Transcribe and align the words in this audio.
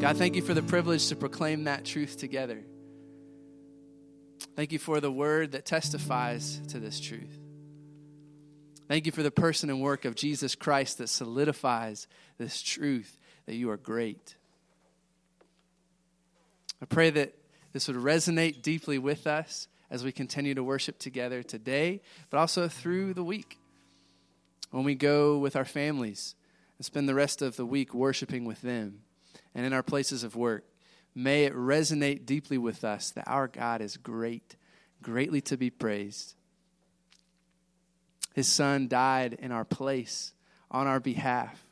God, 0.00 0.16
thank 0.16 0.34
you 0.34 0.42
for 0.42 0.54
the 0.54 0.62
privilege 0.62 1.08
to 1.08 1.16
proclaim 1.16 1.64
that 1.64 1.84
truth 1.84 2.18
together. 2.18 2.62
Thank 4.56 4.72
you 4.72 4.78
for 4.78 5.00
the 5.00 5.10
word 5.10 5.52
that 5.52 5.64
testifies 5.64 6.60
to 6.68 6.80
this 6.80 7.00
truth. 7.00 7.38
Thank 8.88 9.06
you 9.06 9.12
for 9.12 9.22
the 9.22 9.30
person 9.30 9.70
and 9.70 9.80
work 9.80 10.04
of 10.04 10.14
Jesus 10.14 10.54
Christ 10.54 10.98
that 10.98 11.08
solidifies 11.08 12.06
this 12.36 12.60
truth 12.60 13.16
that 13.46 13.54
you 13.54 13.70
are 13.70 13.76
great. 13.76 14.36
I 16.80 16.86
pray 16.86 17.10
that 17.10 17.34
this 17.72 17.88
would 17.88 17.96
resonate 17.96 18.60
deeply 18.60 18.98
with 18.98 19.26
us 19.26 19.68
as 19.90 20.04
we 20.04 20.12
continue 20.12 20.54
to 20.54 20.64
worship 20.64 20.98
together 20.98 21.42
today, 21.42 22.02
but 22.28 22.38
also 22.38 22.68
through 22.68 23.14
the 23.14 23.24
week. 23.24 23.58
When 24.70 24.84
we 24.84 24.94
go 24.94 25.38
with 25.38 25.54
our 25.54 25.64
families 25.64 26.34
and 26.78 26.84
spend 26.84 27.08
the 27.08 27.14
rest 27.14 27.40
of 27.40 27.56
the 27.56 27.66
week 27.66 27.94
worshiping 27.94 28.44
with 28.44 28.62
them 28.62 29.02
and 29.54 29.66
in 29.66 29.72
our 29.72 29.82
places 29.82 30.24
of 30.24 30.36
work, 30.36 30.64
may 31.14 31.44
it 31.44 31.54
resonate 31.54 32.26
deeply 32.26 32.58
with 32.58 32.84
us 32.84 33.10
that 33.10 33.28
our 33.28 33.48
God 33.48 33.80
is 33.80 33.96
great, 33.96 34.56
greatly 35.02 35.40
to 35.42 35.56
be 35.56 35.70
praised. 35.70 36.34
His 38.34 38.48
son 38.48 38.88
died 38.88 39.34
in 39.34 39.52
our 39.52 39.64
place 39.64 40.32
on 40.70 40.86
our 40.86 41.00
behalf 41.00 41.64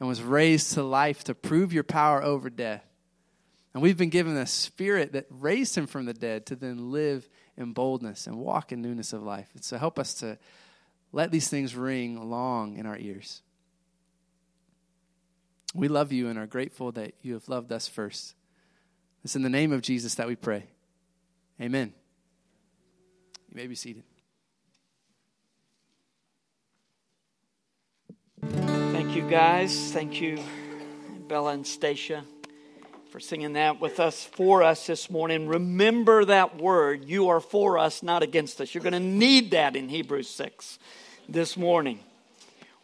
and 0.00 0.08
was 0.08 0.22
raised 0.22 0.72
to 0.74 0.82
life 0.82 1.24
to 1.24 1.34
prove 1.34 1.72
your 1.72 1.84
power 1.84 2.22
over 2.22 2.48
death. 2.48 2.84
And 3.74 3.82
we've 3.82 3.98
been 3.98 4.08
given 4.08 4.36
a 4.36 4.46
spirit 4.46 5.12
that 5.12 5.26
raised 5.28 5.76
him 5.76 5.86
from 5.86 6.06
the 6.06 6.14
dead 6.14 6.46
to 6.46 6.56
then 6.56 6.90
live 6.90 7.28
in 7.56 7.72
boldness 7.72 8.26
and 8.26 8.38
walk 8.38 8.72
in 8.72 8.80
newness 8.80 9.12
of 9.12 9.22
life. 9.22 9.48
And 9.54 9.62
so 9.62 9.76
help 9.76 9.98
us 9.98 10.14
to 10.14 10.38
let 11.12 11.30
these 11.30 11.48
things 11.48 11.76
ring 11.76 12.30
long 12.30 12.76
in 12.76 12.86
our 12.86 12.96
ears. 12.96 13.42
We 15.74 15.88
love 15.88 16.12
you 16.12 16.28
and 16.28 16.38
are 16.38 16.46
grateful 16.46 16.92
that 16.92 17.14
you 17.22 17.34
have 17.34 17.48
loved 17.48 17.72
us 17.72 17.86
first. 17.88 18.34
It's 19.24 19.36
in 19.36 19.42
the 19.42 19.50
name 19.50 19.72
of 19.72 19.82
Jesus 19.82 20.14
that 20.14 20.26
we 20.26 20.36
pray. 20.36 20.64
Amen. 21.60 21.92
You 23.50 23.56
may 23.56 23.66
be 23.66 23.74
seated. 23.74 24.04
Thank 28.50 29.14
you, 29.14 29.28
guys. 29.28 29.92
Thank 29.92 30.20
you, 30.20 30.38
Bella 31.28 31.52
and 31.52 31.66
Stacia, 31.66 32.24
for 33.10 33.20
singing 33.20 33.54
that 33.54 33.80
with 33.80 34.00
us, 34.00 34.24
for 34.24 34.62
us 34.62 34.86
this 34.86 35.10
morning. 35.10 35.48
Remember 35.48 36.24
that 36.24 36.56
word. 36.56 37.04
You 37.04 37.28
are 37.28 37.40
for 37.40 37.78
us, 37.78 38.02
not 38.02 38.22
against 38.22 38.60
us. 38.60 38.74
You're 38.74 38.82
going 38.84 38.92
to 38.92 39.00
need 39.00 39.50
that 39.50 39.76
in 39.76 39.88
Hebrews 39.88 40.30
6 40.30 40.78
this 41.28 41.56
morning. 41.56 42.00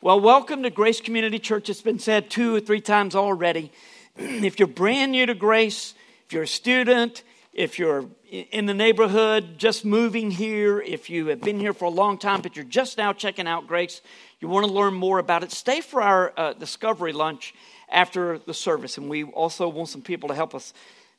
Well, 0.04 0.20
welcome 0.20 0.64
to 0.64 0.68
Grace 0.68 1.00
Community 1.00 1.38
Church. 1.38 1.70
It's 1.70 1.80
been 1.80 1.98
said 1.98 2.28
two 2.28 2.54
or 2.54 2.60
three 2.60 2.82
times 2.82 3.14
already. 3.14 3.72
if 4.18 4.58
you're 4.58 4.68
brand 4.68 5.12
new 5.12 5.24
to 5.24 5.32
Grace, 5.32 5.94
if 6.26 6.34
you're 6.34 6.42
a 6.42 6.46
student, 6.46 7.22
if 7.54 7.78
you're 7.78 8.04
in 8.30 8.66
the 8.66 8.74
neighborhood, 8.74 9.56
just 9.56 9.82
moving 9.82 10.30
here, 10.30 10.78
if 10.78 11.08
you 11.08 11.28
have 11.28 11.40
been 11.40 11.58
here 11.58 11.72
for 11.72 11.86
a 11.86 11.90
long 11.90 12.18
time, 12.18 12.42
but 12.42 12.54
you're 12.54 12.66
just 12.66 12.98
now 12.98 13.14
checking 13.14 13.48
out 13.48 13.66
Grace, 13.66 14.02
you 14.40 14.48
want 14.48 14.66
to 14.66 14.70
learn 14.70 14.92
more 14.92 15.18
about 15.18 15.42
it, 15.42 15.50
stay 15.50 15.80
for 15.80 16.02
our 16.02 16.34
uh, 16.36 16.52
discovery 16.52 17.14
lunch 17.14 17.54
after 17.88 18.38
the 18.40 18.52
service. 18.52 18.98
And 18.98 19.08
we 19.08 19.24
also 19.24 19.70
want 19.70 19.88
some 19.88 20.02
people 20.02 20.28
to 20.28 20.34
help 20.34 20.54
us 20.54 20.74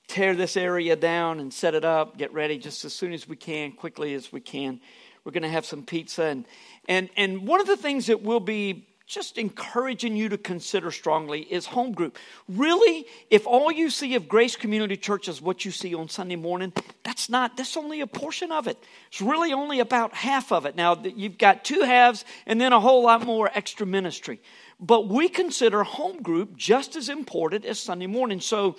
tear 0.07 0.35
this 0.35 0.55
area 0.55 0.95
down 0.95 1.39
and 1.39 1.51
set 1.51 1.73
it 1.73 1.85
up, 1.85 2.19
get 2.19 2.31
ready 2.33 2.59
just 2.59 2.85
as 2.85 2.93
soon 2.93 3.13
as 3.13 3.27
we 3.27 3.35
can, 3.35 3.71
quickly 3.71 4.13
as 4.13 4.31
we 4.31 4.41
can. 4.41 4.79
We're 5.25 5.31
going 5.31 5.43
to 5.43 5.49
have 5.49 5.65
some 5.65 5.83
pizza. 5.83 6.23
And, 6.23 6.45
and, 6.87 7.09
and 7.17 7.47
one 7.47 7.59
of 7.59 7.65
the 7.65 7.75
things 7.75 8.05
that 8.07 8.21
we'll 8.21 8.39
be 8.39 8.87
just 9.07 9.37
encouraging 9.37 10.15
you 10.15 10.29
to 10.29 10.37
consider 10.37 10.91
strongly 10.91 11.41
is 11.41 11.65
home 11.65 11.93
group. 11.93 12.17
Really, 12.47 13.05
if 13.29 13.45
all 13.45 13.71
you 13.71 13.89
see 13.89 14.15
of 14.15 14.27
Grace 14.27 14.55
Community 14.55 14.97
Church 14.97 15.27
is 15.27 15.41
what 15.41 15.65
you 15.65 15.71
see 15.71 15.93
on 15.93 16.09
Sunday 16.09 16.35
morning, 16.35 16.73
that's 17.03 17.29
not, 17.29 17.57
that's 17.57 17.75
only 17.75 18.01
a 18.01 18.07
portion 18.07 18.51
of 18.51 18.67
it. 18.67 18.77
It's 19.09 19.21
really 19.21 19.51
only 19.51 19.79
about 19.79 20.13
half 20.13 20.51
of 20.51 20.65
it. 20.65 20.75
Now, 20.75 20.95
you've 21.03 21.37
got 21.37 21.65
two 21.65 21.81
halves 21.81 22.23
and 22.45 22.61
then 22.61 22.73
a 22.73 22.79
whole 22.79 23.03
lot 23.03 23.25
more 23.25 23.49
extra 23.53 23.85
ministry. 23.85 24.39
But 24.79 25.07
we 25.07 25.29
consider 25.29 25.83
home 25.83 26.21
group 26.21 26.55
just 26.55 26.95
as 26.95 27.09
important 27.09 27.65
as 27.65 27.79
Sunday 27.79 28.07
morning. 28.07 28.41
So, 28.41 28.75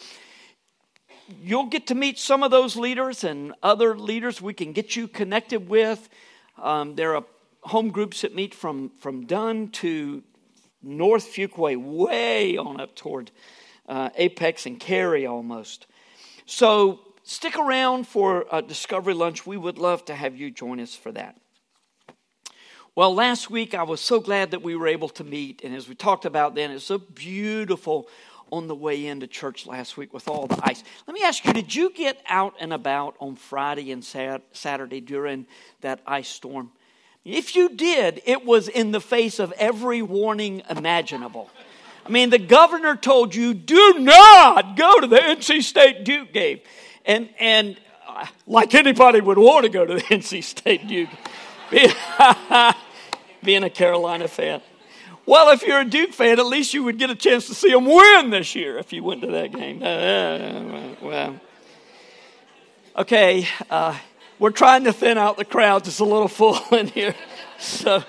you'll 1.43 1.67
get 1.67 1.89
to 1.89 1.95
meet 1.95 2.19
some 2.19 2.43
of 2.43 2.51
those 2.51 2.77
leaders 2.77 3.25
and 3.25 3.53
other 3.63 3.97
leaders 3.99 4.41
we 4.41 4.55
can 4.55 4.73
get 4.73 4.95
you 4.95 5.09
connected 5.09 5.69
with. 5.69 6.09
Um, 6.59 6.95
there 6.95 7.15
are 7.17 7.25
home 7.63 7.91
groups 7.91 8.23
that 8.23 8.35
meet 8.35 8.55
from, 8.55 8.91
from 8.99 9.27
Dunn 9.27 9.69
to 9.71 10.23
North 10.83 11.27
Fuquay, 11.27 11.77
way 11.77 12.57
on 12.57 12.81
up 12.81 12.95
toward 12.95 13.31
uh, 13.89 14.11
Apex 14.17 14.67
and 14.67 14.79
Cary 14.79 15.27
almost. 15.27 15.87
So 16.47 17.01
stick 17.25 17.59
around 17.59 18.07
for 18.07 18.47
a 18.53 18.63
Discovery 18.63 19.15
Lunch. 19.15 19.47
We 19.47 19.57
would 19.57 19.79
love 19.79 20.05
to 20.07 20.15
have 20.15 20.37
you 20.37 20.51
join 20.51 20.81
us 20.81 20.95
for 20.95 21.13
that. 21.13 21.37
Well, 22.95 23.15
last 23.15 23.51
week 23.51 23.75
I 23.75 23.83
was 23.83 24.01
so 24.01 24.21
glad 24.21 24.53
that 24.53 24.63
we 24.63 24.75
were 24.75 24.87
able 24.87 25.11
to 25.11 25.25
meet, 25.25 25.63
and 25.63 25.75
as 25.75 25.87
we 25.87 25.95
talked 25.95 26.25
about 26.25 26.55
then, 26.55 26.71
it's 26.71 26.89
a 26.89 26.99
beautiful 26.99 28.09
on 28.53 28.69
the 28.69 28.75
way 28.75 29.07
into 29.07 29.27
church 29.27 29.67
last 29.67 29.97
week 29.97 30.15
with 30.15 30.29
all 30.29 30.47
the 30.47 30.59
ice. 30.63 30.83
Let 31.07 31.15
me 31.15 31.23
ask 31.23 31.45
you, 31.45 31.53
did 31.53 31.75
you 31.75 31.91
get 31.91 32.21
out 32.27 32.55
and 32.61 32.73
about 32.73 33.17
on 33.21 33.37
Friday 33.37 33.93
and 33.93 34.05
Saturday 34.05 35.01
during 35.01 35.47
that 35.81 36.01
ice 36.07 36.29
storm? 36.29 36.71
If 37.25 37.57
you 37.57 37.71
did, 37.71 38.23
it 38.25 38.45
was 38.45 38.69
in 38.69 38.93
the 38.93 39.01
face 39.01 39.41
of 39.41 39.53
every 39.59 40.01
warning 40.01 40.63
imaginable. 40.71 41.51
I 42.05 42.09
mean, 42.09 42.31
the 42.31 42.39
governor 42.39 42.95
told 42.95 43.35
you, 43.35 43.53
do 43.53 43.95
not 43.99 44.77
go 44.77 45.01
to 45.01 45.09
the 45.09 45.17
NC 45.17 45.65
State 45.65 46.05
Duke 46.05 46.33
game. 46.33 46.61
And, 47.05 47.29
and 47.41 47.77
uh, 48.07 48.27
like 48.47 48.75
anybody 48.75 49.21
would 49.21 49.39
want 49.39 49.65
to 49.65 49.69
go 49.69 49.85
to 49.85 49.95
the 49.95 50.01
NC 50.03 50.45
State 50.45 50.87
Duke, 50.87 51.09
being, 51.69 51.91
being 53.43 53.65
a 53.65 53.71
Carolina 53.71 54.29
fan. 54.29 54.63
Well, 55.27 55.51
if 55.51 55.67
you're 55.67 55.81
a 55.81 55.85
Duke 55.85 56.13
fan, 56.13 56.39
at 56.39 56.47
least 56.47 56.73
you 56.73 56.85
would 56.85 56.99
get 56.99 57.11
a 57.11 57.17
chance 57.17 57.49
to 57.49 57.55
see 57.55 57.73
them 57.73 57.85
win 57.85 58.31
this 58.31 58.55
year 58.55 58.79
if 58.79 58.93
you 58.93 59.03
went 59.03 59.23
to 59.23 59.27
that 59.33 59.51
game. 59.51 59.83
Uh, 59.83 60.95
well, 61.03 61.41
okay. 62.97 63.49
Uh, 63.69 63.99
we're 64.39 64.51
trying 64.51 64.85
to 64.85 64.93
thin 64.93 65.19
out 65.19 65.37
the 65.37 65.45
crowd 65.45 65.83
just 65.83 65.99
a 65.99 66.05
little 66.05 66.29
full 66.39 66.61
in 66.71 66.87
here. 66.87 67.17
So, 67.59 68.05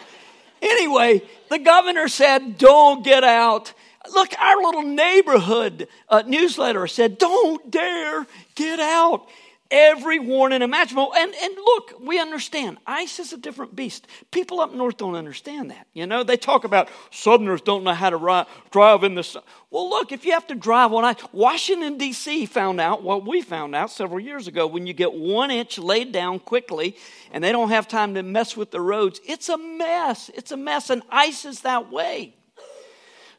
anyway, 0.61 1.23
the 1.50 1.57
governor 1.57 2.07
said, 2.07 2.59
Don't 2.59 3.03
get 3.03 3.23
out. 3.23 3.73
Look, 4.13 4.39
our 4.39 4.57
little 4.57 4.83
neighborhood 4.83 5.88
uh, 6.09 6.22
newsletter 6.27 6.85
said, 6.85 7.17
Don't 7.17 7.72
dare 7.72 8.27
get 8.53 8.79
out 8.79 9.27
every 9.72 10.19
warning 10.19 10.61
imaginable. 10.61 11.13
And, 11.16 11.33
and 11.35 11.55
look, 11.55 11.94
we 12.00 12.19
understand 12.19 12.78
ice 12.85 13.19
is 13.19 13.33
a 13.33 13.38
different 13.38 13.75
beast. 13.75 14.07
People 14.31 14.59
up 14.59 14.73
north 14.73 14.97
don't 14.97 15.16
understand 15.16 15.72
that. 15.72 15.88
You 15.94 16.05
know, 16.05 16.23
they 16.23 16.38
talk 16.38 16.63
about 16.63 16.89
southerners 17.11 17.61
don't 17.61 17.83
know 17.83 17.94
how 17.94 18.09
to 18.09 18.17
ride, 18.17 18.45
drive 18.72 19.03
in 19.03 19.16
the 19.16 19.23
sun. 19.23 19.44
Well, 19.69 19.89
look, 19.89 20.11
if 20.11 20.25
you 20.25 20.31
have 20.33 20.47
to 20.47 20.56
drive 20.56 20.94
on 20.94 21.03
ice, 21.03 21.17
Washington, 21.31 21.97
D.C. 21.97 22.45
found 22.45 22.79
out 22.79 23.03
what 23.03 23.25
we 23.25 23.41
found 23.41 23.75
out 23.75 23.91
several 23.91 24.19
years 24.19 24.47
ago 24.47 24.67
when 24.67 24.88
you 24.88 24.94
get 24.94 25.13
one 25.13 25.51
inch 25.51 25.77
laid 25.77 26.11
down 26.11 26.39
quickly 26.39 26.95
and 27.31 27.44
they 27.44 27.51
don't 27.51 27.69
have 27.69 27.88
time 27.88 28.13
to 28.13 28.23
mess 28.23 28.56
with 28.56 28.72
the 28.72 28.81
roads, 28.81 29.19
it's 29.25 29.50
a 29.50 29.57
mess. 29.57 30.31
It's 30.33 30.51
a 30.51 30.57
mess, 30.57 30.89
and 30.89 31.03
ice 31.09 31.45
is 31.45 31.61
that 31.61 31.91
way. 31.91 32.35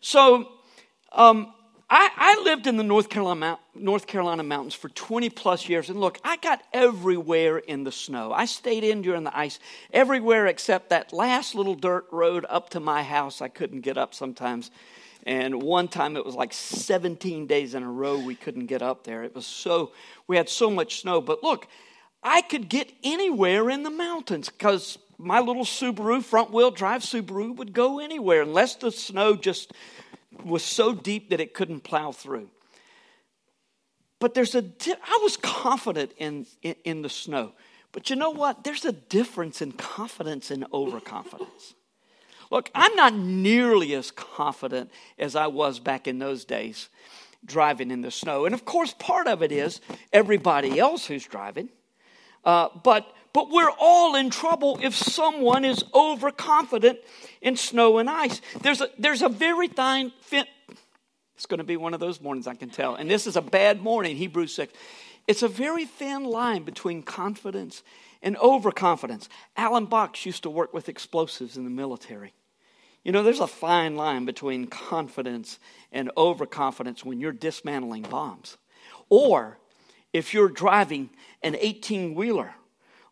So, 0.00 0.48
um, 1.12 1.52
I, 1.90 2.10
I, 2.16 2.42
lived 2.42 2.66
in 2.66 2.76
the 2.76 2.82
North 2.82 3.08
Carolina, 3.08 3.58
North 3.74 4.06
Carolina 4.06 4.42
mountains 4.42 4.74
for 4.74 4.90
20 4.90 5.30
plus 5.30 5.70
years, 5.70 5.88
and 5.88 5.98
look, 5.98 6.18
I 6.22 6.36
got 6.36 6.62
everywhere 6.72 7.56
in 7.56 7.84
the 7.84 7.92
snow. 7.92 8.30
I 8.30 8.44
stayed 8.44 8.84
in 8.84 9.00
during 9.00 9.24
the 9.24 9.36
ice, 9.36 9.58
everywhere 9.90 10.46
except 10.46 10.90
that 10.90 11.14
last 11.14 11.54
little 11.54 11.74
dirt 11.74 12.06
road 12.12 12.44
up 12.50 12.68
to 12.70 12.80
my 12.80 13.02
house. 13.02 13.40
I 13.40 13.48
couldn't 13.48 13.80
get 13.80 13.96
up 13.96 14.14
sometimes. 14.14 14.70
And 15.24 15.62
one 15.62 15.88
time 15.88 16.16
it 16.16 16.24
was 16.24 16.34
like 16.34 16.52
17 16.52 17.46
days 17.46 17.74
in 17.74 17.82
a 17.82 17.90
row 17.90 18.18
we 18.18 18.34
couldn't 18.34 18.66
get 18.66 18.82
up 18.82 19.04
there. 19.04 19.24
It 19.24 19.34
was 19.34 19.46
so, 19.46 19.92
we 20.26 20.36
had 20.36 20.48
so 20.48 20.70
much 20.70 21.00
snow. 21.00 21.20
But 21.20 21.42
look, 21.42 21.68
I 22.22 22.42
could 22.42 22.68
get 22.68 22.92
anywhere 23.02 23.70
in 23.70 23.82
the 23.82 23.90
mountains 23.90 24.48
because 24.48 24.98
my 25.18 25.40
little 25.40 25.64
Subaru, 25.64 26.22
front 26.22 26.52
wheel 26.52 26.70
drive 26.70 27.02
Subaru, 27.02 27.56
would 27.56 27.72
go 27.72 27.98
anywhere 27.98 28.42
unless 28.42 28.76
the 28.76 28.92
snow 28.92 29.34
just 29.36 29.72
was 30.44 30.64
so 30.64 30.94
deep 30.94 31.30
that 31.30 31.40
it 31.40 31.54
couldn't 31.54 31.80
plow 31.80 32.12
through. 32.12 32.50
But 34.20 34.34
there's 34.34 34.54
a, 34.54 34.64
I 34.86 35.20
was 35.22 35.36
confident 35.36 36.12
in, 36.18 36.46
in, 36.62 36.74
in 36.84 37.02
the 37.02 37.08
snow. 37.08 37.52
But 37.92 38.10
you 38.10 38.16
know 38.16 38.30
what? 38.30 38.64
There's 38.64 38.84
a 38.84 38.92
difference 38.92 39.62
in 39.62 39.72
confidence 39.72 40.50
and 40.50 40.66
overconfidence. 40.72 41.74
Look, 42.50 42.70
I'm 42.74 42.94
not 42.96 43.14
nearly 43.14 43.94
as 43.94 44.10
confident 44.10 44.90
as 45.18 45.36
I 45.36 45.46
was 45.46 45.78
back 45.78 46.08
in 46.08 46.18
those 46.18 46.44
days 46.44 46.88
driving 47.44 47.90
in 47.90 48.02
the 48.02 48.10
snow. 48.10 48.46
And 48.46 48.54
of 48.54 48.64
course, 48.64 48.94
part 48.98 49.28
of 49.28 49.42
it 49.42 49.52
is 49.52 49.80
everybody 50.12 50.78
else 50.78 51.06
who's 51.06 51.24
driving. 51.24 51.68
Uh, 52.44 52.68
but 52.82 53.12
but 53.32 53.50
we're 53.50 53.70
all 53.78 54.14
in 54.14 54.30
trouble 54.30 54.78
if 54.82 54.94
someone 54.94 55.64
is 55.64 55.84
overconfident 55.94 56.98
in 57.40 57.56
snow 57.56 57.98
and 57.98 58.08
ice. 58.08 58.40
There's 58.62 58.80
a, 58.80 58.88
there's 58.98 59.22
a 59.22 59.28
very 59.28 59.68
fine, 59.68 60.12
It's 60.32 61.46
going 61.46 61.58
to 61.58 61.64
be 61.64 61.76
one 61.76 61.94
of 61.94 62.00
those 62.00 62.20
mornings, 62.20 62.46
I 62.46 62.54
can 62.54 62.70
tell. 62.70 62.94
And 62.94 63.10
this 63.10 63.26
is 63.26 63.36
a 63.36 63.42
bad 63.42 63.80
morning, 63.80 64.16
Hebrews 64.16 64.54
6. 64.54 64.72
It's 65.26 65.42
a 65.42 65.48
very 65.48 65.84
thin 65.84 66.24
line 66.24 66.62
between 66.64 67.02
confidence 67.02 67.82
and 68.22 68.36
overconfidence. 68.38 69.28
Alan 69.56 69.84
Box 69.84 70.24
used 70.24 70.42
to 70.44 70.50
work 70.50 70.72
with 70.72 70.88
explosives 70.88 71.56
in 71.56 71.64
the 71.64 71.70
military. 71.70 72.32
You 73.04 73.12
know, 73.12 73.22
there's 73.22 73.40
a 73.40 73.46
fine 73.46 73.96
line 73.96 74.24
between 74.24 74.66
confidence 74.66 75.58
and 75.92 76.10
overconfidence 76.16 77.04
when 77.04 77.20
you're 77.20 77.32
dismantling 77.32 78.02
bombs. 78.02 78.56
Or 79.08 79.58
if 80.12 80.34
you're 80.34 80.48
driving 80.48 81.10
an 81.42 81.56
18 81.58 82.14
wheeler, 82.14 82.54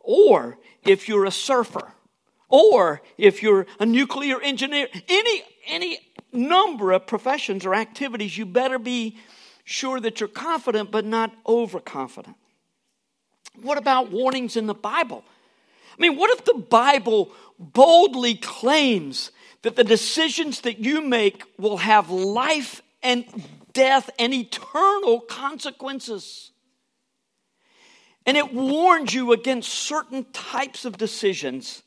or 0.06 0.56
if 0.84 1.08
you're 1.08 1.26
a 1.26 1.30
surfer, 1.30 1.92
or 2.48 3.02
if 3.18 3.42
you're 3.42 3.66
a 3.80 3.84
nuclear 3.84 4.40
engineer, 4.40 4.88
any, 5.08 5.42
any 5.66 5.98
number 6.32 6.92
of 6.92 7.06
professions 7.06 7.66
or 7.66 7.74
activities, 7.74 8.38
you 8.38 8.46
better 8.46 8.78
be 8.78 9.18
sure 9.64 9.98
that 10.00 10.20
you're 10.20 10.28
confident 10.28 10.92
but 10.92 11.04
not 11.04 11.34
overconfident. 11.46 12.36
What 13.60 13.78
about 13.78 14.12
warnings 14.12 14.56
in 14.56 14.66
the 14.66 14.74
Bible? 14.74 15.24
I 15.98 16.00
mean, 16.00 16.16
what 16.16 16.30
if 16.30 16.44
the 16.44 16.62
Bible 16.70 17.32
boldly 17.58 18.36
claims 18.36 19.32
that 19.62 19.74
the 19.74 19.84
decisions 19.84 20.60
that 20.60 20.78
you 20.78 21.00
make 21.00 21.42
will 21.58 21.78
have 21.78 22.10
life 22.10 22.80
and 23.02 23.24
death 23.72 24.08
and 24.18 24.32
eternal 24.32 25.20
consequences? 25.20 26.52
And 28.26 28.36
it 28.36 28.52
warns 28.52 29.14
you 29.14 29.32
against 29.32 29.72
certain 29.72 30.24
types 30.32 30.84
of 30.84 30.98
decisions, 30.98 31.82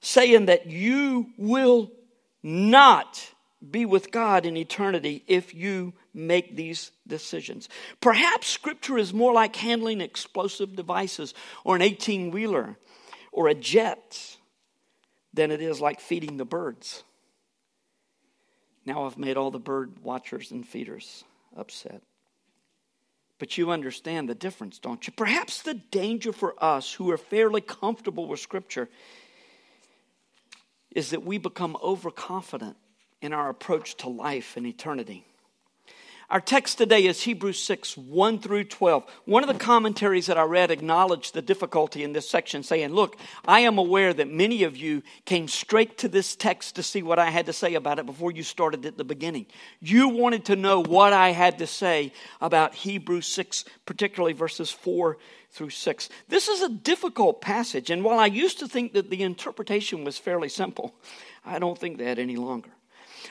saying 0.00 0.46
that 0.46 0.66
you 0.66 1.30
will 1.38 1.90
not 2.42 3.32
be 3.70 3.86
with 3.86 4.10
God 4.10 4.44
in 4.44 4.56
eternity 4.56 5.24
if 5.26 5.54
you 5.54 5.94
make 6.12 6.56
these 6.56 6.90
decisions. 7.06 7.68
Perhaps 8.00 8.48
scripture 8.48 8.98
is 8.98 9.14
more 9.14 9.32
like 9.32 9.56
handling 9.56 10.00
explosive 10.00 10.76
devices 10.76 11.32
or 11.64 11.76
an 11.76 11.82
18 11.82 12.32
wheeler 12.32 12.76
or 13.30 13.48
a 13.48 13.54
jet 13.54 14.36
than 15.32 15.50
it 15.50 15.62
is 15.62 15.80
like 15.80 16.00
feeding 16.00 16.36
the 16.36 16.44
birds. 16.44 17.04
Now 18.84 19.04
I've 19.04 19.18
made 19.18 19.36
all 19.36 19.50
the 19.50 19.58
bird 19.58 20.00
watchers 20.02 20.50
and 20.50 20.66
feeders 20.66 21.24
upset. 21.56 22.02
But 23.42 23.58
you 23.58 23.72
understand 23.72 24.28
the 24.28 24.36
difference, 24.36 24.78
don't 24.78 25.04
you? 25.04 25.12
Perhaps 25.16 25.62
the 25.62 25.74
danger 25.74 26.32
for 26.32 26.54
us 26.62 26.92
who 26.92 27.10
are 27.10 27.18
fairly 27.18 27.60
comfortable 27.60 28.28
with 28.28 28.38
Scripture 28.38 28.88
is 30.92 31.10
that 31.10 31.24
we 31.24 31.38
become 31.38 31.76
overconfident 31.82 32.76
in 33.20 33.32
our 33.32 33.48
approach 33.48 33.96
to 33.96 34.08
life 34.08 34.56
and 34.56 34.64
eternity. 34.64 35.26
Our 36.32 36.40
text 36.40 36.78
today 36.78 37.04
is 37.04 37.24
Hebrews 37.24 37.62
6, 37.62 37.94
1 37.98 38.38
through 38.38 38.64
12. 38.64 39.04
One 39.26 39.44
of 39.44 39.48
the 39.48 39.62
commentaries 39.62 40.28
that 40.28 40.38
I 40.38 40.44
read 40.44 40.70
acknowledged 40.70 41.34
the 41.34 41.42
difficulty 41.42 42.04
in 42.04 42.14
this 42.14 42.26
section, 42.26 42.62
saying, 42.62 42.94
Look, 42.94 43.18
I 43.44 43.60
am 43.60 43.76
aware 43.76 44.14
that 44.14 44.30
many 44.30 44.62
of 44.62 44.74
you 44.74 45.02
came 45.26 45.46
straight 45.46 45.98
to 45.98 46.08
this 46.08 46.34
text 46.34 46.76
to 46.76 46.82
see 46.82 47.02
what 47.02 47.18
I 47.18 47.28
had 47.28 47.44
to 47.44 47.52
say 47.52 47.74
about 47.74 47.98
it 47.98 48.06
before 48.06 48.32
you 48.32 48.42
started 48.42 48.86
at 48.86 48.96
the 48.96 49.04
beginning. 49.04 49.44
You 49.80 50.08
wanted 50.08 50.46
to 50.46 50.56
know 50.56 50.82
what 50.82 51.12
I 51.12 51.32
had 51.32 51.58
to 51.58 51.66
say 51.66 52.14
about 52.40 52.76
Hebrews 52.76 53.26
6, 53.26 53.66
particularly 53.84 54.32
verses 54.32 54.70
4 54.70 55.18
through 55.50 55.68
6. 55.68 56.08
This 56.28 56.48
is 56.48 56.62
a 56.62 56.70
difficult 56.70 57.42
passage, 57.42 57.90
and 57.90 58.02
while 58.02 58.18
I 58.18 58.24
used 58.24 58.58
to 58.60 58.68
think 58.68 58.94
that 58.94 59.10
the 59.10 59.22
interpretation 59.22 60.02
was 60.02 60.16
fairly 60.16 60.48
simple, 60.48 60.94
I 61.44 61.58
don't 61.58 61.78
think 61.78 61.98
that 61.98 62.18
any 62.18 62.36
longer. 62.36 62.70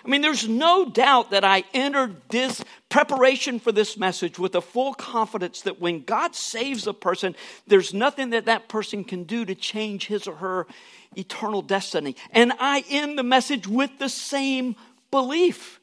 I 0.03 0.09
mean, 0.09 0.21
there's 0.21 0.47
no 0.47 0.89
doubt 0.89 1.31
that 1.31 1.43
I 1.43 1.63
entered 1.73 2.15
this 2.29 2.63
preparation 2.89 3.59
for 3.59 3.71
this 3.71 3.97
message 3.97 4.37
with 4.39 4.55
a 4.55 4.61
full 4.61 4.93
confidence 4.93 5.61
that 5.61 5.79
when 5.79 6.03
God 6.03 6.35
saves 6.35 6.87
a 6.87 6.93
person, 6.93 7.35
there's 7.67 7.93
nothing 7.93 8.31
that 8.31 8.45
that 8.45 8.67
person 8.67 9.03
can 9.03 9.23
do 9.23 9.45
to 9.45 9.55
change 9.55 10.07
his 10.07 10.27
or 10.27 10.35
her 10.35 10.67
eternal 11.15 11.61
destiny. 11.61 12.15
And 12.31 12.53
I 12.59 12.83
end 12.89 13.17
the 13.17 13.23
message 13.23 13.67
with 13.67 13.91
the 13.99 14.09
same 14.09 14.75
belief. 15.11 15.79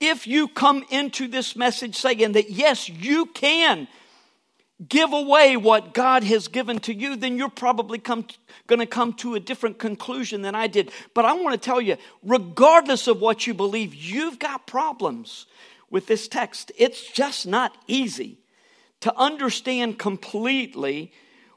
If 0.00 0.26
you 0.26 0.48
come 0.48 0.84
into 0.90 1.28
this 1.28 1.54
message 1.54 1.96
saying 1.96 2.32
that 2.32 2.50
yes, 2.50 2.88
you 2.88 3.26
can 3.26 3.86
give 4.88 5.12
away 5.12 5.56
what 5.56 5.92
God 5.92 6.24
has 6.24 6.48
given 6.48 6.78
to 6.80 6.94
you, 6.94 7.16
then 7.16 7.36
you're 7.36 7.48
probably 7.48 7.98
going 7.98 8.26
to 8.66 8.86
come 8.86 9.12
to 9.14 9.34
a 9.34 9.40
different 9.40 9.78
conclusion 9.78 10.42
than 10.42 10.54
I 10.54 10.66
did. 10.66 10.90
But 11.14 11.24
I 11.24 11.34
want 11.34 11.60
to 11.60 11.64
tell 11.64 11.80
you, 11.80 11.96
regardless 12.22 13.06
of 13.06 13.20
what 13.20 13.46
you 13.46 13.54
believe, 13.54 13.94
you've 13.94 14.38
got 14.38 14.66
problems 14.66 15.46
with 15.90 16.06
this 16.06 16.28
text. 16.28 16.72
It's 16.78 17.10
just 17.10 17.46
not 17.46 17.76
easy 17.86 18.38
to 19.00 19.14
understand 19.16 19.98
completely 19.98 21.12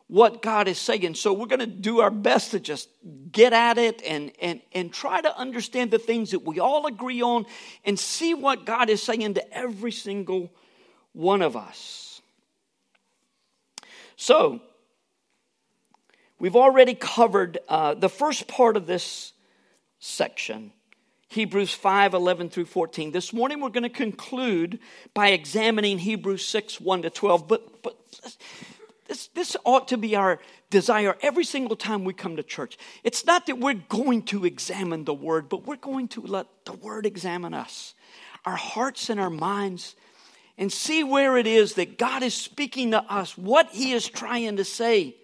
what 0.08 0.42
God 0.42 0.68
is 0.68 0.78
saying. 0.78 1.16
So 1.16 1.34
we're 1.34 1.48
going 1.48 1.60
to 1.60 1.66
do 1.66 2.02
our 2.02 2.12
best 2.12 2.52
to 2.52 2.60
just 2.60 2.90
get 3.32 3.54
at 3.54 3.78
it 3.78 4.02
and, 4.06 4.32
and, 4.42 4.62
and 4.74 4.94
try 4.94 5.22
to 5.22 5.38
understand 5.38 5.92
the 5.92 6.00
things 6.00 6.32
that 6.32 6.46
we 6.46 6.60
all 6.60 6.86
agree 6.88 7.22
on 7.22 7.46
and 7.86 7.98
see 7.98 8.34
what 8.34 8.66
God 8.66 8.90
is 8.90 9.02
saying 9.02 9.36
to 9.36 9.58
every 9.58 9.92
single 9.92 10.52
one 11.14 11.42
of 11.42 11.56
us. 11.56 12.13
So, 14.16 14.62
we've 16.40 16.56
already 16.56 16.94
covered 16.94 17.58
uh, 17.68 17.96
the 17.96 18.10
first 18.10 18.48
part 18.48 18.78
of 18.78 18.86
this 18.86 19.34
section. 20.00 20.72
Hebrews 21.30 21.74
5 21.74 22.14
11 22.14 22.50
through 22.50 22.66
14. 22.66 23.12
This 23.12 23.34
morning 23.34 23.60
we're 23.60 23.70
going 23.70 23.84
to 23.84 23.90
conclude 23.90 24.80
by 25.16 25.30
examining 25.30 25.98
Hebrews 25.98 26.46
6 26.46 26.80
1 26.80 27.02
to 27.04 27.10
12. 27.10 27.48
But, 27.48 27.82
but 27.82 27.98
this, 29.08 29.28
this 29.28 29.58
ought 29.64 29.88
to 29.88 29.98
be 29.98 30.16
our 30.16 30.40
desire 30.70 31.16
every 31.22 31.44
single 31.44 31.76
time 31.76 32.04
we 32.04 32.14
come 32.14 32.36
to 32.36 32.44
church. 32.44 32.78
It's 33.04 33.26
not 33.26 33.48
that 33.48 33.58
we're 33.58 33.74
going 33.74 34.24
to 34.24 34.46
examine 34.46 35.06
the 35.06 35.14
Word, 35.14 35.50
but 35.50 35.66
we're 35.66 35.76
going 35.76 36.08
to 36.10 36.22
let 36.22 36.48
the 36.66 36.74
Word 36.74 37.06
examine 37.06 37.54
us, 37.54 37.96
our 38.46 38.56
hearts 38.56 39.10
and 39.10 39.20
our 39.20 39.30
minds 39.32 39.96
and 40.58 40.72
see 40.72 41.04
where 41.04 41.38
it 41.38 41.48
is 41.48 41.74
that 41.76 41.98
God 41.98 42.24
is 42.24 42.34
speaking 42.34 42.92
to 42.92 43.02
us, 43.04 43.38
what 43.38 43.70
He 43.72 43.92
is 43.92 44.08
trying 44.08 44.58
to 44.58 44.66
say. 44.66 45.16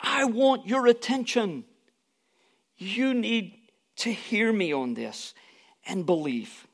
I 0.00 0.24
want 0.24 0.66
your 0.66 0.86
attention. 0.86 1.64
You 2.76 3.14
need 3.14 3.54
to 3.96 4.12
hear 4.12 4.52
me 4.52 4.72
on 4.72 4.94
this 4.94 5.34
and 5.86 6.04
believe. 6.04 6.66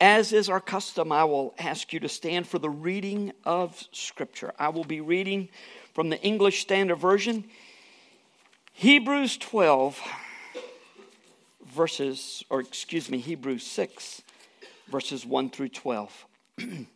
As 0.00 0.32
is 0.32 0.50
our 0.50 0.60
custom, 0.60 1.10
I 1.10 1.24
will 1.24 1.54
ask 1.58 1.92
you 1.92 2.00
to 2.00 2.08
stand 2.08 2.46
for 2.46 2.58
the 2.58 2.70
reading 2.70 3.32
of 3.44 3.82
Scripture. 3.92 4.52
I 4.58 4.68
will 4.68 4.84
be 4.84 5.00
reading 5.00 5.48
from 5.94 6.10
the 6.10 6.20
English 6.20 6.60
Standard 6.60 6.96
Version, 6.96 7.44
Hebrews 8.74 9.38
12, 9.38 9.98
verses, 11.74 12.44
or 12.50 12.60
excuse 12.60 13.10
me, 13.10 13.16
Hebrews 13.16 13.66
6, 13.66 14.20
verses 14.88 15.24
1 15.24 15.48
through 15.48 15.70
12. 15.70 16.26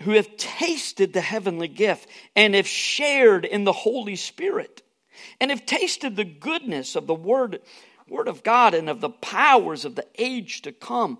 who 0.00 0.12
have 0.12 0.36
tasted 0.36 1.12
the 1.12 1.20
heavenly 1.20 1.68
gift 1.68 2.08
and 2.36 2.54
have 2.54 2.68
shared 2.68 3.44
in 3.44 3.64
the 3.64 3.72
Holy 3.72 4.16
Spirit 4.16 4.82
and 5.40 5.50
have 5.50 5.66
tasted 5.66 6.16
the 6.16 6.24
goodness 6.24 6.96
of 6.96 7.06
the 7.06 7.14
Word, 7.14 7.60
Word 8.08 8.28
of 8.28 8.42
God 8.42 8.74
and 8.74 8.88
of 8.88 9.00
the 9.00 9.10
powers 9.10 9.84
of 9.84 9.94
the 9.94 10.06
age 10.16 10.62
to 10.62 10.72
come, 10.72 11.18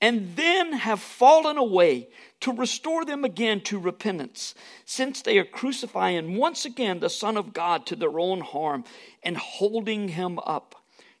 and 0.00 0.36
then 0.36 0.72
have 0.72 1.00
fallen 1.00 1.58
away 1.58 2.08
to 2.40 2.52
restore 2.52 3.04
them 3.04 3.24
again 3.24 3.60
to 3.60 3.78
repentance, 3.78 4.54
since 4.84 5.20
they 5.20 5.36
are 5.38 5.44
crucifying 5.44 6.36
once 6.36 6.64
again 6.64 7.00
the 7.00 7.10
Son 7.10 7.36
of 7.36 7.52
God 7.52 7.84
to 7.86 7.96
their 7.96 8.18
own 8.18 8.40
harm 8.40 8.84
and 9.22 9.36
holding 9.36 10.08
him 10.08 10.38
up 10.46 10.74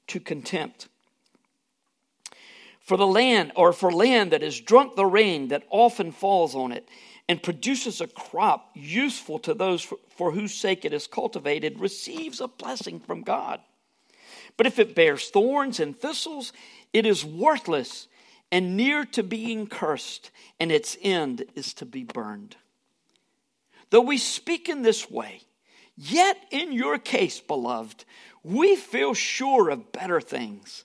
to 0.06 0.18
contempt 0.18 0.88
for 2.90 2.96
the 2.96 3.06
land 3.06 3.52
or 3.54 3.72
for 3.72 3.92
land 3.92 4.32
that 4.32 4.42
has 4.42 4.58
drunk 4.58 4.96
the 4.96 5.06
rain 5.06 5.46
that 5.46 5.62
often 5.70 6.10
falls 6.10 6.56
on 6.56 6.72
it 6.72 6.88
and 7.28 7.40
produces 7.40 8.00
a 8.00 8.08
crop 8.08 8.68
useful 8.74 9.38
to 9.38 9.54
those 9.54 9.80
for, 9.80 9.96
for, 10.08 10.32
whose 10.32 10.52
sake 10.52 10.84
it 10.84 10.92
is 10.92 11.06
cultivated 11.06 11.78
receives 11.78 12.40
a 12.40 12.48
blessing 12.48 12.98
from 12.98 13.22
God. 13.22 13.60
But 14.56 14.66
if 14.66 14.80
it 14.80 14.96
bears 14.96 15.30
thorns 15.30 15.78
and 15.78 15.96
thistles, 15.96 16.52
it 16.92 17.06
is 17.06 17.24
worthless 17.24 18.08
and 18.50 18.76
near 18.76 19.04
to 19.04 19.22
being 19.22 19.68
cursed, 19.68 20.32
and 20.58 20.72
its 20.72 20.96
end 21.00 21.44
is 21.54 21.72
to 21.74 21.86
be 21.86 22.02
burned. 22.02 22.56
Though 23.90 24.00
we 24.00 24.18
speak 24.18 24.68
in 24.68 24.82
this 24.82 25.08
way, 25.08 25.42
yet 25.96 26.36
in 26.50 26.72
your 26.72 26.98
case, 26.98 27.38
beloved, 27.38 28.04
we 28.42 28.74
feel 28.74 29.14
sure 29.14 29.70
of 29.70 29.92
better 29.92 30.20
things, 30.20 30.84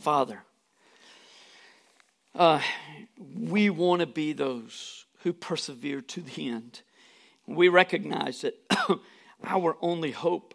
Father, 0.00 0.42
uh, 2.34 2.62
we 3.36 3.68
want 3.68 4.00
to 4.00 4.06
be 4.06 4.32
those 4.32 5.04
who 5.22 5.34
persevere 5.34 6.00
to 6.00 6.22
the 6.22 6.48
end. 6.48 6.80
We 7.46 7.68
recognize 7.68 8.40
that 8.40 8.54
our 9.44 9.76
only 9.82 10.12
hope 10.12 10.54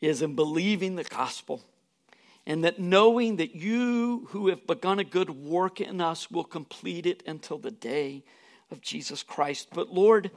is 0.00 0.22
in 0.22 0.36
believing 0.36 0.94
the 0.94 1.02
gospel 1.02 1.64
and 2.46 2.62
that 2.62 2.78
knowing 2.78 3.36
that 3.36 3.56
you 3.56 4.28
who 4.30 4.46
have 4.48 4.68
begun 4.68 5.00
a 5.00 5.04
good 5.04 5.30
work 5.30 5.80
in 5.80 6.00
us 6.00 6.30
will 6.30 6.44
complete 6.44 7.06
it 7.06 7.24
until 7.26 7.58
the 7.58 7.72
day 7.72 8.22
of 8.70 8.80
Jesus 8.80 9.24
Christ. 9.24 9.68
But 9.72 9.92
Lord, 9.92 10.30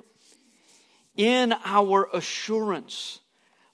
in 1.15 1.53
our 1.63 2.09
assurance 2.11 3.19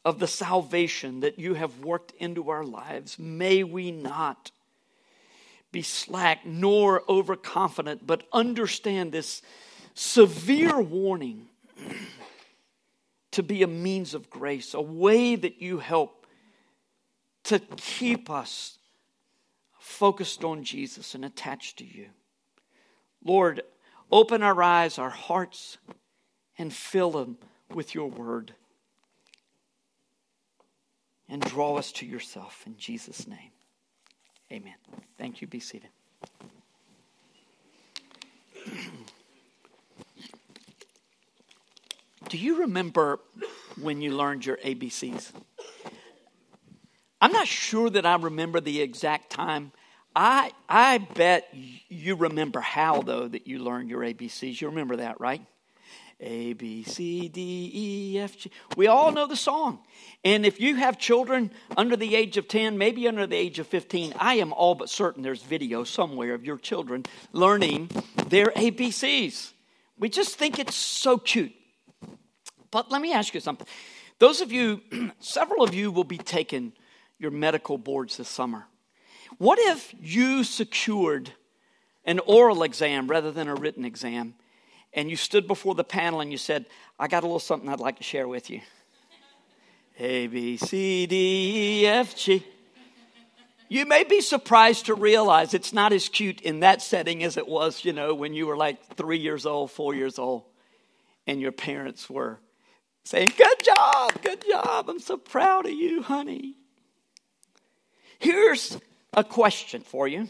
of 0.05 0.19
the 0.19 0.27
salvation 0.27 1.21
that 1.21 1.39
you 1.39 1.53
have 1.53 1.79
worked 1.79 2.11
into 2.19 2.49
our 2.49 2.63
lives, 2.63 3.17
may 3.17 3.63
we 3.63 3.91
not 3.91 4.51
be 5.71 5.81
slack 5.81 6.45
nor 6.45 7.03
overconfident, 7.09 8.05
but 8.05 8.27
understand 8.31 9.11
this 9.11 9.41
severe 9.93 10.79
warning 10.79 11.47
to 13.31 13.43
be 13.43 13.63
a 13.63 13.67
means 13.67 14.13
of 14.13 14.29
grace, 14.29 14.73
a 14.73 14.81
way 14.81 15.35
that 15.35 15.61
you 15.61 15.79
help 15.79 16.27
to 17.43 17.59
keep 17.75 18.29
us 18.29 18.77
focused 19.79 20.43
on 20.43 20.63
Jesus 20.63 21.15
and 21.15 21.25
attached 21.25 21.77
to 21.77 21.85
you. 21.85 22.07
Lord, 23.23 23.61
open 24.11 24.43
our 24.43 24.61
eyes, 24.61 24.99
our 24.99 25.09
hearts, 25.09 25.77
and 26.57 26.71
fill 26.71 27.11
them 27.11 27.37
with 27.73 27.95
your 27.95 28.09
word. 28.09 28.53
And 31.33 31.41
draw 31.41 31.77
us 31.77 31.91
to 31.93 32.05
yourself 32.05 32.61
in 32.67 32.77
Jesus' 32.77 33.27
name. 33.27 33.49
Amen. 34.51 34.75
Thank 35.17 35.41
you. 35.41 35.47
Be 35.47 35.59
seated. 35.59 35.89
Do 42.29 42.37
you 42.37 42.59
remember 42.59 43.19
when 43.81 43.99
you 43.99 44.15
learned 44.15 44.45
your 44.45 44.57
ABCs? 44.57 45.31
I'm 47.19 47.31
not 47.31 47.47
sure 47.47 47.89
that 47.89 48.05
I 48.05 48.15
remember 48.17 48.61
the 48.61 48.81
exact 48.81 49.31
time. 49.31 49.71
I, 50.15 50.51
I 50.69 50.99
bet 50.99 51.51
you 51.89 52.13
remember 52.15 52.59
how, 52.59 53.01
though, 53.01 53.27
that 53.27 53.47
you 53.47 53.57
learned 53.57 53.89
your 53.89 54.01
ABCs. 54.01 54.61
You 54.61 54.67
remember 54.67 54.97
that, 54.97 55.19
right? 55.19 55.41
A, 56.23 56.53
B, 56.53 56.83
C, 56.83 57.27
D, 57.27 57.71
E, 57.73 58.19
F, 58.19 58.37
G. 58.37 58.51
We 58.75 58.87
all 58.87 59.11
know 59.11 59.27
the 59.27 59.35
song. 59.35 59.79
And 60.23 60.45
if 60.45 60.59
you 60.59 60.75
have 60.75 60.97
children 60.97 61.51
under 61.75 61.95
the 61.95 62.15
age 62.15 62.37
of 62.37 62.47
10, 62.47 62.77
maybe 62.77 63.07
under 63.07 63.27
the 63.27 63.35
age 63.35 63.59
of 63.59 63.67
15, 63.67 64.13
I 64.17 64.35
am 64.35 64.53
all 64.53 64.73
but 64.73 64.89
certain 64.89 65.21
there's 65.21 65.43
video 65.43 65.83
somewhere 65.83 66.33
of 66.33 66.45
your 66.45 66.57
children 66.57 67.05
learning 67.33 67.89
their 68.27 68.47
ABCs. 68.47 69.51
We 69.99 70.09
just 70.09 70.37
think 70.37 70.59
it's 70.59 70.75
so 70.75 71.17
cute. 71.17 71.53
But 72.71 72.91
let 72.91 73.01
me 73.01 73.13
ask 73.13 73.33
you 73.33 73.39
something. 73.39 73.67
Those 74.19 74.41
of 74.41 74.51
you, 74.51 74.81
several 75.19 75.63
of 75.63 75.73
you 75.73 75.91
will 75.91 76.03
be 76.05 76.17
taking 76.17 76.73
your 77.19 77.31
medical 77.31 77.77
boards 77.77 78.17
this 78.17 78.29
summer. 78.29 78.65
What 79.37 79.59
if 79.59 79.93
you 80.01 80.43
secured 80.43 81.31
an 82.05 82.19
oral 82.19 82.63
exam 82.63 83.07
rather 83.07 83.31
than 83.31 83.47
a 83.47 83.55
written 83.55 83.85
exam 83.85 84.35
and 84.93 85.09
you 85.09 85.15
stood 85.15 85.47
before 85.47 85.75
the 85.75 85.83
panel 85.83 86.21
and 86.21 86.31
you 86.31 86.37
said, 86.37 86.65
I 86.99 87.07
got 87.07 87.23
a 87.23 87.25
little 87.25 87.39
something 87.39 87.67
I'd 87.69 87.79
like 87.79 87.97
to 87.97 88.03
share 88.03 88.27
with 88.27 88.49
you. 88.49 88.61
A, 89.99 90.27
B, 90.27 90.57
C, 90.57 91.05
D, 91.05 91.81
E, 91.81 91.87
F, 91.87 92.15
G. 92.15 92.45
You 93.69 93.85
may 93.85 94.03
be 94.03 94.21
surprised 94.21 94.87
to 94.87 94.93
realize 94.93 95.53
it's 95.53 95.73
not 95.73 95.93
as 95.93 96.09
cute 96.09 96.41
in 96.41 96.59
that 96.59 96.81
setting 96.81 97.23
as 97.23 97.37
it 97.37 97.47
was, 97.47 97.83
you 97.85 97.93
know, 97.93 98.13
when 98.13 98.33
you 98.33 98.45
were 98.45 98.57
like 98.57 98.95
three 98.95 99.17
years 99.17 99.45
old, 99.45 99.71
four 99.71 99.95
years 99.95 100.19
old, 100.19 100.43
and 101.25 101.41
your 101.41 101.51
parents 101.51 102.09
were 102.09 102.39
saying, 103.03 103.33
Good 103.37 103.63
job, 103.63 104.21
good 104.21 104.43
job. 104.47 104.89
I'm 104.89 104.99
so 104.99 105.17
proud 105.17 105.65
of 105.65 105.71
you, 105.71 106.03
honey. 106.03 106.55
Here's 108.19 108.77
a 109.13 109.23
question 109.23 109.81
for 109.81 110.07
you 110.07 110.27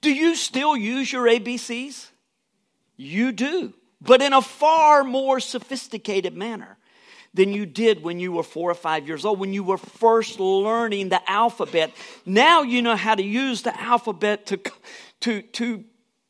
Do 0.00 0.12
you 0.12 0.34
still 0.34 0.76
use 0.76 1.12
your 1.12 1.26
ABCs? 1.26 2.08
You 2.96 3.32
do 3.32 3.74
but 4.00 4.22
in 4.22 4.32
a 4.32 4.42
far 4.42 5.04
more 5.04 5.40
sophisticated 5.40 6.36
manner 6.36 6.78
than 7.32 7.52
you 7.52 7.64
did 7.66 8.02
when 8.02 8.18
you 8.18 8.32
were 8.32 8.42
four 8.42 8.70
or 8.70 8.74
five 8.74 9.06
years 9.06 9.24
old, 9.24 9.38
when 9.38 9.52
you 9.52 9.62
were 9.62 9.78
first 9.78 10.40
learning 10.40 11.10
the 11.10 11.30
alphabet. 11.30 11.92
Now 12.26 12.62
you 12.62 12.82
know 12.82 12.96
how 12.96 13.14
to 13.14 13.22
use 13.22 13.62
the 13.62 13.78
alphabet 13.80 14.46
to, 14.46 14.60
to, 15.20 15.42
to 15.42 15.84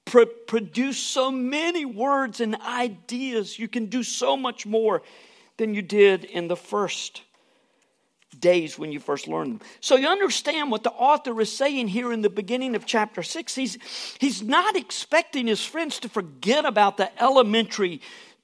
pr- 0.05 0.25
produce 0.47 0.99
so 0.99 1.31
many 1.31 1.85
words 1.85 2.41
and 2.41 2.55
ideas. 2.57 3.59
You 3.59 3.69
can 3.69 3.87
do 3.87 4.03
so 4.03 4.37
much 4.37 4.67
more 4.67 5.03
than 5.57 5.75
you 5.75 5.83
did 5.83 6.25
in 6.25 6.49
the 6.49 6.57
first 6.57 7.23
days 8.41 8.79
when 8.79 8.93
you 8.93 9.01
first 9.01 9.29
learned 9.29 9.61
them. 9.61 9.67
So 9.81 9.97
you 9.97 10.09
understand 10.09 10.71
what 10.71 10.83
the 10.83 10.91
author 10.91 11.41
is 11.41 11.55
saying 11.55 11.89
here 11.89 12.13
in 12.13 12.23
the 12.23 12.31
beginning 12.31 12.75
of 12.75 12.87
chapter 12.87 13.23
6. 13.23 13.55
He's, 13.55 13.79
he's 14.19 14.43
not 14.43 14.77
expecting 14.77 15.47
his 15.47 15.65
friends 15.65 15.99
to 16.01 16.09
forget 16.09 16.65
about 16.65 16.97
the 16.97 17.23
elementary 17.23 18.01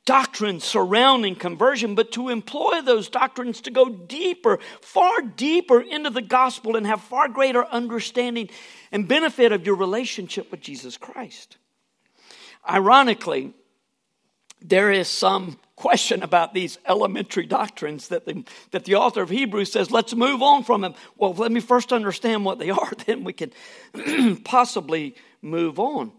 doctrines 0.06 0.64
surrounding 0.64 1.34
conversion, 1.34 1.94
but 1.94 2.12
to 2.12 2.30
employ 2.30 2.80
those 2.80 3.08
doctrines 3.08 3.60
to 3.62 3.70
go 3.70 3.88
deeper, 3.88 4.58
far 4.80 5.20
deeper 5.20 5.80
into 5.80 6.10
the 6.10 6.22
gospel 6.22 6.76
and 6.76 6.86
have 6.86 7.02
far 7.02 7.28
greater 7.28 7.66
understanding 7.66 8.48
and 8.92 9.08
benefit 9.08 9.52
of 9.52 9.66
your 9.66 9.74
relationship 9.74 10.50
with 10.50 10.60
Jesus 10.60 10.96
Christ. 10.96 11.58
Ironically, 12.68 13.52
there 14.62 14.90
is 14.90 15.08
some 15.08 15.58
question 15.76 16.22
about 16.22 16.54
these 16.54 16.78
elementary 16.88 17.46
doctrines 17.46 18.08
that 18.08 18.24
the, 18.24 18.42
that 18.70 18.84
the 18.84 18.94
author 18.94 19.22
of 19.22 19.30
Hebrews 19.30 19.70
says, 19.70 19.90
let's 19.90 20.14
move 20.14 20.42
on 20.42 20.64
from 20.64 20.80
them. 20.80 20.94
Well, 21.16 21.34
let 21.34 21.52
me 21.52 21.60
first 21.60 21.92
understand 21.92 22.44
what 22.44 22.58
they 22.58 22.70
are, 22.82 22.92
then 23.06 23.22
we 23.24 23.34
can 23.34 23.52
possibly 24.44 25.14
move 25.42 25.78
on. 25.78 26.12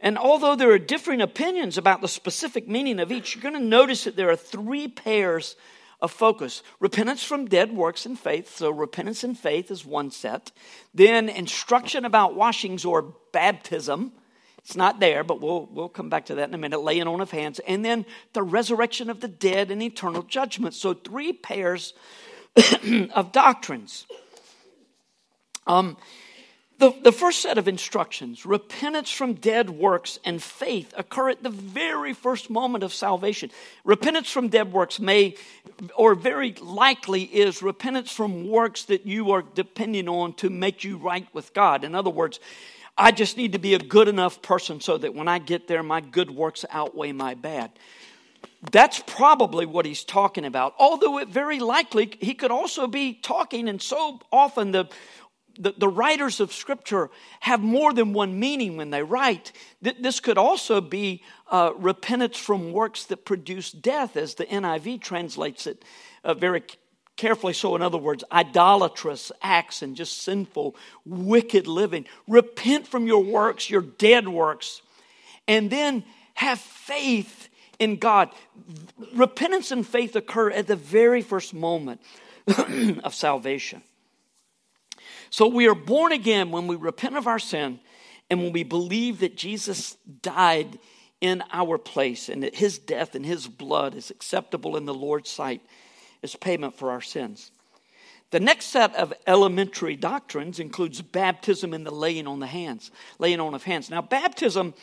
And 0.00 0.18
although 0.18 0.56
there 0.56 0.72
are 0.72 0.78
differing 0.78 1.20
opinions 1.20 1.78
about 1.78 2.00
the 2.00 2.08
specific 2.08 2.68
meaning 2.68 2.98
of 2.98 3.12
each, 3.12 3.34
you're 3.34 3.42
going 3.42 3.54
to 3.54 3.60
notice 3.60 4.04
that 4.04 4.16
there 4.16 4.30
are 4.30 4.36
three 4.36 4.88
pairs 4.88 5.54
of 6.00 6.10
focus 6.10 6.62
repentance 6.80 7.24
from 7.24 7.46
dead 7.46 7.72
works 7.72 8.04
and 8.04 8.18
faith. 8.18 8.54
So, 8.54 8.70
repentance 8.70 9.24
and 9.24 9.38
faith 9.38 9.70
is 9.70 9.86
one 9.86 10.10
set. 10.10 10.52
Then, 10.92 11.30
instruction 11.30 12.04
about 12.04 12.34
washings 12.34 12.84
or 12.84 13.14
baptism 13.32 14.12
it's 14.64 14.76
not 14.76 14.98
there, 14.98 15.22
but 15.24 15.42
we'll, 15.42 15.68
we'll 15.70 15.90
come 15.90 16.08
back 16.08 16.26
to 16.26 16.36
that 16.36 16.48
in 16.48 16.54
a 16.54 16.58
minute. 16.58 16.80
Laying 16.80 17.06
on 17.06 17.20
of 17.20 17.30
hands. 17.30 17.60
And 17.60 17.84
then 17.84 18.06
the 18.32 18.42
resurrection 18.42 19.10
of 19.10 19.20
the 19.20 19.28
dead 19.28 19.70
and 19.70 19.82
eternal 19.82 20.22
judgment. 20.22 20.74
So, 20.74 20.94
three 20.94 21.34
pairs 21.34 21.92
of 23.14 23.30
doctrines. 23.32 24.06
Um, 25.66 25.98
the, 26.78 26.94
the 27.02 27.12
first 27.12 27.40
set 27.40 27.56
of 27.56 27.68
instructions, 27.68 28.44
repentance 28.44 29.10
from 29.10 29.34
dead 29.34 29.70
works 29.70 30.18
and 30.24 30.42
faith, 30.42 30.92
occur 30.96 31.30
at 31.30 31.42
the 31.42 31.50
very 31.50 32.14
first 32.14 32.50
moment 32.50 32.82
of 32.82 32.92
salvation. 32.92 33.50
Repentance 33.84 34.30
from 34.30 34.48
dead 34.48 34.72
works 34.72 34.98
may, 34.98 35.36
or 35.94 36.14
very 36.14 36.54
likely, 36.54 37.22
is 37.22 37.62
repentance 37.62 38.10
from 38.10 38.48
works 38.48 38.84
that 38.84 39.06
you 39.06 39.30
are 39.30 39.42
depending 39.42 40.08
on 40.08 40.32
to 40.34 40.50
make 40.50 40.84
you 40.84 40.96
right 40.96 41.28
with 41.32 41.54
God. 41.54 41.84
In 41.84 41.94
other 41.94 42.10
words, 42.10 42.40
I 42.96 43.10
just 43.10 43.36
need 43.36 43.52
to 43.52 43.58
be 43.58 43.74
a 43.74 43.78
good 43.78 44.08
enough 44.08 44.40
person 44.40 44.80
so 44.80 44.96
that 44.98 45.14
when 45.14 45.28
I 45.28 45.38
get 45.38 45.66
there, 45.66 45.82
my 45.82 46.00
good 46.00 46.30
works 46.30 46.64
outweigh 46.70 47.12
my 47.12 47.34
bad. 47.34 47.72
That's 48.70 49.02
probably 49.06 49.66
what 49.66 49.84
he's 49.84 50.04
talking 50.04 50.44
about. 50.44 50.74
Although 50.78 51.18
it 51.18 51.28
very 51.28 51.60
likely 51.60 52.16
he 52.20 52.34
could 52.34 52.50
also 52.50 52.86
be 52.86 53.14
talking, 53.14 53.68
and 53.68 53.80
so 53.80 54.20
often 54.30 54.72
the 54.72 54.88
the, 55.58 55.72
the 55.76 55.88
writers 55.88 56.40
of 56.40 56.52
Scripture 56.52 57.10
have 57.40 57.60
more 57.60 57.92
than 57.92 58.12
one 58.12 58.38
meaning 58.38 58.76
when 58.76 58.90
they 58.90 59.02
write. 59.02 59.52
This 59.80 60.20
could 60.20 60.38
also 60.38 60.80
be 60.80 61.22
uh, 61.48 61.72
repentance 61.76 62.36
from 62.36 62.72
works 62.72 63.04
that 63.04 63.24
produce 63.24 63.70
death, 63.70 64.16
as 64.16 64.34
the 64.34 64.46
NIV 64.46 65.00
translates 65.00 65.66
it 65.66 65.84
uh, 66.24 66.34
very 66.34 66.62
carefully. 67.16 67.52
So, 67.52 67.76
in 67.76 67.82
other 67.82 67.98
words, 67.98 68.24
idolatrous 68.32 69.32
acts 69.42 69.82
and 69.82 69.96
just 69.96 70.22
sinful, 70.22 70.76
wicked 71.04 71.66
living. 71.66 72.06
Repent 72.28 72.86
from 72.86 73.06
your 73.06 73.22
works, 73.22 73.70
your 73.70 73.82
dead 73.82 74.28
works, 74.28 74.82
and 75.46 75.70
then 75.70 76.04
have 76.34 76.58
faith 76.58 77.48
in 77.78 77.96
God. 77.96 78.30
Repentance 79.14 79.70
and 79.70 79.86
faith 79.86 80.16
occur 80.16 80.50
at 80.50 80.66
the 80.66 80.76
very 80.76 81.22
first 81.22 81.54
moment 81.54 82.00
of 83.04 83.14
salvation. 83.14 83.82
So 85.30 85.48
we 85.48 85.68
are 85.68 85.74
born 85.74 86.12
again 86.12 86.50
when 86.50 86.66
we 86.66 86.76
repent 86.76 87.16
of 87.16 87.26
our 87.26 87.38
sin 87.38 87.80
and 88.30 88.40
when 88.40 88.52
we 88.52 88.62
believe 88.62 89.20
that 89.20 89.36
Jesus 89.36 89.96
died 90.22 90.78
in 91.20 91.42
our 91.52 91.78
place 91.78 92.28
and 92.28 92.42
that 92.42 92.54
his 92.54 92.78
death 92.78 93.14
and 93.14 93.24
his 93.24 93.48
blood 93.48 93.94
is 93.94 94.10
acceptable 94.10 94.76
in 94.76 94.84
the 94.84 94.94
Lord's 94.94 95.30
sight 95.30 95.60
as 96.24 96.34
payment 96.34 96.74
for 96.74 96.90
our 96.90 97.00
sins. 97.00 97.52
The 98.30 98.40
next 98.40 98.66
set 98.66 98.96
of 98.96 99.12
elementary 99.28 99.94
doctrines 99.94 100.58
includes 100.58 101.00
baptism 101.00 101.72
and 101.72 101.86
the 101.86 101.92
laying 101.92 102.26
on 102.26 102.40
the 102.40 102.48
hands, 102.48 102.90
laying 103.20 103.38
on 103.38 103.54
of 103.54 103.62
hands. 103.62 103.90
Now, 103.90 104.02
baptism 104.02 104.74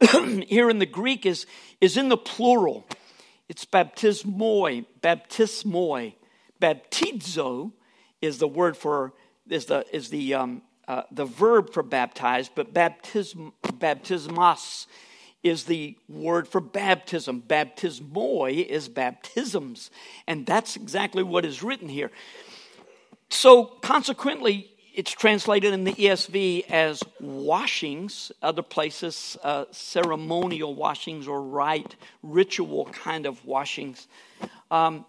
here 0.46 0.70
in 0.70 0.78
the 0.78 0.86
Greek 0.86 1.26
is, 1.26 1.46
is 1.80 1.96
in 1.96 2.08
the 2.08 2.16
plural. 2.16 2.86
It's 3.48 3.64
baptismoi, 3.64 4.84
baptismoi. 5.02 6.14
Baptizo 6.60 7.72
is 8.20 8.38
the 8.38 8.46
word 8.46 8.76
for 8.76 9.12
is 9.48 9.66
the, 9.66 9.84
is 9.92 10.10
the, 10.10 10.34
um, 10.34 10.62
uh, 10.86 11.02
the 11.10 11.24
verb 11.24 11.72
for 11.72 11.82
baptized, 11.82 12.52
but 12.54 12.72
baptism, 12.72 13.52
baptismos 13.64 14.86
is 15.42 15.64
the 15.64 15.96
word 16.08 16.46
for 16.46 16.60
baptism. 16.60 17.42
Baptismoi 17.46 18.66
is 18.66 18.88
baptisms. 18.88 19.90
And 20.26 20.46
that's 20.46 20.76
exactly 20.76 21.22
what 21.22 21.44
is 21.44 21.62
written 21.62 21.88
here. 21.88 22.10
So, 23.30 23.64
consequently, 23.64 24.70
it's 24.94 25.10
translated 25.10 25.72
in 25.72 25.84
the 25.84 25.94
ESV 25.94 26.70
as 26.70 27.02
washings, 27.18 28.30
other 28.42 28.62
places, 28.62 29.38
uh, 29.42 29.64
ceremonial 29.70 30.74
washings 30.74 31.26
or 31.26 31.42
rite, 31.42 31.96
ritual 32.22 32.86
kind 32.86 33.24
of 33.24 33.44
washings. 33.46 34.06
Um, 34.70 35.06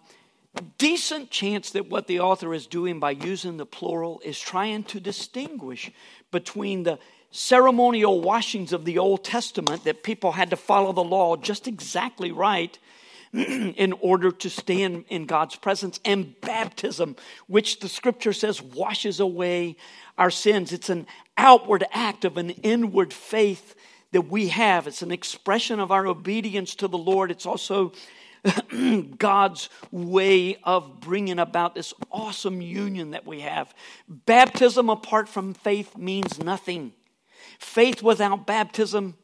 decent 0.77 1.31
chance 1.31 1.71
that 1.71 1.89
what 1.89 2.07
the 2.07 2.21
author 2.21 2.53
is 2.53 2.67
doing 2.67 2.99
by 2.99 3.11
using 3.11 3.57
the 3.57 3.65
plural 3.65 4.21
is 4.23 4.39
trying 4.39 4.83
to 4.85 4.99
distinguish 4.99 5.91
between 6.31 6.83
the 6.83 6.99
ceremonial 7.33 8.21
washings 8.21 8.71
of 8.73 8.85
the 8.85 8.99
Old 8.99 9.23
Testament 9.23 9.83
that 9.83 10.03
people 10.03 10.31
had 10.31 10.51
to 10.51 10.55
follow 10.55 10.93
the 10.93 11.03
law 11.03 11.35
just 11.35 11.67
exactly 11.67 12.31
right 12.31 12.77
in 13.33 13.93
order 13.93 14.31
to 14.31 14.49
stand 14.49 15.05
in 15.09 15.25
God's 15.25 15.55
presence, 15.55 15.99
and 16.05 16.39
baptism, 16.41 17.15
which 17.47 17.79
the 17.79 17.89
scripture 17.89 18.33
says 18.33 18.61
washes 18.61 19.19
away 19.19 19.75
our 20.19 20.29
sins. 20.29 20.71
It's 20.71 20.89
an 20.89 21.07
outward 21.35 21.83
act 21.91 22.23
of 22.23 22.37
an 22.37 22.51
inward 22.51 23.11
faith 23.11 23.75
that 24.11 24.29
we 24.29 24.49
have, 24.49 24.85
it's 24.85 25.01
an 25.01 25.11
expression 25.11 25.79
of 25.79 25.91
our 25.91 26.05
obedience 26.05 26.75
to 26.75 26.87
the 26.87 26.99
Lord. 26.99 27.31
It's 27.31 27.47
also 27.47 27.93
God's 29.17 29.69
way 29.89 30.57
of 30.63 30.99
bringing 30.99 31.39
about 31.39 31.73
this 31.73 31.95
awesome 32.11 32.61
union 32.61 33.11
that 33.11 33.25
we 33.25 33.39
have. 33.39 33.73
Baptism 34.07 34.87
apart 34.87 35.27
from 35.27 35.55
faith 35.55 35.97
means 35.97 36.37
nothing. 36.37 36.93
Faith 37.63 38.03
without 38.03 38.45
baptism, 38.45 39.15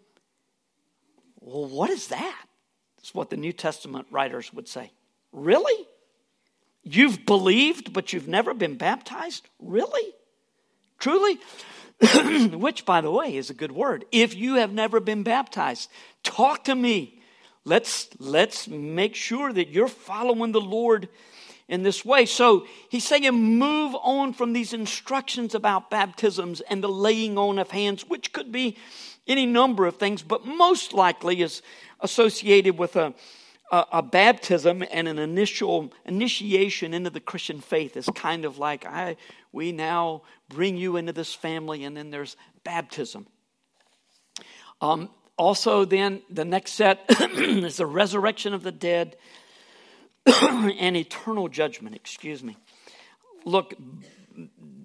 well, 1.40 1.66
what 1.66 1.90
is 1.90 2.08
that? 2.08 2.46
That's 2.98 3.14
what 3.14 3.30
the 3.30 3.38
New 3.38 3.54
Testament 3.54 4.08
writers 4.12 4.54
would 4.54 4.68
say. 4.68 4.92
Really? 5.32 5.86
You've 6.84 7.26
believed, 7.26 7.94
but 7.94 8.14
you've 8.14 8.28
never 8.28 8.54
been 8.54 8.76
baptized? 8.76 9.48
Really? 9.60 10.14
Truly? 10.98 11.38
Which, 12.58 12.86
by 12.86 13.02
the 13.02 13.12
way, 13.12 13.36
is 13.36 13.50
a 13.50 13.54
good 13.54 13.74
word. 13.74 14.06
If 14.12 14.36
you 14.36 14.56
have 14.56 14.72
never 14.72 15.00
been 15.00 15.24
baptized, 15.24 15.90
talk 16.24 16.64
to 16.64 16.76
me. 16.76 17.22
Let's, 17.66 18.08
let's 18.20 18.68
make 18.68 19.16
sure 19.16 19.52
that 19.52 19.70
you're 19.70 19.90
following 19.90 20.54
the 20.54 20.62
Lord 20.62 21.10
in 21.70 21.84
this 21.84 22.04
way. 22.04 22.26
So 22.26 22.66
he's 22.90 23.08
saying, 23.08 23.32
move 23.32 23.96
on 24.02 24.34
from 24.34 24.52
these 24.54 24.74
instructions 24.74 25.54
about 25.54 25.92
baptisms 25.92 26.62
and 26.62 26.84
the 26.84 26.90
laying 26.90 27.38
on 27.38 27.60
of 27.60 27.72
hands, 27.72 28.10
which 28.10 28.34
could 28.34 28.52
be 28.52 28.76
any 29.28 29.46
number 29.46 29.86
of 29.86 29.98
things, 29.98 30.24
but 30.24 30.46
most 30.46 30.94
likely 30.94 31.42
is 31.42 31.62
associated 32.00 32.80
with 32.80 32.96
a, 32.96 33.14
a, 33.72 33.86
a 33.94 34.02
baptism 34.02 34.84
and 34.92 35.08
an 35.08 35.20
initial 35.20 35.94
initiation 36.06 36.96
into 36.96 37.12
the 37.12 37.20
Christian 37.20 37.62
faith. 37.62 37.96
Is 37.96 38.10
kind 38.16 38.46
of 38.46 38.58
like, 38.58 38.88
I, 38.88 39.16
we 39.52 39.72
now 39.72 40.24
bring 40.50 40.76
you 40.76 40.98
into 40.98 41.14
this 41.14 41.36
family, 41.36 41.84
and 41.84 41.96
then 41.96 42.10
there's 42.10 42.36
baptism. 42.64 43.28
Um, 44.82 45.12
also, 45.38 45.86
then, 45.86 46.24
the 46.32 46.46
next 46.46 46.72
set 46.72 47.06
is 47.10 47.78
the 47.78 47.86
resurrection 47.86 48.56
of 48.56 48.64
the 48.64 48.72
dead 48.72 49.16
and 50.26 50.98
eternal 50.98 51.48
judgment. 51.48 51.96
Excuse 51.96 52.44
me. 52.44 52.58
Look, 53.46 53.74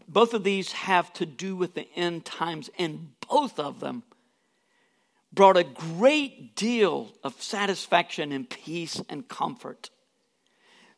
both 0.09 0.35
of 0.35 0.45
these 0.45 0.73
have 0.73 1.13
to 1.15 1.27
do 1.27 1.57
with 1.57 1.75
the 1.75 1.89
end 1.97 2.25
times, 2.25 2.71
and 2.79 3.11
both 3.29 3.59
of 3.59 3.81
them 3.81 4.03
brought 5.33 5.57
a 5.57 5.65
great 5.65 6.55
deal 6.55 7.11
of 7.25 7.41
satisfaction 7.43 8.31
and 8.31 8.49
peace 8.49 9.03
and 9.09 9.29
comfort 9.29 9.91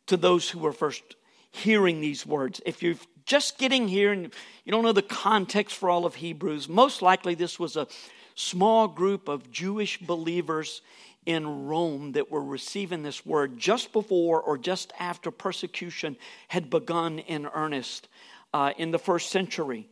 to 0.07 0.17
those 0.17 0.51
who 0.51 0.59
were 0.59 0.73
first 0.73 1.03
hearing 1.51 2.01
these 2.01 2.27
words. 2.27 2.61
If 2.67 2.83
you're 2.83 2.97
just 3.25 3.59
getting 3.59 3.89
here 3.89 4.13
and 4.13 4.33
you 4.65 4.73
don't 4.73 4.85
know 4.85 4.93
the 4.93 5.03
context 5.03 5.77
for 5.77 5.89
all 5.89 6.05
of 6.05 6.17
Hebrews, 6.17 6.69
most 6.69 7.03
likely 7.03 7.35
this 7.35 7.59
was 7.59 7.77
a 7.77 7.89
small 8.35 8.87
group 8.87 9.29
of 9.29 9.51
Jewish 9.51 9.99
believers 9.99 10.83
in 11.27 11.67
Rome 11.67 12.13
that 12.13 12.31
were 12.31 12.43
receiving 12.43 13.03
this 13.03 13.27
word 13.27 13.59
just 13.59 13.93
before 13.93 14.41
or 14.41 14.57
just 14.57 14.93
after 14.99 15.31
persecution 15.31 16.17
had 16.49 16.71
begun 16.71 17.19
in 17.19 17.47
earnest 17.47 18.09
uh, 18.55 18.73
in 18.79 18.93
the 18.93 18.99
first 18.99 19.31
century. 19.31 19.89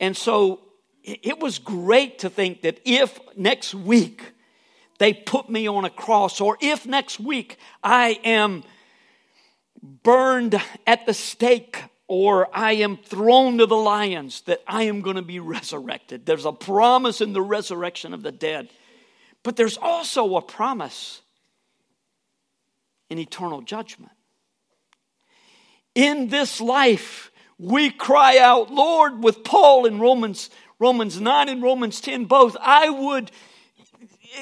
And 0.00 0.16
so 0.16 0.60
it 1.02 1.40
was 1.40 1.58
great 1.58 2.20
to 2.20 2.30
think 2.30 2.62
that 2.62 2.80
if 2.84 3.18
next 3.36 3.74
week 3.74 4.32
they 4.98 5.12
put 5.12 5.48
me 5.48 5.68
on 5.68 5.84
a 5.84 5.90
cross, 5.90 6.40
or 6.40 6.56
if 6.60 6.86
next 6.86 7.20
week 7.20 7.56
I 7.82 8.20
am 8.24 8.64
burned 10.02 10.60
at 10.86 11.06
the 11.06 11.14
stake 11.14 11.82
or 12.08 12.48
I 12.56 12.72
am 12.72 12.96
thrown 12.96 13.58
to 13.58 13.66
the 13.66 13.76
lions, 13.76 14.40
that 14.42 14.62
I 14.66 14.84
am 14.84 15.02
going 15.02 15.16
to 15.16 15.22
be 15.22 15.40
resurrected. 15.40 16.24
There's 16.24 16.46
a 16.46 16.52
promise 16.52 17.20
in 17.20 17.34
the 17.34 17.42
resurrection 17.42 18.14
of 18.14 18.22
the 18.22 18.32
dead. 18.32 18.70
But 19.42 19.56
there's 19.56 19.76
also 19.76 20.36
a 20.36 20.42
promise 20.42 21.22
in 23.08 23.18
eternal 23.18 23.62
judgment. 23.62 24.12
In 25.94 26.28
this 26.28 26.60
life, 26.60 27.30
we 27.58 27.90
cry 27.90 28.38
out, 28.38 28.72
Lord, 28.72 29.22
with 29.22 29.44
Paul 29.44 29.86
in 29.86 29.98
Romans, 29.98 30.50
Romans 30.78 31.20
9 31.20 31.48
and 31.48 31.62
Romans 31.62 32.00
10 32.00 32.26
both, 32.26 32.56
I 32.60 32.88
would 32.88 33.30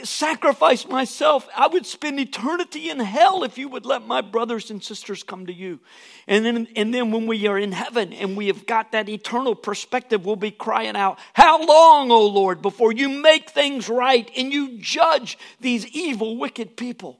sacrifice 0.04 0.86
myself. 0.86 1.48
I 1.56 1.66
would 1.66 1.86
spend 1.86 2.18
eternity 2.20 2.90
in 2.90 2.98
hell 2.98 3.44
if 3.44 3.58
you 3.58 3.68
would 3.68 3.86
let 3.86 4.06
my 4.06 4.20
brothers 4.20 4.70
and 4.70 4.82
sisters 4.82 5.22
come 5.22 5.46
to 5.46 5.52
you. 5.52 5.80
And 6.26 6.44
then, 6.44 6.68
and 6.76 6.92
then 6.92 7.10
when 7.12 7.26
we 7.26 7.46
are 7.46 7.58
in 7.58 7.72
heaven 7.72 8.12
and 8.12 8.36
we 8.36 8.48
have 8.48 8.66
got 8.66 8.92
that 8.92 9.08
eternal 9.08 9.54
perspective, 9.54 10.24
we'll 10.24 10.36
be 10.36 10.50
crying 10.50 10.96
out, 10.96 11.18
How 11.32 11.64
long, 11.64 12.10
O 12.10 12.26
Lord, 12.26 12.62
before 12.62 12.92
you 12.92 13.08
make 13.08 13.50
things 13.50 13.88
right 13.88 14.30
and 14.36 14.52
you 14.52 14.78
judge 14.78 15.38
these 15.60 15.86
evil, 15.88 16.36
wicked 16.36 16.76
people 16.76 17.18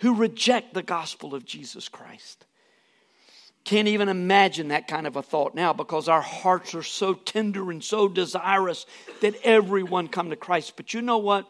who 0.00 0.14
reject 0.14 0.74
the 0.74 0.82
gospel 0.82 1.34
of 1.34 1.44
Jesus 1.44 1.88
Christ? 1.88 2.46
Can't 3.64 3.88
even 3.88 4.10
imagine 4.10 4.68
that 4.68 4.88
kind 4.88 5.06
of 5.06 5.16
a 5.16 5.22
thought 5.22 5.54
now 5.54 5.72
because 5.72 6.06
our 6.06 6.20
hearts 6.20 6.74
are 6.74 6.82
so 6.82 7.14
tender 7.14 7.70
and 7.70 7.82
so 7.82 8.08
desirous 8.08 8.84
that 9.22 9.34
everyone 9.42 10.08
come 10.08 10.28
to 10.28 10.36
Christ. 10.36 10.74
But 10.76 10.92
you 10.92 11.00
know 11.00 11.16
what? 11.16 11.48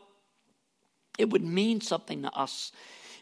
It 1.19 1.31
would 1.31 1.45
mean 1.45 1.81
something 1.81 2.23
to 2.23 2.33
us 2.33 2.73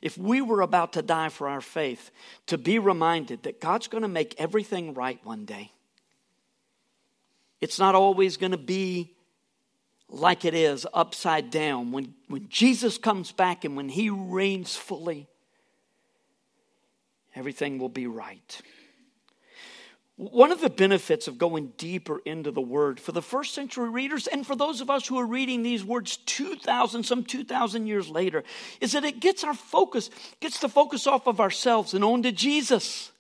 if 0.01 0.19
we 0.19 0.41
were 0.41 0.61
about 0.61 0.95
to 0.95 1.03
die 1.03 1.29
for 1.29 1.49
our 1.49 1.61
faith 1.61 2.11
to 2.47 2.59
be 2.59 2.79
reminded 2.79 3.45
that 3.45 3.61
God's 3.61 3.87
going 3.87 4.03
to 4.03 4.09
make 4.09 4.35
everything 4.39 4.95
right 4.95 5.21
one 5.25 5.45
day. 5.45 5.71
It's 7.61 7.79
not 7.79 7.95
always 7.95 8.37
going 8.37 8.51
to 8.53 8.59
be 8.59 9.15
like 10.09 10.45
it 10.45 10.55
is 10.55 10.87
upside 10.93 11.51
down. 11.51 11.93
When, 11.93 12.15
when 12.29 12.49
Jesus 12.49 12.99
comes 12.99 13.31
back 13.31 13.65
and 13.65 13.77
when 13.77 13.89
he 13.89 14.11
reigns 14.11 14.75
fully, 14.75 15.29
everything 17.35 17.79
will 17.79 17.89
be 17.89 18.09
right. 18.09 18.61
One 20.31 20.53
of 20.53 20.61
the 20.61 20.71
benefits 20.71 21.27
of 21.27 21.37
going 21.37 21.73
deeper 21.77 22.21
into 22.25 22.53
the 22.53 22.61
word 22.61 23.01
for 23.01 23.11
the 23.11 23.21
first 23.21 23.55
century 23.55 23.89
readers 23.89 24.29
and 24.29 24.47
for 24.47 24.55
those 24.55 24.81
of 24.81 24.89
us 24.89 25.09
who 25.09 25.19
are 25.19 25.27
reading 25.27 25.65
these 25.65 25.85
words 25.85 26.19
2,000, 26.19 27.03
some 27.03 27.25
2,000 27.25 27.89
years 27.89 28.09
later, 28.09 28.45
is 28.81 28.93
that 28.93 29.05
it 29.05 29.19
gets 29.19 29.43
our 29.43 29.53
focus, 29.53 30.11
gets 30.39 30.61
the 30.61 30.69
focus 30.69 31.09
off 31.09 31.27
of 31.27 31.41
ourselves 31.41 31.93
and 31.93 32.05
onto 32.05 32.31
Jesus. 32.31 33.11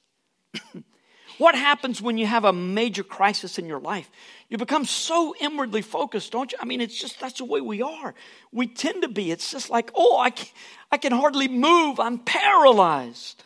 what 1.38 1.56
happens 1.56 2.00
when 2.00 2.18
you 2.18 2.26
have 2.26 2.44
a 2.44 2.52
major 2.52 3.02
crisis 3.02 3.58
in 3.58 3.66
your 3.66 3.80
life? 3.80 4.08
You 4.48 4.56
become 4.56 4.84
so 4.84 5.34
inwardly 5.40 5.82
focused, 5.82 6.30
don't 6.30 6.52
you? 6.52 6.58
I 6.60 6.66
mean, 6.66 6.80
it's 6.80 7.00
just 7.00 7.18
that's 7.18 7.38
the 7.38 7.44
way 7.44 7.60
we 7.60 7.82
are. 7.82 8.14
We 8.52 8.68
tend 8.68 9.02
to 9.02 9.08
be. 9.08 9.32
It's 9.32 9.50
just 9.50 9.70
like, 9.70 9.90
oh, 9.96 10.20
I 10.20 10.30
can, 10.30 10.48
I 10.92 10.98
can 10.98 11.10
hardly 11.10 11.48
move, 11.48 11.98
I'm 11.98 12.18
paralyzed. 12.18 13.42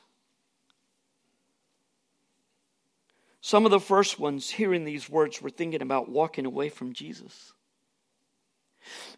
Some 3.46 3.64
of 3.64 3.70
the 3.70 3.78
first 3.78 4.18
ones 4.18 4.50
hearing 4.50 4.84
these 4.84 5.08
words 5.08 5.40
were 5.40 5.50
thinking 5.50 5.80
about 5.80 6.08
walking 6.08 6.46
away 6.46 6.68
from 6.68 6.92
Jesus. 6.92 7.52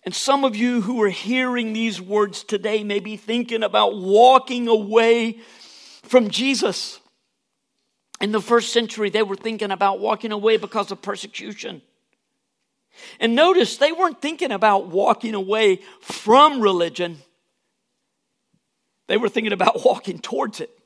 And 0.05 0.15
some 0.15 0.45
of 0.45 0.55
you 0.55 0.83
who 0.83 1.01
are 1.01 1.09
hearing 1.09 1.73
these 1.73 1.99
words 1.99 2.45
today 2.45 2.85
may 2.85 3.01
be 3.01 3.17
thinking 3.17 3.63
about 3.63 3.97
walking 3.97 4.69
away 4.69 5.39
from 6.03 6.29
Jesus. 6.29 7.01
In 8.21 8.33
the 8.33 8.43
first 8.43 8.71
century, 8.71 9.09
they 9.09 9.23
were 9.23 9.35
thinking 9.35 9.71
about 9.71 9.99
walking 9.99 10.33
away 10.33 10.59
because 10.59 10.91
of 10.91 11.01
persecution. 11.01 11.81
And 13.21 13.35
notice 13.35 13.79
they 13.79 13.93
weren't 13.93 14.21
thinking 14.21 14.53
about 14.53 14.89
walking 14.89 15.33
away 15.33 15.77
from 16.03 16.61
religion, 16.61 17.17
they 19.07 19.17
were 19.17 19.31
thinking 19.31 19.55
about 19.55 19.83
walking 19.87 20.19
towards 20.19 20.61
it. 20.61 20.78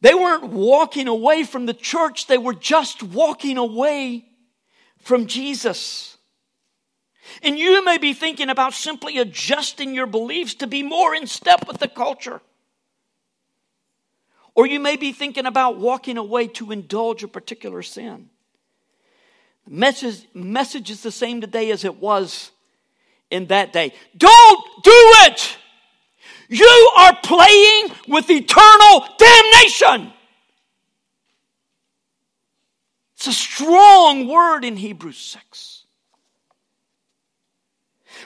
They 0.00 0.14
weren't 0.14 0.50
walking 0.50 1.08
away 1.08 1.42
from 1.44 1.66
the 1.66 1.74
church, 1.74 2.26
they 2.26 2.38
were 2.38 2.54
just 2.54 3.02
walking 3.02 3.58
away 3.58 4.24
from 4.98 5.26
Jesus. 5.26 6.16
And 7.42 7.58
you 7.58 7.84
may 7.84 7.98
be 7.98 8.14
thinking 8.14 8.48
about 8.48 8.72
simply 8.74 9.18
adjusting 9.18 9.94
your 9.94 10.06
beliefs 10.06 10.54
to 10.54 10.66
be 10.66 10.82
more 10.82 11.14
in 11.14 11.26
step 11.26 11.66
with 11.68 11.78
the 11.78 11.88
culture. 11.88 12.40
Or 14.54 14.66
you 14.66 14.80
may 14.80 14.96
be 14.96 15.12
thinking 15.12 15.46
about 15.46 15.78
walking 15.78 16.16
away 16.16 16.48
to 16.48 16.72
indulge 16.72 17.22
a 17.22 17.28
particular 17.28 17.82
sin. 17.82 18.30
The 19.66 19.74
message, 19.74 20.26
message 20.34 20.90
is 20.90 21.02
the 21.02 21.12
same 21.12 21.40
today 21.40 21.70
as 21.70 21.84
it 21.84 21.96
was 21.96 22.50
in 23.30 23.46
that 23.46 23.72
day. 23.72 23.92
Don't 24.16 24.64
do 24.82 24.90
it! 24.94 25.58
You 26.48 26.92
are 26.96 27.16
playing 27.22 27.90
with 28.08 28.30
eternal 28.30 29.04
damnation. 29.18 30.12
It's 33.16 33.26
a 33.26 33.32
strong 33.32 34.28
word 34.28 34.64
in 34.64 34.76
Hebrews 34.76 35.18
6. 35.18 35.84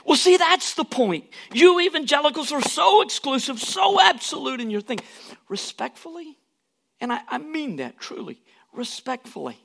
Well, 0.05 0.17
see, 0.17 0.37
that's 0.37 0.73
the 0.73 0.85
point. 0.85 1.25
You 1.53 1.79
evangelicals 1.79 2.51
are 2.51 2.61
so 2.61 3.01
exclusive, 3.01 3.59
so 3.59 3.99
absolute 4.01 4.59
in 4.59 4.69
your 4.69 4.81
thing. 4.81 4.99
Respectfully, 5.49 6.37
and 6.99 7.11
I, 7.11 7.21
I 7.27 7.37
mean 7.37 7.77
that 7.77 7.99
truly, 7.99 8.41
respectfully. 8.73 9.57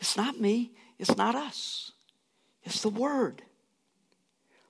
It's 0.00 0.16
not 0.16 0.40
me, 0.40 0.72
it's 0.98 1.16
not 1.16 1.34
us, 1.34 1.92
it's 2.62 2.82
the 2.82 2.88
Word. 2.88 3.42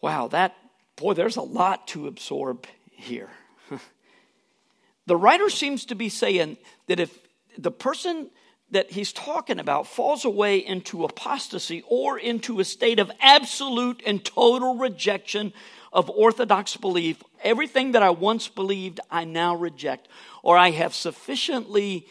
Wow, 0.00 0.28
that, 0.28 0.56
boy, 0.96 1.14
there's 1.14 1.36
a 1.36 1.42
lot 1.42 1.88
to 1.88 2.06
absorb 2.06 2.66
here. 2.90 3.30
the 5.06 5.16
writer 5.16 5.50
seems 5.50 5.84
to 5.86 5.94
be 5.94 6.08
saying 6.08 6.56
that 6.86 7.00
if 7.00 7.18
the 7.58 7.70
person 7.70 8.30
that 8.70 8.90
he's 8.92 9.12
talking 9.12 9.58
about 9.58 9.86
falls 9.86 10.24
away 10.24 10.58
into 10.58 11.04
apostasy 11.04 11.82
or 11.88 12.18
into 12.18 12.60
a 12.60 12.64
state 12.64 12.98
of 12.98 13.10
absolute 13.20 14.00
and 14.06 14.24
total 14.24 14.76
rejection 14.76 15.52
of 15.92 16.08
orthodox 16.08 16.76
belief, 16.76 17.22
everything 17.42 17.92
that 17.92 18.02
I 18.02 18.10
once 18.10 18.48
believed, 18.48 19.00
I 19.10 19.24
now 19.24 19.56
reject, 19.56 20.08
or 20.42 20.56
I 20.56 20.70
have 20.70 20.94
sufficiently 20.94 22.06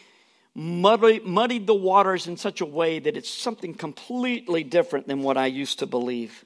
muddied, 0.54 1.24
muddied 1.24 1.66
the 1.66 1.74
waters 1.74 2.26
in 2.26 2.36
such 2.36 2.60
a 2.60 2.66
way 2.66 2.98
that 2.98 3.16
it's 3.16 3.30
something 3.30 3.74
completely 3.74 4.62
different 4.62 5.08
than 5.08 5.22
what 5.22 5.38
I 5.38 5.46
used 5.46 5.78
to 5.78 5.86
believe 5.86 6.44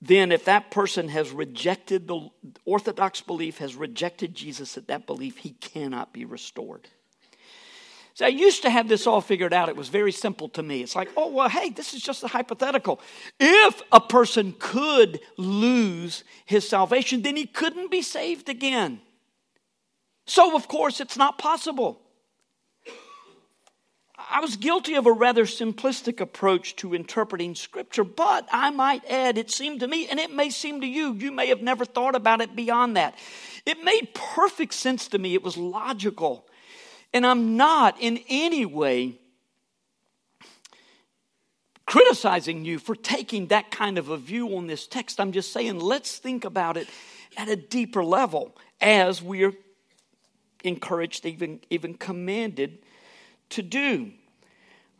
then 0.00 0.30
if 0.30 0.44
that 0.44 0.70
person 0.70 1.08
has 1.08 1.30
rejected 1.30 2.06
the 2.06 2.28
orthodox 2.64 3.20
belief, 3.20 3.58
has 3.58 3.74
rejected 3.74 4.34
Jesus 4.34 4.76
at 4.76 4.88
that 4.88 5.06
belief, 5.06 5.38
he 5.38 5.50
cannot 5.50 6.12
be 6.12 6.24
restored. 6.24 6.88
So 8.16 8.24
I 8.24 8.28
used 8.28 8.62
to 8.62 8.70
have 8.70 8.88
this 8.88 9.06
all 9.06 9.20
figured 9.20 9.52
out. 9.52 9.68
It 9.68 9.76
was 9.76 9.90
very 9.90 10.12
simple 10.12 10.48
to 10.50 10.62
me. 10.62 10.82
It's 10.82 10.96
like, 10.96 11.10
oh, 11.18 11.30
well, 11.30 11.50
hey, 11.50 11.68
this 11.68 11.92
is 11.92 12.00
just 12.00 12.24
a 12.24 12.28
hypothetical. 12.28 12.98
If 13.38 13.82
a 13.92 14.00
person 14.00 14.54
could 14.58 15.20
lose 15.36 16.24
his 16.46 16.66
salvation, 16.66 17.20
then 17.20 17.36
he 17.36 17.44
couldn't 17.44 17.90
be 17.90 18.00
saved 18.00 18.48
again. 18.48 19.02
So, 20.26 20.56
of 20.56 20.66
course, 20.66 21.00
it's 21.00 21.18
not 21.18 21.36
possible. 21.36 22.00
I 24.28 24.40
was 24.40 24.56
guilty 24.56 24.94
of 24.94 25.06
a 25.06 25.12
rather 25.12 25.44
simplistic 25.44 26.20
approach 26.20 26.74
to 26.76 26.94
interpreting 26.94 27.54
Scripture, 27.54 28.02
but 28.02 28.48
I 28.50 28.70
might 28.70 29.04
add, 29.08 29.38
it 29.38 29.50
seemed 29.50 29.80
to 29.80 29.88
me, 29.88 30.08
and 30.08 30.18
it 30.18 30.32
may 30.32 30.50
seem 30.50 30.80
to 30.80 30.86
you, 30.86 31.12
you 31.12 31.30
may 31.30 31.46
have 31.48 31.62
never 31.62 31.84
thought 31.84 32.16
about 32.16 32.40
it 32.40 32.56
beyond 32.56 32.96
that. 32.96 33.16
It 33.64 33.84
made 33.84 34.14
perfect 34.14 34.74
sense 34.74 35.08
to 35.08 35.18
me. 35.18 35.34
It 35.34 35.44
was 35.44 35.56
logical. 35.56 36.46
And 37.12 37.24
I'm 37.24 37.56
not 37.56 37.96
in 38.00 38.20
any 38.28 38.66
way 38.66 39.18
criticizing 41.86 42.64
you 42.64 42.80
for 42.80 42.96
taking 42.96 43.46
that 43.46 43.70
kind 43.70 43.96
of 43.96 44.08
a 44.08 44.16
view 44.16 44.56
on 44.56 44.66
this 44.66 44.88
text. 44.88 45.20
I'm 45.20 45.30
just 45.30 45.52
saying, 45.52 45.78
let's 45.78 46.18
think 46.18 46.44
about 46.44 46.76
it 46.76 46.88
at 47.36 47.48
a 47.48 47.54
deeper 47.54 48.04
level 48.04 48.56
as 48.80 49.22
we 49.22 49.44
are 49.44 49.52
encouraged, 50.64 51.24
even, 51.24 51.60
even 51.70 51.94
commanded 51.94 52.78
to 53.50 53.62
do. 53.62 54.12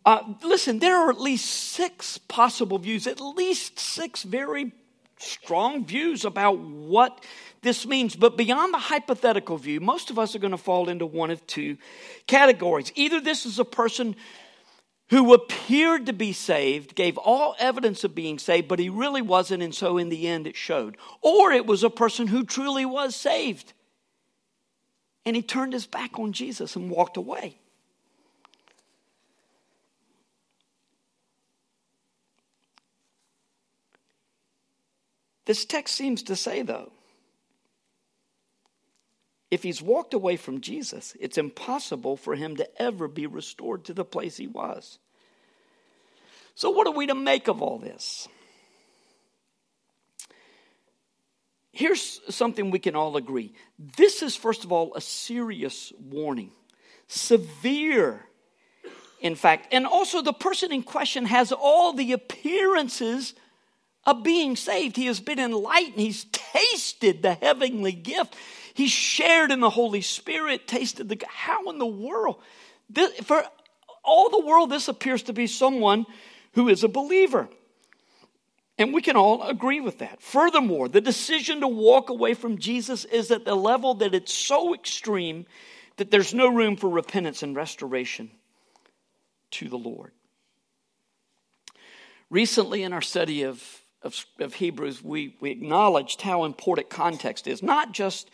Uh, 0.05 0.23
listen, 0.45 0.79
there 0.79 0.97
are 0.97 1.11
at 1.11 1.21
least 1.21 1.47
six 1.47 2.19
possible 2.19 2.79
views, 2.79 3.07
at 3.07 3.21
least 3.21 3.79
six 3.79 4.23
very 4.23 4.73
strong 5.19 5.85
views 5.85 6.25
about 6.25 6.59
what 6.59 7.25
this 7.63 7.87
means. 7.87 8.15
But 8.15 8.37
beyond 8.37 8.73
the 8.73 8.79
hypothetical 8.79 9.57
view, 9.57 9.81
most 9.81 10.11
of 10.11 10.19
us 10.19 10.35
are 10.35 10.39
going 10.39 10.53
to 10.53 10.59
fall 10.59 10.89
into 10.89 11.07
one 11.07 11.31
of 11.31 11.45
two 11.47 11.79
categories. 12.27 12.93
Either 12.95 13.21
this 13.21 13.47
is 13.47 13.59
a 13.59 13.65
person 13.65 14.15
who 15.09 15.35
appeared 15.35 16.07
to 16.07 16.13
be 16.13 16.33
saved, 16.33 16.95
gave 16.95 17.17
all 17.17 17.55
evidence 17.59 18.03
of 18.03 18.15
being 18.15 18.39
saved, 18.39 18.67
but 18.69 18.79
he 18.79 18.89
really 18.89 19.23
wasn't, 19.23 19.63
and 19.63 19.75
so 19.75 19.99
in 19.99 20.09
the 20.09 20.27
end 20.27 20.47
it 20.47 20.57
showed. 20.57 20.97
Or 21.23 21.53
it 21.53 21.67
was 21.67 21.85
a 21.85 21.91
person 21.91 22.27
who 22.27 22.45
truly 22.45 22.85
was 22.85 23.15
saved, 23.15 23.73
and 25.25 25.37
he 25.37 25.43
turned 25.43 25.73
his 25.73 25.87
back 25.87 26.19
on 26.19 26.33
Jesus 26.33 26.77
and 26.77 26.91
walked 26.91 27.17
away. 27.17 27.59
This 35.47 35.65
text 35.65 35.95
seems 35.95 36.25
to 36.25 36.37
say, 36.37 36.63
though, 36.63 36.93
if 39.51 39.63
he's 39.63 39.81
walked 39.81 40.13
away 40.13 40.37
from 40.37 40.61
Jesus, 40.61 41.17
it's 41.21 41.39
impossible 41.39 42.17
for 42.17 42.35
him 42.35 42.57
to 42.57 42.83
ever 42.83 43.07
be 43.07 43.27
restored 43.27 43.85
to 43.85 43.95
the 43.95 44.05
place 44.05 44.37
he 44.37 44.49
was. 44.49 44.99
So, 46.57 46.71
what 46.71 46.89
are 46.89 46.93
we 46.93 47.07
to 47.07 47.15
make 47.15 47.49
of 47.49 47.63
all 47.63 47.79
this? 47.79 48.27
Here's 51.71 52.21
something 52.35 52.71
we 52.71 52.79
can 52.79 52.97
all 52.97 53.17
agree. 53.17 53.53
This 53.79 54.23
is, 54.23 54.35
first 54.35 54.65
of 54.65 54.73
all, 54.73 54.95
a 54.95 55.01
serious 55.01 55.93
warning, 56.01 56.51
severe, 57.07 58.25
in 59.21 59.35
fact. 59.35 59.69
And 59.73 59.87
also, 59.87 60.23
the 60.23 60.33
person 60.33 60.73
in 60.73 60.83
question 60.83 61.27
has 61.27 61.53
all 61.53 61.93
the 61.93 62.13
appearances 62.13 63.35
of 64.07 64.23
being 64.23 64.57
saved. 64.57 64.97
He 64.97 65.07
has 65.07 65.21
been 65.21 65.39
enlightened. 65.39 66.01
He's 66.01 66.25
tasted 66.33 67.23
the 67.23 67.35
heavenly 67.35 67.93
gift. 67.93 68.37
He's 68.73 68.93
shared 68.93 69.51
in 69.51 69.61
the 69.61 69.71
Holy 69.71 70.01
Spirit, 70.01 70.69
tasted 70.69 71.09
the. 71.09 71.21
How 71.29 71.69
in 71.71 71.79
the 71.79 71.87
world? 71.87 72.41
This, 72.89 73.13
for 73.21 73.45
all 74.05 74.31
the 74.31 74.47
world, 74.47 74.71
this 74.71 74.89
appears 74.89 75.25
to 75.25 75.33
be 75.33 75.47
someone 75.47 76.07
who 76.53 76.69
is 76.69 76.85
a 76.85 76.89
believer. 76.89 77.49
And 78.79 78.93
we 78.93 79.01
can 79.01 79.17
all 79.17 79.43
agree 79.43 79.81
with 79.81 79.99
that. 79.99 80.21
Furthermore, 80.21 80.89
the 80.89 81.01
decision 81.01 81.61
to 81.61 81.69
walk 81.69 82.11
away 82.11 82.35
from 82.35 82.59
Jesus 82.59 83.07
is 83.07 83.31
at 83.31 83.45
the 83.45 83.55
level 83.55 83.95
that 83.95 84.15
it's 84.15 84.33
so 84.33 84.75
extreme 84.75 85.47
that 85.97 86.11
there's 86.11 86.35
no 86.35 86.49
room 86.49 86.77
for 86.77 86.91
repentance 86.91 87.43
and 87.43 87.57
restoration 87.57 88.31
to 89.53 89.69
the 89.69 89.79
Lord. 89.79 90.13
Recently, 92.29 92.83
in 92.83 92.93
our 92.93 93.01
study 93.01 93.45
of, 93.45 93.65
of, 94.07 94.25
of, 94.41 94.55
Hebrews, 94.55 95.05
we, 95.05 95.37
we 95.41 95.51
acknowledged 95.51 96.23
how 96.23 96.45
important 96.45 96.89
context 96.89 97.47
is. 97.47 97.63
Not 97.63 97.93
just 97.93 98.31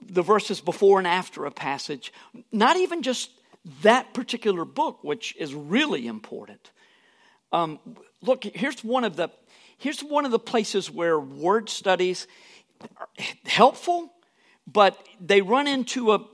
the 0.00 0.22
verses 0.22 0.60
before 0.60 0.98
and 0.98 1.06
after 1.06 1.44
a 1.44 1.50
passage, 1.50 2.12
not 2.50 2.76
even 2.76 3.02
just 3.02 3.30
that 3.82 4.14
particular 4.14 4.64
book, 4.64 5.04
which 5.04 5.36
is 5.36 5.54
really 5.54 6.06
important. 6.06 6.70
Um, 7.52 7.78
look, 8.22 8.44
here's 8.44 8.82
one 8.82 9.04
of 9.04 9.16
the 9.16 9.28
here's 9.78 10.00
one 10.00 10.24
of 10.24 10.30
the 10.30 10.38
places 10.38 10.90
where 10.90 11.18
word 11.18 11.68
studies 11.68 12.26
are 12.96 13.08
helpful, 13.44 14.12
but 14.66 14.96
they 15.20 15.42
run 15.42 15.66
into 15.66 16.12
a, 16.12 16.24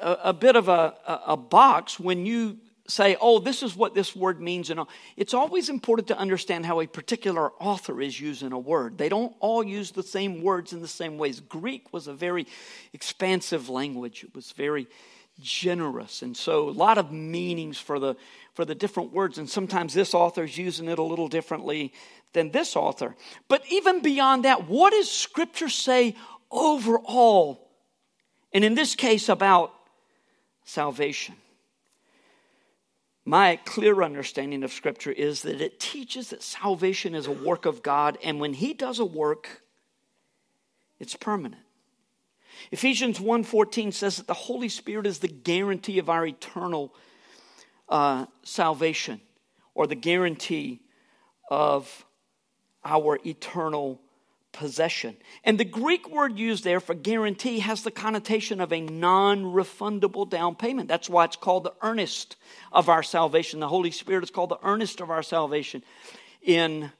a, 0.00 0.18
a 0.24 0.32
bit 0.32 0.56
of 0.56 0.68
a, 0.68 0.94
a, 1.26 1.36
box 1.36 2.00
when 2.00 2.24
you 2.24 2.56
say, 2.92 3.16
oh, 3.20 3.38
this 3.38 3.62
is 3.62 3.74
what 3.74 3.94
this 3.94 4.14
word 4.14 4.40
means. 4.40 4.70
And 4.70 4.80
it's 5.16 5.34
always 5.34 5.68
important 5.68 6.08
to 6.08 6.18
understand 6.18 6.66
how 6.66 6.80
a 6.80 6.86
particular 6.86 7.50
author 7.52 8.00
is 8.00 8.20
using 8.20 8.52
a 8.52 8.58
word. 8.58 8.98
They 8.98 9.08
don't 9.08 9.34
all 9.40 9.64
use 9.64 9.90
the 9.90 10.02
same 10.02 10.42
words 10.42 10.72
in 10.72 10.80
the 10.80 10.88
same 10.88 11.18
ways. 11.18 11.40
Greek 11.40 11.92
was 11.92 12.06
a 12.06 12.14
very 12.14 12.46
expansive 12.92 13.68
language, 13.68 14.24
it 14.24 14.34
was 14.34 14.52
very 14.52 14.86
generous. 15.40 16.22
And 16.22 16.36
so 16.36 16.68
a 16.68 16.70
lot 16.70 16.98
of 16.98 17.10
meanings 17.10 17.78
for 17.78 17.98
the 17.98 18.16
for 18.54 18.64
the 18.66 18.74
different 18.74 19.12
words, 19.12 19.38
and 19.38 19.48
sometimes 19.48 19.94
this 19.94 20.12
author 20.12 20.44
is 20.44 20.58
using 20.58 20.88
it 20.88 20.98
a 20.98 21.02
little 21.02 21.28
differently 21.28 21.92
than 22.34 22.50
this 22.50 22.76
author. 22.76 23.16
But 23.48 23.64
even 23.70 24.02
beyond 24.02 24.44
that, 24.44 24.68
what 24.68 24.90
does 24.90 25.10
Scripture 25.10 25.70
say 25.70 26.16
overall? 26.50 27.70
And 28.52 28.62
in 28.62 28.74
this 28.74 28.94
case, 28.94 29.30
about 29.30 29.72
salvation. 30.64 31.34
My 33.24 33.56
clear 33.64 34.02
understanding 34.02 34.64
of 34.64 34.72
Scripture 34.72 35.12
is 35.12 35.42
that 35.42 35.60
it 35.60 35.78
teaches 35.78 36.30
that 36.30 36.42
salvation 36.42 37.14
is 37.14 37.26
a 37.26 37.32
work 37.32 37.66
of 37.66 37.82
God, 37.82 38.18
and 38.22 38.40
when 38.40 38.54
He 38.54 38.74
does 38.74 38.98
a 38.98 39.04
work, 39.04 39.62
it's 40.98 41.14
permanent. 41.16 41.62
Ephesians 42.70 43.18
1:14 43.18 43.92
says 43.92 44.16
that 44.16 44.26
the 44.26 44.34
Holy 44.34 44.68
Spirit 44.68 45.06
is 45.06 45.20
the 45.20 45.28
guarantee 45.28 45.98
of 45.98 46.08
our 46.08 46.26
eternal 46.26 46.94
uh, 47.88 48.26
salvation 48.42 49.20
or 49.74 49.86
the 49.86 49.94
guarantee 49.94 50.80
of 51.50 52.04
our 52.84 53.18
eternal 53.24 54.00
possession. 54.52 55.16
And 55.44 55.58
the 55.58 55.64
Greek 55.64 56.08
word 56.08 56.38
used 56.38 56.64
there 56.64 56.80
for 56.80 56.94
guarantee 56.94 57.60
has 57.60 57.82
the 57.82 57.90
connotation 57.90 58.60
of 58.60 58.72
a 58.72 58.80
non 58.80 59.44
refundable 59.44 60.28
down 60.28 60.54
payment. 60.54 60.88
That's 60.88 61.08
why 61.08 61.24
it's 61.24 61.36
called 61.36 61.64
the 61.64 61.74
earnest 61.82 62.36
of 62.70 62.88
our 62.88 63.02
salvation. 63.02 63.60
The 63.60 63.68
Holy 63.68 63.90
Spirit 63.90 64.24
is 64.24 64.30
called 64.30 64.50
the 64.50 64.58
earnest 64.62 65.00
of 65.00 65.10
our 65.10 65.22
salvation 65.22 65.82
in 66.42 66.92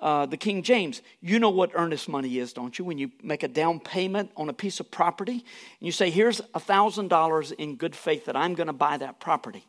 uh, 0.00 0.26
the 0.26 0.36
King 0.36 0.62
James. 0.62 1.00
You 1.20 1.38
know 1.38 1.50
what 1.50 1.70
earnest 1.74 2.08
money 2.08 2.38
is, 2.38 2.52
don't 2.52 2.78
you? 2.78 2.84
When 2.84 2.98
you 2.98 3.10
make 3.22 3.42
a 3.42 3.48
down 3.48 3.80
payment 3.80 4.30
on 4.36 4.48
a 4.48 4.52
piece 4.52 4.80
of 4.80 4.90
property 4.90 5.32
and 5.32 5.42
you 5.80 5.92
say, 5.92 6.10
Here's 6.10 6.40
a 6.40 6.60
$1,000 6.60 7.52
in 7.52 7.76
good 7.76 7.96
faith 7.96 8.26
that 8.26 8.36
I'm 8.36 8.54
going 8.54 8.66
to 8.66 8.72
buy 8.72 8.96
that 8.98 9.20
property. 9.20 9.64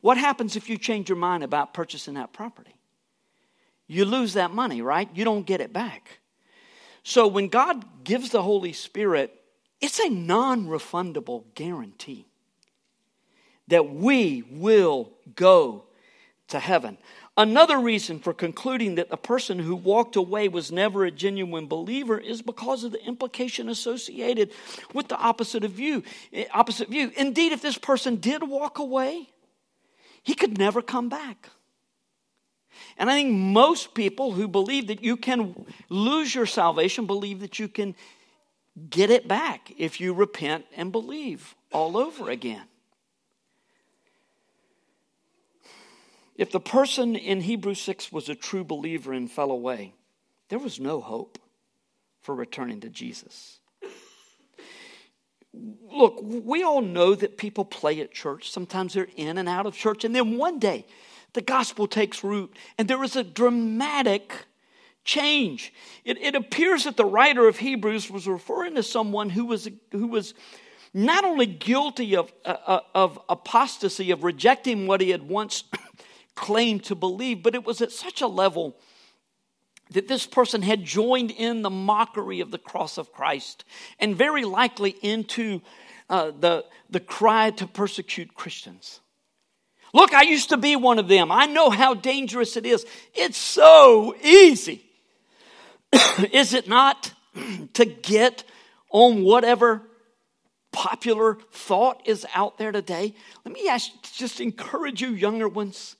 What 0.00 0.16
happens 0.16 0.56
if 0.56 0.68
you 0.68 0.78
change 0.78 1.08
your 1.08 1.18
mind 1.18 1.44
about 1.44 1.74
purchasing 1.74 2.14
that 2.14 2.32
property? 2.32 2.74
You 3.86 4.04
lose 4.04 4.34
that 4.34 4.52
money, 4.52 4.82
right? 4.82 5.08
You 5.14 5.24
don't 5.24 5.44
get 5.44 5.60
it 5.60 5.72
back. 5.72 6.19
So 7.02 7.26
when 7.26 7.48
God 7.48 8.04
gives 8.04 8.30
the 8.30 8.42
Holy 8.42 8.72
Spirit, 8.72 9.34
it's 9.80 9.98
a 9.98 10.08
non 10.08 10.66
refundable 10.66 11.44
guarantee 11.54 12.26
that 13.68 13.90
we 13.90 14.42
will 14.50 15.10
go 15.34 15.84
to 16.48 16.58
heaven. 16.58 16.98
Another 17.36 17.78
reason 17.78 18.18
for 18.18 18.34
concluding 18.34 18.96
that 18.96 19.08
the 19.08 19.16
person 19.16 19.58
who 19.58 19.74
walked 19.74 20.16
away 20.16 20.48
was 20.48 20.70
never 20.70 21.04
a 21.04 21.10
genuine 21.10 21.68
believer 21.68 22.18
is 22.18 22.42
because 22.42 22.84
of 22.84 22.92
the 22.92 23.02
implication 23.04 23.68
associated 23.68 24.50
with 24.92 25.08
the 25.08 25.16
opposite 25.16 25.64
of 25.64 25.70
view. 25.70 26.02
Eh, 26.32 26.44
opposite 26.52 26.88
view. 26.88 27.12
Indeed, 27.16 27.52
if 27.52 27.62
this 27.62 27.78
person 27.78 28.16
did 28.16 28.42
walk 28.42 28.78
away, 28.78 29.30
he 30.22 30.34
could 30.34 30.58
never 30.58 30.82
come 30.82 31.08
back. 31.08 31.48
And 33.00 33.08
I 33.08 33.14
think 33.14 33.32
most 33.32 33.94
people 33.94 34.32
who 34.32 34.46
believe 34.46 34.88
that 34.88 35.02
you 35.02 35.16
can 35.16 35.64
lose 35.88 36.34
your 36.34 36.44
salvation 36.44 37.06
believe 37.06 37.40
that 37.40 37.58
you 37.58 37.66
can 37.66 37.94
get 38.90 39.08
it 39.08 39.26
back 39.26 39.72
if 39.78 40.02
you 40.02 40.12
repent 40.12 40.66
and 40.76 40.92
believe 40.92 41.54
all 41.72 41.96
over 41.96 42.28
again. 42.28 42.66
If 46.36 46.52
the 46.52 46.60
person 46.60 47.16
in 47.16 47.40
Hebrews 47.40 47.80
6 47.80 48.12
was 48.12 48.28
a 48.28 48.34
true 48.34 48.64
believer 48.64 49.14
and 49.14 49.30
fell 49.30 49.50
away, 49.50 49.94
there 50.50 50.58
was 50.58 50.78
no 50.78 51.00
hope 51.00 51.38
for 52.20 52.34
returning 52.34 52.80
to 52.80 52.90
Jesus. 52.90 53.60
Look, 55.54 56.20
we 56.22 56.62
all 56.62 56.82
know 56.82 57.14
that 57.14 57.38
people 57.38 57.64
play 57.64 58.00
at 58.02 58.12
church. 58.12 58.50
Sometimes 58.50 58.92
they're 58.92 59.08
in 59.16 59.38
and 59.38 59.48
out 59.48 59.64
of 59.64 59.74
church. 59.74 60.04
And 60.04 60.14
then 60.14 60.36
one 60.36 60.58
day, 60.58 60.84
the 61.32 61.42
gospel 61.42 61.86
takes 61.86 62.24
root, 62.24 62.56
and 62.78 62.88
there 62.88 63.02
is 63.02 63.16
a 63.16 63.24
dramatic 63.24 64.32
change. 65.04 65.72
It, 66.04 66.18
it 66.18 66.34
appears 66.34 66.84
that 66.84 66.96
the 66.96 67.04
writer 67.04 67.48
of 67.48 67.58
Hebrews 67.58 68.10
was 68.10 68.26
referring 68.26 68.74
to 68.74 68.82
someone 68.82 69.30
who 69.30 69.46
was, 69.46 69.68
who 69.92 70.06
was 70.08 70.34
not 70.92 71.24
only 71.24 71.46
guilty 71.46 72.16
of, 72.16 72.32
uh, 72.44 72.56
uh 72.66 72.80
of 72.94 73.18
apostasy, 73.28 74.10
of 74.10 74.24
rejecting 74.24 74.86
what 74.86 75.00
he 75.00 75.10
had 75.10 75.28
once 75.28 75.64
claimed 76.34 76.84
to 76.84 76.94
believe, 76.94 77.42
but 77.42 77.54
it 77.54 77.64
was 77.64 77.80
at 77.80 77.92
such 77.92 78.20
a 78.20 78.26
level 78.26 78.76
that 79.90 80.08
this 80.08 80.26
person 80.26 80.62
had 80.62 80.84
joined 80.84 81.30
in 81.30 81.62
the 81.62 81.70
mockery 81.70 82.40
of 82.40 82.50
the 82.50 82.58
cross 82.58 82.96
of 82.96 83.12
Christ 83.12 83.64
and 83.98 84.16
very 84.16 84.44
likely 84.44 84.90
into 85.02 85.60
uh, 86.08 86.30
the, 86.38 86.64
the 86.88 87.00
cry 87.00 87.50
to 87.50 87.66
persecute 87.66 88.34
Christians. 88.34 89.00
Look, 89.92 90.14
I 90.14 90.22
used 90.22 90.50
to 90.50 90.56
be 90.56 90.76
one 90.76 90.98
of 90.98 91.08
them. 91.08 91.32
I 91.32 91.46
know 91.46 91.70
how 91.70 91.94
dangerous 91.94 92.56
it 92.56 92.64
is. 92.64 92.86
It's 93.14 93.36
so 93.36 94.14
easy, 94.22 94.82
is 96.32 96.54
it 96.54 96.68
not, 96.68 97.12
to 97.74 97.84
get 97.84 98.44
on 98.90 99.22
whatever 99.22 99.82
popular 100.72 101.38
thought 101.52 102.02
is 102.06 102.26
out 102.34 102.58
there 102.58 102.72
today? 102.72 103.14
Let 103.44 103.54
me 103.54 103.68
ask, 103.68 103.90
just 104.14 104.40
encourage 104.40 105.00
you, 105.00 105.10
younger 105.10 105.48
ones. 105.48 105.96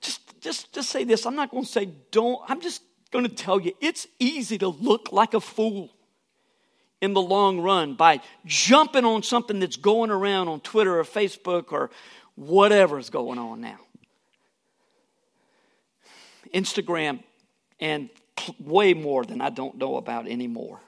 Just, 0.00 0.40
just, 0.40 0.72
just 0.72 0.90
say 0.90 1.04
this. 1.04 1.26
I'm 1.26 1.36
not 1.36 1.50
going 1.50 1.64
to 1.64 1.70
say 1.70 1.90
don't. 2.10 2.40
I'm 2.48 2.60
just 2.60 2.82
going 3.10 3.24
to 3.24 3.34
tell 3.34 3.60
you 3.60 3.72
it's 3.80 4.06
easy 4.18 4.58
to 4.58 4.68
look 4.68 5.12
like 5.12 5.34
a 5.34 5.40
fool 5.40 5.90
in 7.00 7.14
the 7.14 7.20
long 7.20 7.60
run 7.60 7.94
by 7.94 8.20
jumping 8.44 9.04
on 9.04 9.22
something 9.22 9.58
that's 9.58 9.76
going 9.76 10.10
around 10.10 10.48
on 10.48 10.60
Twitter 10.60 10.98
or 10.98 11.04
Facebook 11.04 11.72
or 11.72 11.90
whatever's 12.40 13.10
going 13.10 13.38
on 13.38 13.60
now. 13.60 13.78
Instagram 16.54 17.22
and 17.78 18.08
way 18.58 18.94
more 18.94 19.24
than 19.24 19.42
I 19.42 19.50
don't 19.50 19.76
know 19.76 19.96
about 19.96 20.26
anymore. 20.26 20.80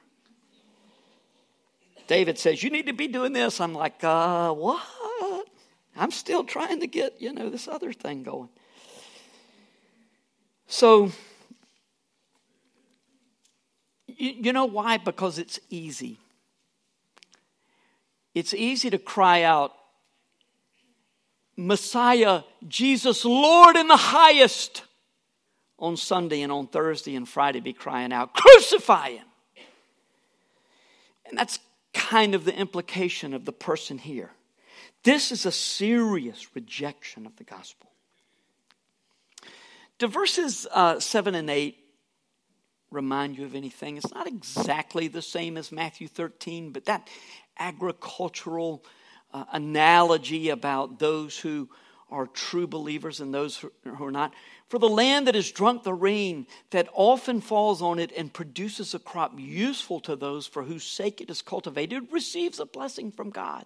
David 2.09 2.39
says, 2.39 2.63
You 2.63 2.71
need 2.71 2.87
to 2.87 2.95
be 2.95 3.07
doing 3.07 3.35
this. 3.35 3.61
I'm 3.61 3.75
like, 3.75 4.03
uh, 4.03 4.53
what? 4.53 4.83
I'm 5.95 6.11
still 6.11 6.43
trying 6.43 6.81
to 6.81 6.87
get, 6.87 7.21
you 7.21 7.33
know, 7.33 7.51
this 7.51 7.69
other 7.69 7.93
thing 7.93 8.23
going. 8.23 8.49
So, 10.67 11.13
you, 14.07 14.31
you 14.31 14.53
know 14.55 14.65
why? 14.65 14.97
Because 14.97 15.39
it's 15.39 15.61
easy. 15.69 16.19
It's 18.35 18.55
easy 18.55 18.89
to 18.89 18.99
cry 18.99 19.43
out, 19.43 19.73
Messiah, 21.57 22.43
Jesus, 22.67 23.25
Lord 23.25 23.77
in 23.77 23.89
the 23.89 23.97
highest, 23.97 24.83
on 25.79 25.97
Sunday 25.97 26.43
and 26.43 26.53
on 26.53 26.69
Thursday 26.69 27.17
and 27.17 27.29
Friday 27.29 27.61
be 27.61 27.73
crying 27.73 28.13
out, 28.13 28.35
Crucify 28.35 29.11
him! 29.11 29.27
And 31.27 31.37
that's 31.37 31.59
kind 31.93 32.35
of 32.35 32.45
the 32.45 32.57
implication 32.57 33.35
of 33.35 33.45
the 33.45 33.53
person 33.53 33.99
here. 33.99 34.31
This 35.03 35.33
is 35.33 35.45
a 35.45 35.53
serious 35.53 36.55
rejection 36.55 37.27
of 37.27 37.37
the 37.37 37.45
gospel. 37.45 37.91
To 39.99 40.07
verses 40.07 40.67
uh, 40.73 41.01
7 41.01 41.35
and 41.35 41.51
8, 41.51 41.77
remind 42.91 43.39
you 43.39 43.45
of 43.45 43.55
anything. 43.55 43.97
It's 43.97 44.13
not 44.15 44.27
exactly 44.27 45.09
the 45.09 45.23
same 45.23 45.57
as 45.57 45.73
Matthew 45.73 46.07
13, 46.07 46.71
but 46.71 46.85
that 46.85 47.09
agricultural 47.59 48.85
uh, 49.33 49.45
analogy 49.53 50.49
about 50.51 50.99
those 50.99 51.39
who 51.39 51.69
are 52.11 52.27
true 52.27 52.67
believers 52.67 53.21
and 53.21 53.33
those 53.33 53.57
who 53.57 54.05
are 54.05 54.11
not. 54.11 54.33
For 54.69 54.79
the 54.79 54.89
land 54.89 55.27
that 55.27 55.35
has 55.35 55.51
drunk 55.51 55.83
the 55.83 55.95
rain 55.95 56.47
that 56.71 56.89
often 56.93 57.41
falls 57.41 57.83
on 57.83 57.99
it 57.99 58.13
and 58.17 58.33
produces 58.33 58.95
a 58.95 58.99
crop 58.99 59.33
useful 59.39 60.01
to 60.01 60.17
those 60.17 60.47
for 60.47 60.63
whose 60.63 60.85
sake 60.85 61.21
it 61.21 61.31
is 61.31 61.43
cultivated 61.43 62.09
receives 62.11 62.61
a 62.61 62.67
blessing 62.67 63.11
from 63.11 63.31
God. 63.31 63.65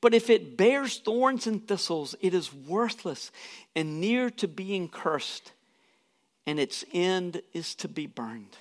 But 0.00 0.14
if 0.14 0.30
it 0.30 0.56
bears 0.56 0.98
thorns 0.98 1.46
and 1.46 1.66
thistles, 1.66 2.14
it 2.20 2.32
is 2.32 2.52
worthless 2.52 3.30
and 3.76 4.00
near 4.00 4.30
to 4.30 4.48
being 4.48 4.88
cursed, 4.88 5.52
and 6.46 6.58
its 6.58 6.84
end 6.92 7.42
is 7.52 7.74
to 7.76 7.88
be 7.88 8.06
burned. 8.06 8.56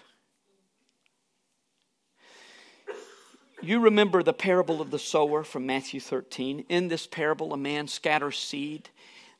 You 3.61 3.81
remember 3.81 4.23
the 4.23 4.33
parable 4.33 4.81
of 4.81 4.89
the 4.89 4.99
sower 4.99 5.43
from 5.43 5.65
Matthew 5.65 5.99
13. 5.99 6.65
In 6.69 6.87
this 6.87 7.05
parable, 7.05 7.53
a 7.53 7.57
man 7.57 7.89
scatters 7.89 8.39
seed. 8.39 8.89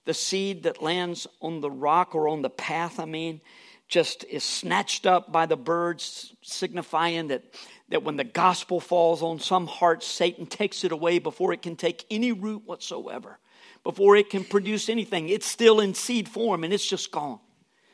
The 0.04 0.14
seed 0.14 0.64
that 0.64 0.82
lands 0.82 1.26
on 1.42 1.62
the 1.62 1.72
rock 1.72 2.16
or 2.16 2.28
on 2.28 2.42
the 2.42 2.50
path, 2.50 3.00
I 3.00 3.06
mean, 3.06 3.40
just 3.88 4.26
is 4.26 4.44
snatched 4.44 5.06
up 5.06 5.32
by 5.32 5.46
the 5.46 5.56
birds, 5.56 6.34
signifying 6.42 7.30
that, 7.30 7.44
that 7.90 8.04
when 8.04 8.18
the 8.18 8.26
gospel 8.26 8.82
falls 8.82 9.24
on 9.24 9.40
some 9.40 9.68
hearts, 9.68 10.06
Satan 10.06 10.46
takes 10.46 10.84
it 10.84 10.92
away 10.92 11.20
before 11.20 11.54
it 11.54 11.62
can 11.62 11.78
take 11.78 12.06
any 12.12 12.34
root 12.34 12.64
whatsoever, 12.66 13.40
before 13.86 14.18
it 14.18 14.30
can 14.30 14.44
produce 14.44 14.90
anything. 14.90 15.30
It's 15.30 15.48
still 15.48 15.80
in 15.80 15.94
seed 15.94 16.28
form 16.28 16.66
and 16.66 16.74
it's 16.74 16.88
just 16.88 17.12
gone. 17.12 17.40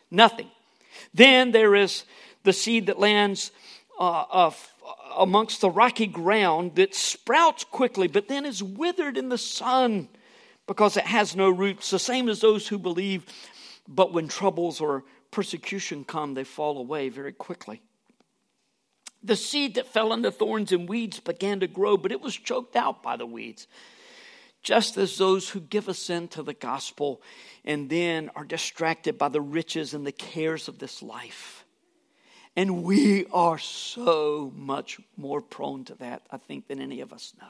Nothing. 0.10 0.50
Then 1.14 1.52
there 1.52 1.76
is 1.76 2.04
the 2.44 2.54
seed 2.54 2.88
that 2.88 3.00
lands 3.00 3.52
uh, 4.00 4.26
amongst 5.17 5.62
the 5.62 5.69
rocky 5.69 6.08
ground 6.08 6.76
that 6.76 6.93
sprouts 6.93 7.63
quickly, 7.63 8.08
but 8.08 8.28
then 8.28 8.45
is 8.45 8.62
withered 8.62 9.17
in 9.17 9.30
the 9.30 9.38
sun 9.38 10.10
because 10.67 10.98
it 10.98 11.06
has 11.06 11.36
no 11.36 11.50
roots, 11.50 11.91
the 11.91 12.00
same 12.00 12.28
as 12.28 12.41
those 12.41 12.67
who 12.67 12.78
believe, 12.78 13.26
but 13.88 14.13
when 14.13 14.28
troubles 14.28 14.82
or 14.82 15.04
persecution 15.32 16.04
come, 16.04 16.34
they 16.34 16.43
fall 16.43 16.78
away 16.78 17.10
very 17.10 17.34
quickly. 17.34 17.82
The 19.24 19.36
seed 19.36 19.76
that 19.76 19.88
fell 19.88 20.13
into 20.13 20.32
thorns 20.32 20.71
and 20.71 20.88
weeds 20.88 21.19
began 21.19 21.60
to 21.60 21.67
grow, 21.67 21.98
but 21.98 22.12
it 22.12 22.21
was 22.21 22.36
choked 22.36 22.76
out 22.76 23.02
by 23.02 23.17
the 23.17 23.26
weeds. 23.26 23.67
Just 24.62 24.98
as 24.98 25.17
those 25.17 25.50
who 25.50 25.60
give 25.60 25.88
assent 25.88 26.32
to 26.32 26.43
the 26.43 26.54
gospel 26.54 27.21
and 27.63 27.89
then 27.89 28.32
are 28.36 28.43
distracted 28.43 29.17
by 29.17 29.30
the 29.30 29.41
riches 29.41 29.93
and 29.93 30.06
the 30.06 30.12
cares 30.12 30.67
of 30.67 30.80
this 30.80 31.04
life. 31.04 31.64
And 32.56 32.84
we 32.84 33.26
are 33.34 33.58
so 33.58 34.52
much 34.56 35.00
more 35.18 35.41
prone 35.41 35.84
to 35.86 35.96
that, 35.96 36.22
I 36.32 36.38
think, 36.38 36.68
than 36.68 36.80
any 36.80 37.02
of 37.02 37.12
us 37.12 37.34
know. 37.39 37.50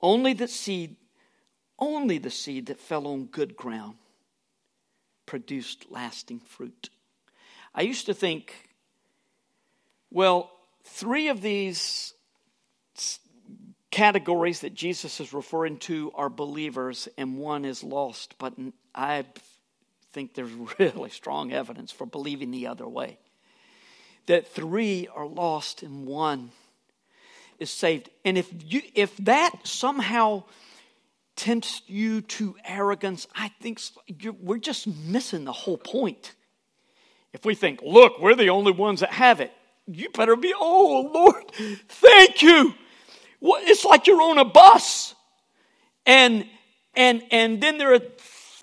Only 0.00 0.32
the 0.32 0.48
seed, 0.48 0.96
only 1.78 2.18
the 2.18 2.30
seed 2.30 2.66
that 2.66 2.80
fell 2.80 3.06
on 3.06 3.26
good 3.26 3.56
ground 3.56 3.96
produced 5.26 5.86
lasting 5.90 6.40
fruit. 6.40 6.90
I 7.74 7.82
used 7.82 8.06
to 8.06 8.14
think, 8.14 8.70
well, 10.10 10.50
three 10.82 11.28
of 11.28 11.40
these 11.40 12.14
categories 13.90 14.60
that 14.60 14.74
Jesus 14.74 15.20
is 15.20 15.32
referring 15.32 15.78
to 15.78 16.10
are 16.16 16.28
believers, 16.28 17.08
and 17.16 17.38
one 17.38 17.64
is 17.64 17.84
lost. 17.84 18.34
But 18.38 18.54
I 18.94 19.24
think 20.14 20.34
there's 20.34 20.50
really 20.78 21.10
strong 21.10 21.52
evidence 21.52 21.92
for 21.92 22.06
believing 22.06 22.50
the 22.50 22.68
other 22.68 22.88
way. 22.88 23.18
That 24.26 24.48
three 24.48 25.08
are 25.14 25.26
lost 25.26 25.82
and 25.82 26.06
one 26.06 26.50
is 27.58 27.70
saved. 27.70 28.08
And 28.24 28.38
if 28.38 28.50
you 28.64 28.80
if 28.94 29.14
that 29.18 29.52
somehow 29.64 30.44
tempts 31.36 31.82
you 31.86 32.22
to 32.22 32.56
arrogance, 32.64 33.26
I 33.34 33.48
think 33.60 33.80
we're 34.40 34.58
just 34.58 34.86
missing 34.86 35.44
the 35.44 35.52
whole 35.52 35.76
point. 35.76 36.32
If 37.34 37.44
we 37.44 37.54
think, 37.54 37.82
look, 37.82 38.20
we're 38.20 38.36
the 38.36 38.50
only 38.50 38.72
ones 38.72 39.00
that 39.00 39.10
have 39.10 39.40
it, 39.40 39.52
you 39.86 40.08
better 40.10 40.36
be, 40.36 40.54
oh 40.56 41.10
Lord, 41.12 41.50
thank 41.88 42.40
you. 42.40 42.72
It's 43.42 43.84
like 43.84 44.06
you're 44.06 44.22
on 44.22 44.38
a 44.38 44.44
bus. 44.44 45.14
And 46.06 46.46
and 46.94 47.22
and 47.30 47.60
then 47.60 47.78
there 47.78 47.92
are 47.92 47.98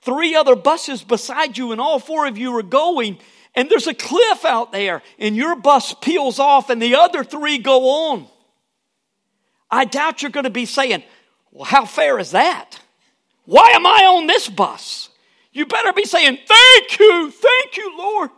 three 0.01 0.35
other 0.35 0.55
buses 0.55 1.03
beside 1.03 1.57
you, 1.57 1.71
and 1.71 1.81
all 1.81 1.99
four 1.99 2.27
of 2.27 2.37
you 2.37 2.55
are 2.57 2.63
going, 2.63 3.17
and 3.55 3.69
there's 3.69 3.87
a 3.87 3.93
cliff 3.93 4.45
out 4.45 4.71
there, 4.71 5.01
and 5.19 5.35
your 5.35 5.55
bus 5.55 5.93
peels 6.01 6.39
off, 6.39 6.69
and 6.69 6.81
the 6.81 6.95
other 6.95 7.23
three 7.23 7.57
go 7.57 8.11
on. 8.11 8.27
I 9.69 9.85
doubt 9.85 10.21
you're 10.21 10.31
going 10.31 10.43
to 10.43 10.49
be 10.49 10.65
saying, 10.65 11.03
Well, 11.51 11.65
how 11.65 11.85
fair 11.85 12.19
is 12.19 12.31
that? 12.31 12.79
Why 13.45 13.71
am 13.73 13.85
I 13.85 14.05
on 14.17 14.27
this 14.27 14.49
bus? 14.49 15.09
You 15.53 15.65
better 15.65 15.93
be 15.93 16.05
saying, 16.05 16.39
Thank 16.45 16.99
you, 16.99 17.31
thank 17.31 17.77
you, 17.77 17.97
Lord. 17.97 18.31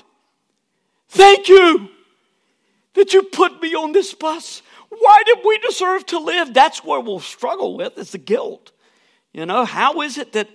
Thank 1.09 1.47
you 1.47 1.89
that 2.95 3.13
you 3.13 3.23
put 3.23 3.61
me 3.61 3.75
on 3.75 3.91
this 3.91 4.13
bus. 4.13 4.61
Why 4.89 5.21
did 5.25 5.39
we 5.43 5.57
deserve 5.59 6.05
to 6.07 6.19
live? 6.19 6.53
That's 6.53 6.83
where 6.83 6.99
we'll 6.99 7.19
struggle 7.19 7.77
with 7.77 7.97
is 7.97 8.11
the 8.11 8.17
guilt. 8.17 8.71
You 9.31 9.45
know, 9.45 9.65
how 9.65 10.01
is 10.01 10.17
it 10.17 10.33
that 10.33 10.49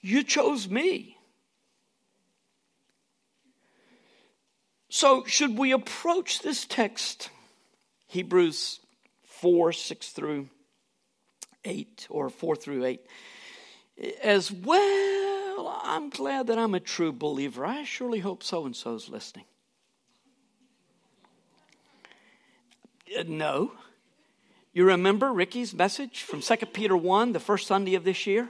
you 0.00 0.22
chose 0.22 0.68
me. 0.68 1.16
So, 4.88 5.24
should 5.24 5.58
we 5.58 5.72
approach 5.72 6.40
this 6.40 6.64
text, 6.64 7.30
Hebrews 8.06 8.80
4 9.24 9.72
6 9.72 10.08
through 10.10 10.48
8, 11.64 12.06
or 12.08 12.30
4 12.30 12.56
through 12.56 12.84
8, 12.84 13.00
as 14.22 14.50
well? 14.50 15.80
I'm 15.82 16.08
glad 16.08 16.46
that 16.46 16.58
I'm 16.58 16.74
a 16.74 16.80
true 16.80 17.12
believer. 17.12 17.66
I 17.66 17.84
surely 17.84 18.20
hope 18.20 18.42
so 18.42 18.64
and 18.64 18.74
so's 18.74 19.08
listening. 19.08 19.44
Uh, 23.16 23.24
no. 23.26 23.72
You 24.72 24.84
remember 24.84 25.32
Ricky's 25.32 25.74
message 25.74 26.22
from 26.22 26.40
2 26.40 26.56
Peter 26.72 26.96
1, 26.96 27.32
the 27.32 27.40
first 27.40 27.66
Sunday 27.66 27.94
of 27.94 28.04
this 28.04 28.26
year? 28.26 28.48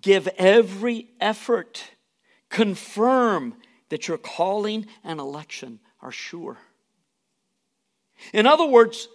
Give 0.00 0.28
every 0.38 1.08
effort. 1.20 1.84
Confirm 2.48 3.54
that 3.90 4.08
your 4.08 4.18
calling 4.18 4.86
and 5.04 5.20
election 5.20 5.80
are 6.00 6.12
sure. 6.12 6.58
In 8.32 8.46
other 8.46 8.66
words, 8.66 9.08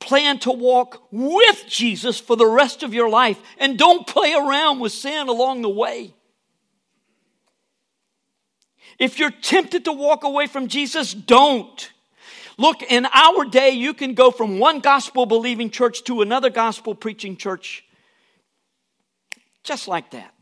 plan 0.00 0.38
to 0.40 0.50
walk 0.50 1.02
with 1.10 1.64
Jesus 1.66 2.20
for 2.20 2.36
the 2.36 2.46
rest 2.46 2.82
of 2.82 2.94
your 2.94 3.08
life 3.08 3.40
and 3.58 3.78
don't 3.78 4.06
play 4.06 4.34
around 4.34 4.80
with 4.80 4.92
sin 4.92 5.28
along 5.28 5.62
the 5.62 5.68
way. 5.68 6.14
If 8.98 9.18
you're 9.18 9.30
tempted 9.30 9.84
to 9.84 9.92
walk 9.92 10.24
away 10.24 10.46
from 10.46 10.68
Jesus, 10.68 11.14
don't. 11.14 11.92
Look, 12.58 12.82
in 12.82 13.06
our 13.12 13.44
day, 13.44 13.70
you 13.70 13.94
can 13.94 14.14
go 14.14 14.32
from 14.32 14.58
one 14.58 14.80
gospel 14.80 15.24
believing 15.24 15.70
church 15.70 16.02
to 16.04 16.20
another 16.22 16.50
gospel 16.50 16.94
preaching 16.94 17.36
church 17.36 17.84
just 19.68 19.86
like 19.86 20.10
that. 20.12 20.34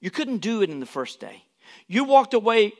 You 0.00 0.10
couldn't 0.10 0.38
do 0.38 0.60
it 0.60 0.68
in 0.68 0.80
the 0.80 0.86
first 0.86 1.20
day. 1.20 1.44
You 1.86 2.04
walked 2.04 2.34
away 2.34 2.74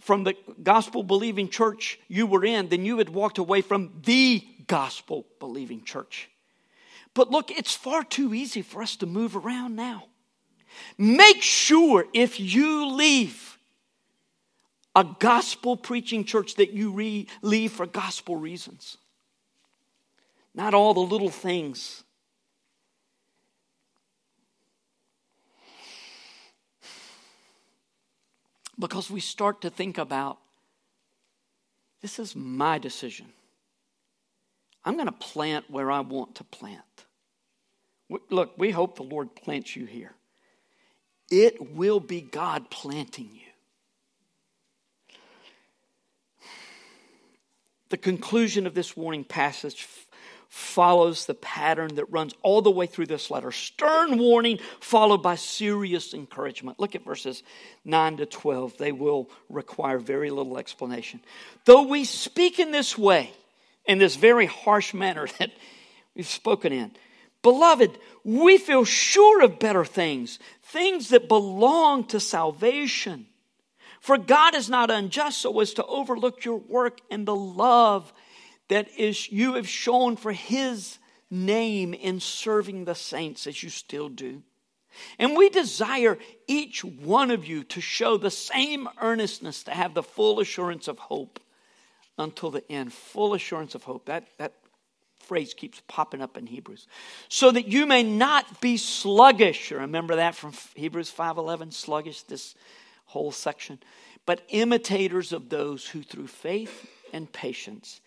from 0.00 0.24
the 0.24 0.34
gospel 0.62 1.02
believing 1.02 1.48
church 1.48 1.98
you 2.08 2.26
were 2.26 2.44
in, 2.44 2.68
then 2.68 2.84
you 2.84 2.98
had 2.98 3.08
walked 3.08 3.38
away 3.38 3.60
from 3.60 3.92
the 4.04 4.44
gospel 4.66 5.26
believing 5.38 5.84
church. 5.84 6.28
But 7.14 7.30
look, 7.30 7.50
it's 7.50 7.74
far 7.74 8.02
too 8.02 8.34
easy 8.34 8.62
for 8.62 8.82
us 8.82 8.96
to 8.96 9.06
move 9.06 9.36
around 9.36 9.76
now. 9.76 10.04
Make 10.98 11.42
sure 11.42 12.06
if 12.12 12.40
you 12.40 12.88
leave 12.88 13.58
a 14.96 15.04
gospel 15.18 15.76
preaching 15.76 16.24
church 16.24 16.56
that 16.56 16.72
you 16.72 16.92
re- 16.92 17.28
leave 17.42 17.72
for 17.72 17.86
gospel 17.86 18.36
reasons. 18.36 18.96
Not 20.54 20.74
all 20.74 20.94
the 20.94 21.00
little 21.00 21.30
things 21.30 22.02
because 28.80 29.10
we 29.10 29.20
start 29.20 29.60
to 29.60 29.70
think 29.70 29.98
about 29.98 30.38
this 32.02 32.18
is 32.18 32.34
my 32.34 32.78
decision. 32.78 33.26
I'm 34.84 34.94
going 34.94 35.06
to 35.06 35.12
plant 35.12 35.70
where 35.70 35.90
I 35.90 36.00
want 36.00 36.36
to 36.36 36.44
plant. 36.44 37.04
Look, 38.30 38.54
we 38.56 38.70
hope 38.70 38.96
the 38.96 39.02
Lord 39.02 39.36
plants 39.36 39.76
you 39.76 39.84
here. 39.84 40.14
It 41.30 41.74
will 41.74 42.00
be 42.00 42.22
God 42.22 42.70
planting 42.70 43.30
you. 43.32 43.40
The 47.90 47.98
conclusion 47.98 48.66
of 48.66 48.74
this 48.74 48.96
warning 48.96 49.24
passage 49.24 49.86
follows 50.50 51.26
the 51.26 51.34
pattern 51.34 51.94
that 51.94 52.10
runs 52.10 52.34
all 52.42 52.60
the 52.60 52.72
way 52.72 52.84
through 52.84 53.06
this 53.06 53.30
letter 53.30 53.52
stern 53.52 54.18
warning, 54.18 54.58
followed 54.80 55.22
by 55.22 55.36
serious 55.36 56.12
encouragement. 56.12 56.80
Look 56.80 56.96
at 56.96 57.04
verses 57.04 57.44
9 57.84 58.16
to 58.16 58.26
12. 58.26 58.76
They 58.76 58.90
will 58.90 59.30
require 59.48 59.98
very 60.00 60.28
little 60.28 60.58
explanation. 60.58 61.20
Though 61.66 61.84
we 61.84 62.04
speak 62.04 62.58
in 62.58 62.72
this 62.72 62.98
way, 62.98 63.32
in 63.86 63.98
this 63.98 64.16
very 64.16 64.46
harsh 64.46 64.92
manner 64.92 65.28
that 65.38 65.52
we've 66.16 66.26
spoken 66.26 66.72
in, 66.72 66.90
beloved, 67.42 67.96
we 68.24 68.58
feel 68.58 68.84
sure 68.84 69.44
of 69.44 69.60
better 69.60 69.84
things, 69.84 70.40
things 70.64 71.10
that 71.10 71.28
belong 71.28 72.08
to 72.08 72.18
salvation. 72.18 73.26
For 74.00 74.18
God 74.18 74.56
is 74.56 74.68
not 74.68 74.90
unjust 74.90 75.38
so 75.38 75.60
as 75.60 75.74
to 75.74 75.86
overlook 75.86 76.44
your 76.44 76.56
work 76.56 76.98
and 77.08 77.24
the 77.24 77.36
love 77.36 78.12
that 78.70 78.88
is 78.96 79.30
you 79.30 79.54
have 79.54 79.68
shown 79.68 80.16
for 80.16 80.32
his 80.32 80.98
name 81.28 81.92
in 81.92 82.20
serving 82.20 82.84
the 82.84 82.94
saints 82.94 83.46
as 83.46 83.62
you 83.62 83.68
still 83.68 84.08
do. 84.08 84.42
And 85.18 85.36
we 85.36 85.48
desire 85.48 86.18
each 86.46 86.84
one 86.84 87.30
of 87.30 87.46
you 87.46 87.64
to 87.64 87.80
show 87.80 88.16
the 88.16 88.30
same 88.30 88.88
earnestness 89.00 89.64
to 89.64 89.72
have 89.72 89.94
the 89.94 90.02
full 90.02 90.40
assurance 90.40 90.88
of 90.88 90.98
hope 90.98 91.40
until 92.16 92.50
the 92.50 92.68
end. 92.70 92.92
Full 92.92 93.34
assurance 93.34 93.74
of 93.74 93.82
hope. 93.82 94.06
That, 94.06 94.26
that 94.38 94.54
phrase 95.18 95.52
keeps 95.52 95.82
popping 95.88 96.22
up 96.22 96.36
in 96.36 96.46
Hebrews. 96.46 96.86
So 97.28 97.50
that 97.50 97.66
you 97.66 97.86
may 97.86 98.04
not 98.04 98.60
be 98.60 98.76
sluggish. 98.76 99.72
Remember 99.72 100.16
that 100.16 100.36
from 100.36 100.52
Hebrews 100.74 101.12
5.11, 101.12 101.72
sluggish, 101.72 102.22
this 102.22 102.54
whole 103.06 103.32
section. 103.32 103.80
But 104.26 104.42
imitators 104.48 105.32
of 105.32 105.48
those 105.48 105.88
who 105.88 106.02
through 106.02 106.28
faith 106.28 106.88
and 107.12 107.32
patience 107.32 108.00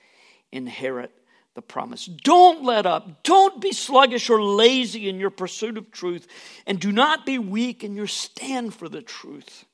inherit 0.53 1.11
the 1.55 1.61
promise. 1.61 2.05
Don't 2.05 2.63
let 2.63 2.85
up. 2.85 3.23
Don't 3.23 3.61
be 3.61 3.73
sluggish 3.73 4.29
or 4.29 4.41
lazy 4.41 5.09
in 5.09 5.19
your 5.19 5.29
pursuit 5.29 5.77
of 5.77 5.91
truth, 5.91 6.27
and 6.65 6.79
do 6.79 6.91
not 6.91 7.25
be 7.25 7.37
weak 7.37 7.83
in 7.83 7.95
your 7.95 8.07
stand 8.07 8.73
for 8.73 8.87
the 8.87 9.01
truth. 9.01 9.65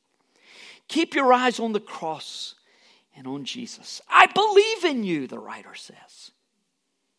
Keep 0.87 1.13
your 1.13 1.31
eyes 1.31 1.59
on 1.59 1.73
the 1.73 1.79
cross 1.79 2.55
and 3.15 3.27
on 3.27 3.45
Jesus. 3.45 4.01
I 4.09 4.25
believe 4.25 4.85
in 4.85 5.03
you, 5.03 5.27
the 5.27 5.39
writer 5.39 5.75
says. 5.75 6.31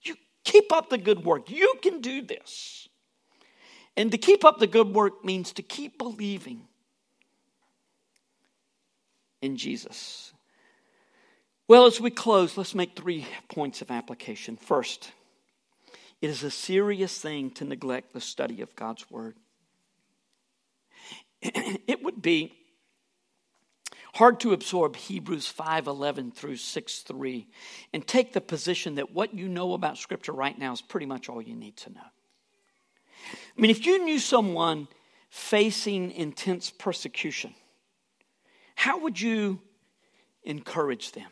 You 0.03 0.17
keep 0.45 0.73
up 0.73 0.91
the 0.91 0.99
good 0.99 1.25
work. 1.25 1.51
You 1.51 1.75
can 1.81 2.01
do 2.01 2.23
this. 2.23 2.89
And 3.97 4.11
to 4.13 4.19
keep 4.19 4.45
up 4.45 4.59
the 4.59 4.67
good 4.67 4.95
work 4.95 5.25
means 5.25 5.53
to 5.55 5.63
keep 5.63 5.99
believing 5.99 6.63
in 9.41 9.57
Jesus. 9.57 10.33
Well, 11.71 11.87
as 11.87 12.01
we 12.01 12.11
close, 12.11 12.57
let's 12.57 12.75
make 12.75 12.97
three 12.97 13.29
points 13.49 13.81
of 13.81 13.93
application. 13.93 14.57
First, 14.57 15.13
it 16.21 16.29
is 16.29 16.43
a 16.43 16.51
serious 16.51 17.17
thing 17.17 17.53
to 17.53 17.65
neglect 17.65 18.13
the 18.13 18.21
study 18.21 18.61
of 18.61 18.75
God's 18.75 19.09
Word. 19.09 19.37
It 21.43 22.03
would 22.03 22.21
be 22.21 22.53
hard 24.15 24.41
to 24.41 24.53
absorb 24.53 24.97
Hebrews 24.97 25.47
5:11 25.47 26.35
through 26.35 26.57
6:3 26.57 27.47
and 27.93 28.05
take 28.05 28.33
the 28.33 28.41
position 28.41 28.97
that 28.97 29.13
what 29.13 29.33
you 29.33 29.49
know 29.49 29.73
about 29.75 29.97
scripture 29.97 30.33
right 30.33 30.59
now 30.59 30.73
is 30.73 30.83
pretty 30.83 31.07
much 31.07 31.29
all 31.29 31.41
you 31.41 31.55
need 31.55 31.77
to 31.77 31.91
know. 31.91 32.11
I 33.57 33.61
mean, 33.61 33.71
if 33.71 33.87
you 33.87 34.05
knew 34.05 34.19
someone 34.19 34.89
facing 35.29 36.11
intense 36.11 36.69
persecution, 36.69 37.55
how 38.75 38.99
would 38.99 39.21
you 39.21 39.61
encourage 40.43 41.13
them? 41.13 41.31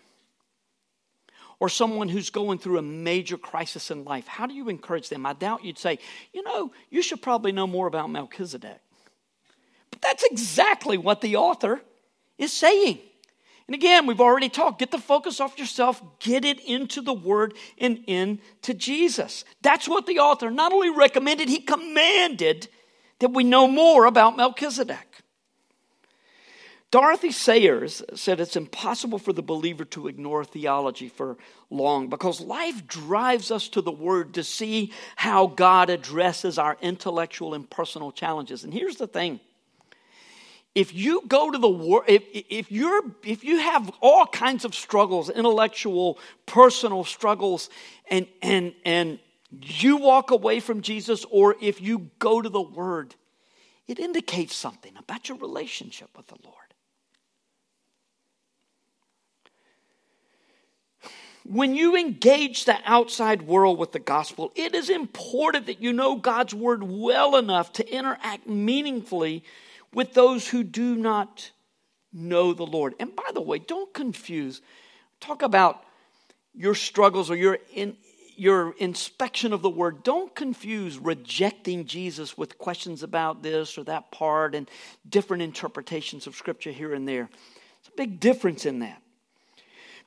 Or 1.60 1.68
someone 1.68 2.08
who's 2.08 2.30
going 2.30 2.58
through 2.58 2.78
a 2.78 2.82
major 2.82 3.36
crisis 3.36 3.90
in 3.90 4.04
life, 4.04 4.26
how 4.26 4.46
do 4.46 4.54
you 4.54 4.68
encourage 4.68 5.08
them? 5.08 5.26
I 5.26 5.32
doubt 5.32 5.64
you'd 5.64 5.78
say, 5.78 5.98
you 6.32 6.42
know, 6.42 6.72
you 6.90 7.02
should 7.02 7.20
probably 7.20 7.52
know 7.52 7.66
more 7.66 7.86
about 7.86 8.10
Melchizedek. 8.10 8.80
But 9.90 10.00
that's 10.00 10.24
exactly 10.24 10.98
what 10.98 11.20
the 11.20 11.36
author 11.36 11.80
is 12.36 12.52
saying. 12.52 12.98
And 13.66 13.74
again, 13.74 14.06
we've 14.06 14.20
already 14.20 14.48
talked 14.48 14.78
get 14.78 14.90
the 14.90 14.98
focus 14.98 15.40
off 15.40 15.58
yourself, 15.58 16.02
get 16.20 16.44
it 16.44 16.58
into 16.60 17.02
the 17.02 17.12
Word 17.12 17.54
and 17.78 18.02
into 18.06 18.72
Jesus. 18.72 19.44
That's 19.60 19.86
what 19.86 20.06
the 20.06 20.20
author 20.20 20.50
not 20.50 20.72
only 20.72 20.90
recommended, 20.90 21.48
he 21.48 21.60
commanded 21.60 22.68
that 23.18 23.32
we 23.32 23.44
know 23.44 23.68
more 23.68 24.06
about 24.06 24.36
Melchizedek. 24.36 25.22
Dorothy 26.90 27.32
Sayers 27.32 28.02
said 28.14 28.40
it's 28.40 28.56
impossible 28.56 29.18
for 29.18 29.34
the 29.34 29.42
believer 29.42 29.84
to 29.86 30.08
ignore 30.08 30.42
theology 30.42 31.08
for 31.08 31.36
long 31.68 32.08
because 32.08 32.40
life 32.40 32.86
drives 32.86 33.50
us 33.50 33.68
to 33.70 33.82
the 33.82 33.92
Word 33.92 34.34
to 34.34 34.42
see 34.42 34.92
how 35.16 35.48
God 35.48 35.90
addresses 35.90 36.58
our 36.58 36.78
intellectual 36.80 37.52
and 37.52 37.68
personal 37.68 38.10
challenges. 38.10 38.64
And 38.64 38.72
here's 38.72 38.96
the 38.96 39.06
thing 39.06 39.40
if 40.78 40.94
you 40.94 41.22
go 41.26 41.50
to 41.50 41.58
the 41.58 41.68
word 41.68 42.04
if, 42.06 42.22
if 42.32 42.70
you're 42.70 43.02
if 43.24 43.42
you 43.42 43.58
have 43.58 43.90
all 44.00 44.26
kinds 44.26 44.64
of 44.64 44.74
struggles 44.74 45.28
intellectual 45.28 46.18
personal 46.46 47.04
struggles 47.04 47.68
and 48.08 48.28
and 48.42 48.72
and 48.84 49.18
you 49.50 49.96
walk 49.96 50.30
away 50.30 50.60
from 50.60 50.80
jesus 50.80 51.24
or 51.30 51.56
if 51.60 51.80
you 51.80 52.10
go 52.18 52.40
to 52.40 52.48
the 52.48 52.60
word 52.60 53.14
it 53.88 53.98
indicates 53.98 54.54
something 54.54 54.92
about 54.96 55.28
your 55.28 55.38
relationship 55.38 56.10
with 56.16 56.26
the 56.28 56.36
lord 56.44 56.67
when 61.48 61.74
you 61.74 61.96
engage 61.96 62.64
the 62.64 62.78
outside 62.84 63.42
world 63.42 63.78
with 63.78 63.92
the 63.92 63.98
gospel, 63.98 64.52
it 64.54 64.74
is 64.74 64.90
important 64.90 65.66
that 65.66 65.80
you 65.80 65.92
know 65.92 66.16
God's 66.16 66.54
word 66.54 66.82
well 66.82 67.36
enough 67.36 67.72
to 67.74 67.90
interact 67.90 68.46
meaningfully 68.46 69.42
with 69.94 70.12
those 70.12 70.46
who 70.46 70.62
do 70.62 70.94
not 70.94 71.50
know 72.12 72.52
the 72.52 72.66
Lord. 72.66 72.94
And 73.00 73.16
by 73.16 73.30
the 73.32 73.40
way, 73.40 73.58
don't 73.58 73.92
confuse, 73.94 74.60
talk 75.20 75.42
about 75.42 75.82
your 76.54 76.74
struggles 76.74 77.30
or 77.30 77.36
your, 77.36 77.58
in, 77.72 77.96
your 78.36 78.74
inspection 78.78 79.54
of 79.54 79.62
the 79.62 79.70
word. 79.70 80.02
Don't 80.02 80.34
confuse 80.34 80.98
rejecting 80.98 81.86
Jesus 81.86 82.36
with 82.36 82.58
questions 82.58 83.02
about 83.02 83.42
this 83.42 83.78
or 83.78 83.84
that 83.84 84.10
part 84.10 84.54
and 84.54 84.70
different 85.08 85.42
interpretations 85.42 86.26
of 86.26 86.36
scripture 86.36 86.72
here 86.72 86.92
and 86.92 87.08
there. 87.08 87.30
There's 87.30 87.94
a 87.94 87.96
big 87.96 88.20
difference 88.20 88.66
in 88.66 88.80
that. 88.80 89.02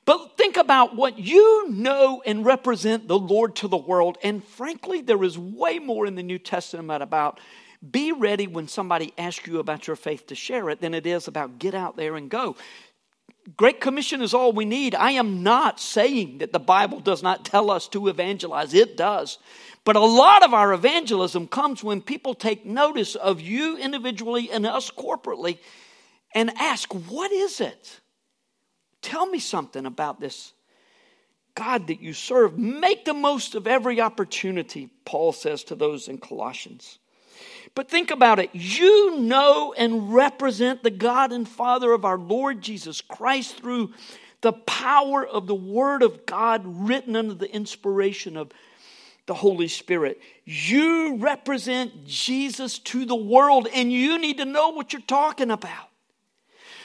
But 0.04 0.36
think 0.36 0.56
about 0.56 0.96
what 0.96 1.18
you 1.18 1.68
know 1.70 2.22
and 2.26 2.44
represent 2.44 3.06
the 3.06 3.18
Lord 3.18 3.56
to 3.56 3.68
the 3.68 3.76
world. 3.76 4.18
And 4.22 4.44
frankly, 4.44 5.00
there 5.00 5.22
is 5.22 5.38
way 5.38 5.78
more 5.78 6.06
in 6.06 6.16
the 6.16 6.22
New 6.22 6.38
Testament 6.38 7.02
about 7.02 7.38
be 7.88 8.12
ready 8.12 8.46
when 8.46 8.68
somebody 8.68 9.12
asks 9.18 9.46
you 9.46 9.58
about 9.58 9.86
your 9.86 9.96
faith 9.96 10.28
to 10.28 10.34
share 10.34 10.70
it 10.70 10.80
than 10.80 10.94
it 10.94 11.06
is 11.06 11.26
about 11.28 11.58
get 11.58 11.74
out 11.74 11.96
there 11.96 12.16
and 12.16 12.30
go. 12.30 12.56
Great 13.56 13.80
Commission 13.80 14.22
is 14.22 14.34
all 14.34 14.52
we 14.52 14.64
need. 14.64 14.94
I 14.94 15.12
am 15.12 15.42
not 15.42 15.80
saying 15.80 16.38
that 16.38 16.52
the 16.52 16.60
Bible 16.60 17.00
does 17.00 17.24
not 17.24 17.44
tell 17.44 17.72
us 17.72 17.88
to 17.88 18.06
evangelize, 18.06 18.72
it 18.72 18.96
does. 18.96 19.38
But 19.84 19.96
a 19.96 20.00
lot 20.00 20.44
of 20.44 20.54
our 20.54 20.72
evangelism 20.72 21.48
comes 21.48 21.82
when 21.82 22.02
people 22.02 22.34
take 22.34 22.64
notice 22.64 23.16
of 23.16 23.40
you 23.40 23.76
individually 23.78 24.48
and 24.52 24.64
us 24.64 24.92
corporately 24.92 25.58
and 26.32 26.52
ask, 26.56 26.92
What 27.10 27.32
is 27.32 27.60
it? 27.60 28.00
Tell 29.02 29.26
me 29.26 29.38
something 29.38 29.84
about 29.84 30.20
this 30.20 30.52
God 31.54 31.88
that 31.88 32.00
you 32.00 32.14
serve. 32.14 32.56
Make 32.56 33.04
the 33.04 33.14
most 33.14 33.54
of 33.54 33.66
every 33.66 34.00
opportunity, 34.00 34.88
Paul 35.04 35.32
says 35.32 35.64
to 35.64 35.74
those 35.74 36.08
in 36.08 36.18
Colossians. 36.18 36.98
But 37.74 37.88
think 37.88 38.10
about 38.10 38.38
it. 38.38 38.50
You 38.52 39.18
know 39.18 39.74
and 39.76 40.14
represent 40.14 40.82
the 40.82 40.90
God 40.90 41.32
and 41.32 41.48
Father 41.48 41.92
of 41.92 42.04
our 42.04 42.18
Lord 42.18 42.62
Jesus 42.62 43.00
Christ 43.00 43.56
through 43.56 43.92
the 44.40 44.52
power 44.52 45.26
of 45.26 45.46
the 45.46 45.54
Word 45.54 46.02
of 46.02 46.26
God 46.26 46.62
written 46.64 47.16
under 47.16 47.34
the 47.34 47.52
inspiration 47.52 48.36
of 48.36 48.50
the 49.26 49.34
Holy 49.34 49.68
Spirit. 49.68 50.20
You 50.44 51.16
represent 51.16 52.06
Jesus 52.06 52.78
to 52.80 53.04
the 53.04 53.14
world, 53.16 53.68
and 53.72 53.92
you 53.92 54.18
need 54.18 54.38
to 54.38 54.44
know 54.44 54.70
what 54.70 54.92
you're 54.92 55.02
talking 55.02 55.50
about. 55.50 55.91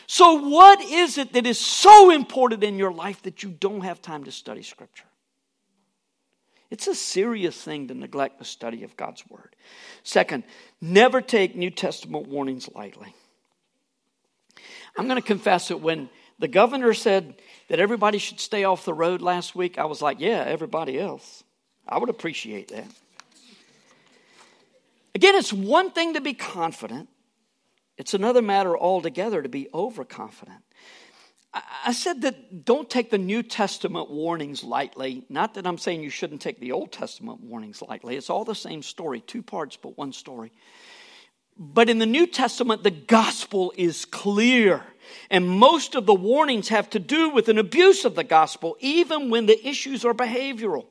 So, 0.07 0.35
what 0.35 0.81
is 0.81 1.17
it 1.17 1.33
that 1.33 1.45
is 1.45 1.59
so 1.59 2.11
important 2.11 2.63
in 2.63 2.79
your 2.79 2.93
life 2.93 3.21
that 3.23 3.43
you 3.43 3.49
don't 3.49 3.81
have 3.81 4.01
time 4.01 4.23
to 4.23 4.31
study 4.31 4.63
Scripture? 4.63 5.03
It's 6.69 6.87
a 6.87 6.95
serious 6.95 7.61
thing 7.61 7.89
to 7.89 7.93
neglect 7.93 8.39
the 8.39 8.45
study 8.45 8.83
of 8.83 8.95
God's 8.97 9.23
Word. 9.29 9.55
Second, 10.03 10.43
never 10.81 11.21
take 11.21 11.55
New 11.55 11.69
Testament 11.69 12.27
warnings 12.27 12.69
lightly. 12.73 13.13
I'm 14.97 15.07
going 15.07 15.21
to 15.21 15.27
confess 15.27 15.67
that 15.67 15.77
when 15.77 16.09
the 16.39 16.47
governor 16.47 16.93
said 16.93 17.35
that 17.67 17.79
everybody 17.79 18.17
should 18.17 18.39
stay 18.39 18.63
off 18.63 18.85
the 18.85 18.93
road 18.93 19.21
last 19.21 19.55
week, 19.55 19.77
I 19.77 19.85
was 19.85 20.01
like, 20.01 20.19
yeah, 20.19 20.43
everybody 20.47 20.99
else. 20.99 21.43
I 21.87 21.97
would 21.97 22.09
appreciate 22.09 22.69
that. 22.69 22.87
Again, 25.15 25.35
it's 25.35 25.53
one 25.53 25.91
thing 25.91 26.13
to 26.13 26.21
be 26.21 26.33
confident, 26.33 27.09
it's 27.97 28.13
another 28.13 28.41
matter 28.41 28.77
altogether 28.77 29.41
to 29.41 29.49
be 29.49 29.67
overconfident. 29.73 30.61
I 31.85 31.93
said 31.93 32.21
that 32.21 32.65
don't 32.65 32.89
take 32.89 33.09
the 33.09 33.17
New 33.17 33.41
Testament 33.41 34.11
warnings 34.11 34.63
lightly. 34.63 35.23
Not 35.29 35.55
that 35.55 35.65
I'm 35.65 35.77
saying 35.77 36.03
you 36.03 36.09
shouldn't 36.09 36.41
take 36.41 36.59
the 36.59 36.73
Old 36.73 36.91
Testament 36.91 37.41
warnings 37.41 37.81
lightly. 37.81 38.15
It's 38.15 38.29
all 38.29 38.45
the 38.45 38.53
same 38.53 38.83
story, 38.83 39.21
two 39.21 39.41
parts, 39.41 39.77
but 39.77 39.97
one 39.97 40.13
story. 40.13 40.51
But 41.57 41.89
in 41.89 41.97
the 41.97 42.05
New 42.05 42.27
Testament, 42.27 42.83
the 42.83 42.91
gospel 42.91 43.73
is 43.75 44.05
clear. 44.05 44.83
And 45.31 45.49
most 45.49 45.95
of 45.95 46.05
the 46.05 46.13
warnings 46.13 46.67
have 46.67 46.89
to 46.91 46.99
do 46.99 47.29
with 47.29 47.49
an 47.49 47.57
abuse 47.57 48.05
of 48.05 48.13
the 48.13 48.23
gospel, 48.23 48.77
even 48.79 49.29
when 49.29 49.47
the 49.47 49.67
issues 49.67 50.05
are 50.05 50.13
behavioral. 50.13 50.85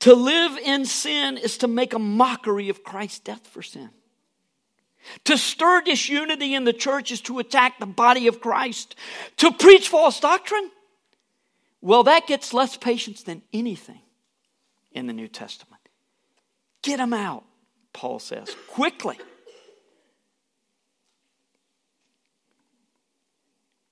To 0.00 0.14
live 0.14 0.58
in 0.58 0.84
sin 0.84 1.36
is 1.36 1.58
to 1.58 1.68
make 1.68 1.92
a 1.92 1.98
mockery 1.98 2.68
of 2.70 2.82
Christ's 2.82 3.20
death 3.20 3.46
for 3.46 3.62
sin. 3.62 3.90
To 5.24 5.36
stir 5.36 5.82
disunity 5.82 6.54
in 6.54 6.64
the 6.64 6.72
church 6.72 7.10
is 7.10 7.20
to 7.22 7.38
attack 7.38 7.78
the 7.78 7.86
body 7.86 8.26
of 8.26 8.40
Christ. 8.40 8.94
To 9.38 9.52
preach 9.52 9.88
false 9.88 10.20
doctrine, 10.20 10.70
well, 11.80 12.04
that 12.04 12.26
gets 12.26 12.54
less 12.54 12.76
patience 12.76 13.22
than 13.22 13.42
anything 13.52 14.00
in 14.92 15.06
the 15.06 15.12
New 15.12 15.28
Testament. 15.28 15.82
Get 16.82 16.98
them 16.98 17.12
out, 17.12 17.44
Paul 17.92 18.18
says, 18.18 18.54
quickly. 18.68 19.18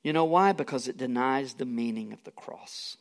You 0.03 0.13
know 0.13 0.25
why? 0.25 0.53
Because 0.53 0.89
it 0.89 0.97
denies 0.97 1.55
the 1.55 1.67
meaning 1.67 2.13
of 2.13 2.25
the 2.25 2.31
cross. 2.31 2.97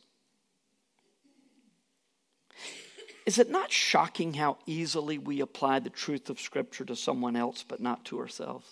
Is 3.30 3.38
it 3.38 3.48
not 3.48 3.70
shocking 3.70 4.34
how 4.34 4.58
easily 4.66 5.16
we 5.16 5.40
apply 5.40 5.78
the 5.78 5.88
truth 5.88 6.30
of 6.30 6.40
Scripture 6.40 6.84
to 6.86 6.96
someone 6.96 7.36
else 7.36 7.62
but 7.62 7.78
not 7.78 8.04
to 8.06 8.18
ourselves? 8.18 8.66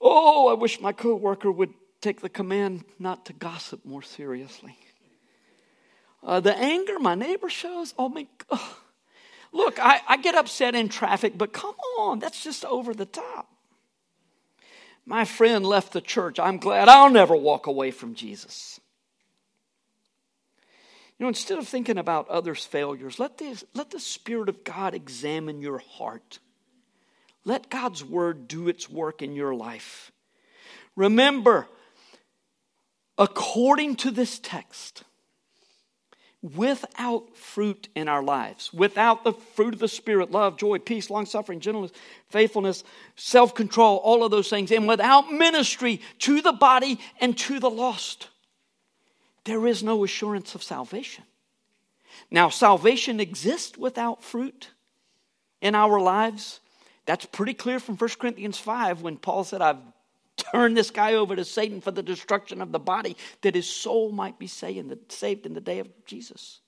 Oh, 0.00 0.46
I 0.46 0.52
wish 0.54 0.80
my 0.80 0.92
coworker 0.92 1.50
would 1.50 1.74
take 2.00 2.20
the 2.20 2.28
command 2.28 2.84
not 2.96 3.26
to 3.26 3.32
gossip 3.32 3.84
more 3.84 4.02
seriously. 4.02 4.78
Uh, 6.22 6.38
the 6.38 6.56
anger 6.56 7.00
my 7.00 7.16
neighbor 7.16 7.48
shows, 7.48 7.94
oh 7.98 8.08
my 8.08 8.28
God. 8.48 8.60
Look, 9.52 9.80
I, 9.80 10.00
I 10.08 10.16
get 10.18 10.36
upset 10.36 10.76
in 10.76 10.88
traffic, 10.88 11.36
but 11.36 11.52
come 11.52 11.74
on, 11.98 12.20
that's 12.20 12.44
just 12.44 12.64
over 12.64 12.94
the 12.94 13.06
top. 13.06 13.50
My 15.04 15.24
friend 15.24 15.66
left 15.66 15.92
the 15.92 16.00
church. 16.00 16.38
I'm 16.38 16.58
glad 16.58 16.88
I'll 16.88 17.10
never 17.10 17.34
walk 17.34 17.66
away 17.66 17.90
from 17.90 18.14
Jesus. 18.14 18.78
You 21.18 21.24
know, 21.24 21.28
instead 21.28 21.58
of 21.58 21.66
thinking 21.66 21.98
about 21.98 22.28
others' 22.28 22.64
failures, 22.64 23.18
let 23.18 23.38
the, 23.38 23.60
let 23.74 23.90
the 23.90 23.98
Spirit 23.98 24.48
of 24.48 24.62
God 24.62 24.94
examine 24.94 25.60
your 25.60 25.78
heart. 25.78 26.38
Let 27.44 27.70
God's 27.70 28.04
Word 28.04 28.46
do 28.46 28.68
its 28.68 28.88
work 28.88 29.20
in 29.20 29.34
your 29.34 29.54
life. 29.54 30.12
Remember, 30.94 31.66
according 33.16 33.96
to 33.96 34.12
this 34.12 34.38
text, 34.38 35.02
without 36.40 37.36
fruit 37.36 37.88
in 37.96 38.08
our 38.08 38.22
lives, 38.22 38.72
without 38.72 39.24
the 39.24 39.32
fruit 39.32 39.74
of 39.74 39.80
the 39.80 39.88
Spirit, 39.88 40.30
love, 40.30 40.56
joy, 40.56 40.78
peace, 40.78 41.10
long 41.10 41.26
suffering, 41.26 41.58
gentleness, 41.58 41.90
faithfulness, 42.28 42.84
self 43.16 43.56
control, 43.56 43.96
all 43.98 44.22
of 44.22 44.30
those 44.30 44.48
things, 44.48 44.70
and 44.70 44.86
without 44.86 45.32
ministry 45.32 46.00
to 46.20 46.40
the 46.40 46.52
body 46.52 47.00
and 47.20 47.36
to 47.38 47.58
the 47.58 47.70
lost, 47.70 48.28
there 49.48 49.66
is 49.66 49.82
no 49.82 50.04
assurance 50.04 50.54
of 50.54 50.62
salvation. 50.62 51.24
Now, 52.30 52.50
salvation 52.50 53.18
exists 53.18 53.78
without 53.78 54.22
fruit 54.22 54.68
in 55.62 55.74
our 55.74 55.98
lives. 55.98 56.60
That's 57.06 57.24
pretty 57.24 57.54
clear 57.54 57.80
from 57.80 57.96
1 57.96 58.10
Corinthians 58.18 58.58
5 58.58 59.00
when 59.00 59.16
Paul 59.16 59.44
said, 59.44 59.62
I've 59.62 59.78
turned 60.36 60.76
this 60.76 60.90
guy 60.90 61.14
over 61.14 61.34
to 61.34 61.44
Satan 61.44 61.80
for 61.80 61.90
the 61.90 62.02
destruction 62.02 62.60
of 62.60 62.72
the 62.72 62.78
body, 62.78 63.16
that 63.40 63.54
his 63.54 63.68
soul 63.68 64.12
might 64.12 64.38
be 64.38 64.46
saved 64.46 65.46
in 65.46 65.54
the 65.54 65.60
day 65.60 65.78
of 65.78 65.88
Jesus. 66.04 66.60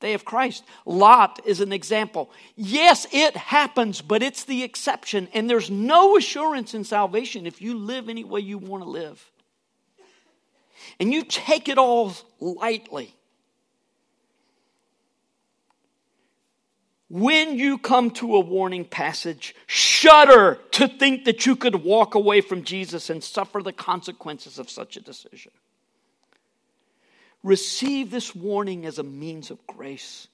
Day 0.00 0.12
of 0.12 0.26
Christ. 0.26 0.64
Lot 0.84 1.40
is 1.46 1.60
an 1.60 1.72
example. 1.72 2.30
Yes, 2.54 3.06
it 3.12 3.36
happens, 3.36 4.02
but 4.02 4.22
it's 4.22 4.44
the 4.44 4.62
exception, 4.62 5.28
and 5.32 5.48
there's 5.48 5.70
no 5.70 6.18
assurance 6.18 6.74
in 6.74 6.84
salvation 6.84 7.46
if 7.46 7.62
you 7.62 7.78
live 7.78 8.10
any 8.10 8.24
way 8.24 8.40
you 8.40 8.58
want 8.58 8.82
to 8.82 8.90
live. 8.90 9.30
And 11.00 11.12
you 11.12 11.24
take 11.24 11.68
it 11.68 11.78
all 11.78 12.14
lightly. 12.40 13.14
when 17.14 17.56
you 17.56 17.78
come 17.78 18.10
to 18.10 18.34
a 18.34 18.40
warning 18.40 18.84
passage, 18.84 19.54
shudder 19.68 20.58
to 20.72 20.88
think 20.88 21.26
that 21.26 21.46
you 21.46 21.54
could 21.54 21.84
walk 21.84 22.16
away 22.16 22.40
from 22.40 22.64
Jesus 22.64 23.08
and 23.08 23.22
suffer 23.22 23.62
the 23.62 23.72
consequences 23.72 24.58
of 24.58 24.68
such 24.68 24.96
a 24.96 25.00
decision. 25.00 25.52
Receive 27.44 28.10
this 28.10 28.34
warning 28.34 28.84
as 28.84 28.98
a 28.98 29.04
means 29.04 29.52
of 29.52 29.64
grace. 29.68 30.26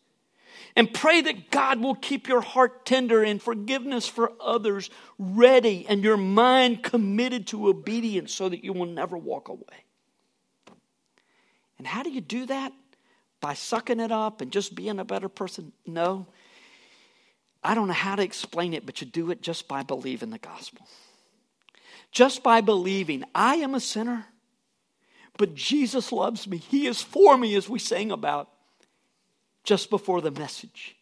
And 0.75 0.91
pray 0.95 1.21
that 1.21 1.51
God 1.51 1.81
will 1.81 1.97
keep 1.97 2.29
your 2.29 2.41
heart 2.41 2.87
tender 2.87 3.23
and 3.23 3.43
forgiveness 3.43 4.09
for 4.09 4.33
others 4.41 4.89
ready 5.19 5.85
and 5.87 6.03
your 6.03 6.17
mind 6.17 6.83
committed 6.83 7.49
to 7.49 7.69
obedience 7.69 8.33
so 8.33 8.49
that 8.49 8.65
you 8.65 8.73
will 8.73 8.87
never 8.87 9.19
walk 9.19 9.49
away. 9.49 9.85
And 11.81 11.87
how 11.87 12.03
do 12.03 12.11
you 12.11 12.21
do 12.21 12.45
that? 12.45 12.75
By 13.41 13.55
sucking 13.55 14.01
it 14.01 14.13
up 14.13 14.43
and 14.43 14.53
just 14.53 14.75
being 14.75 14.99
a 14.99 15.05
better 15.05 15.31
person? 15.31 15.73
No. 15.87 16.27
I 17.65 17.75
don't 17.75 17.89
know 17.89 17.95
how 17.95 18.17
to 18.17 18.23
explain 18.23 18.75
it, 18.75 18.85
but 18.85 19.01
you 19.01 19.07
do 19.07 19.31
it 19.31 19.41
just 19.41 19.67
by 19.67 19.83
believing 19.83 20.29
the 20.29 20.37
gospel. 20.37 20.87
Just 22.13 22.43
by 22.43 22.61
believing, 22.61 23.25
I 23.35 23.55
am 23.55 23.75
a 23.75 23.81
sinner, 23.81 24.27
but 25.39 25.55
Jesus 25.55 26.13
loves 26.13 26.47
me. 26.47 26.59
He 26.59 26.87
is 26.87 27.01
for 27.01 27.39
me, 27.39 27.55
as 27.55 27.67
we 27.67 27.79
sang 27.79 28.13
about 28.13 28.51
just 29.65 29.89
before 29.89 30.21
the 30.21 30.31
message. 30.31 30.97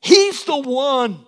He's 0.00 0.44
the 0.44 0.60
one 0.60 1.26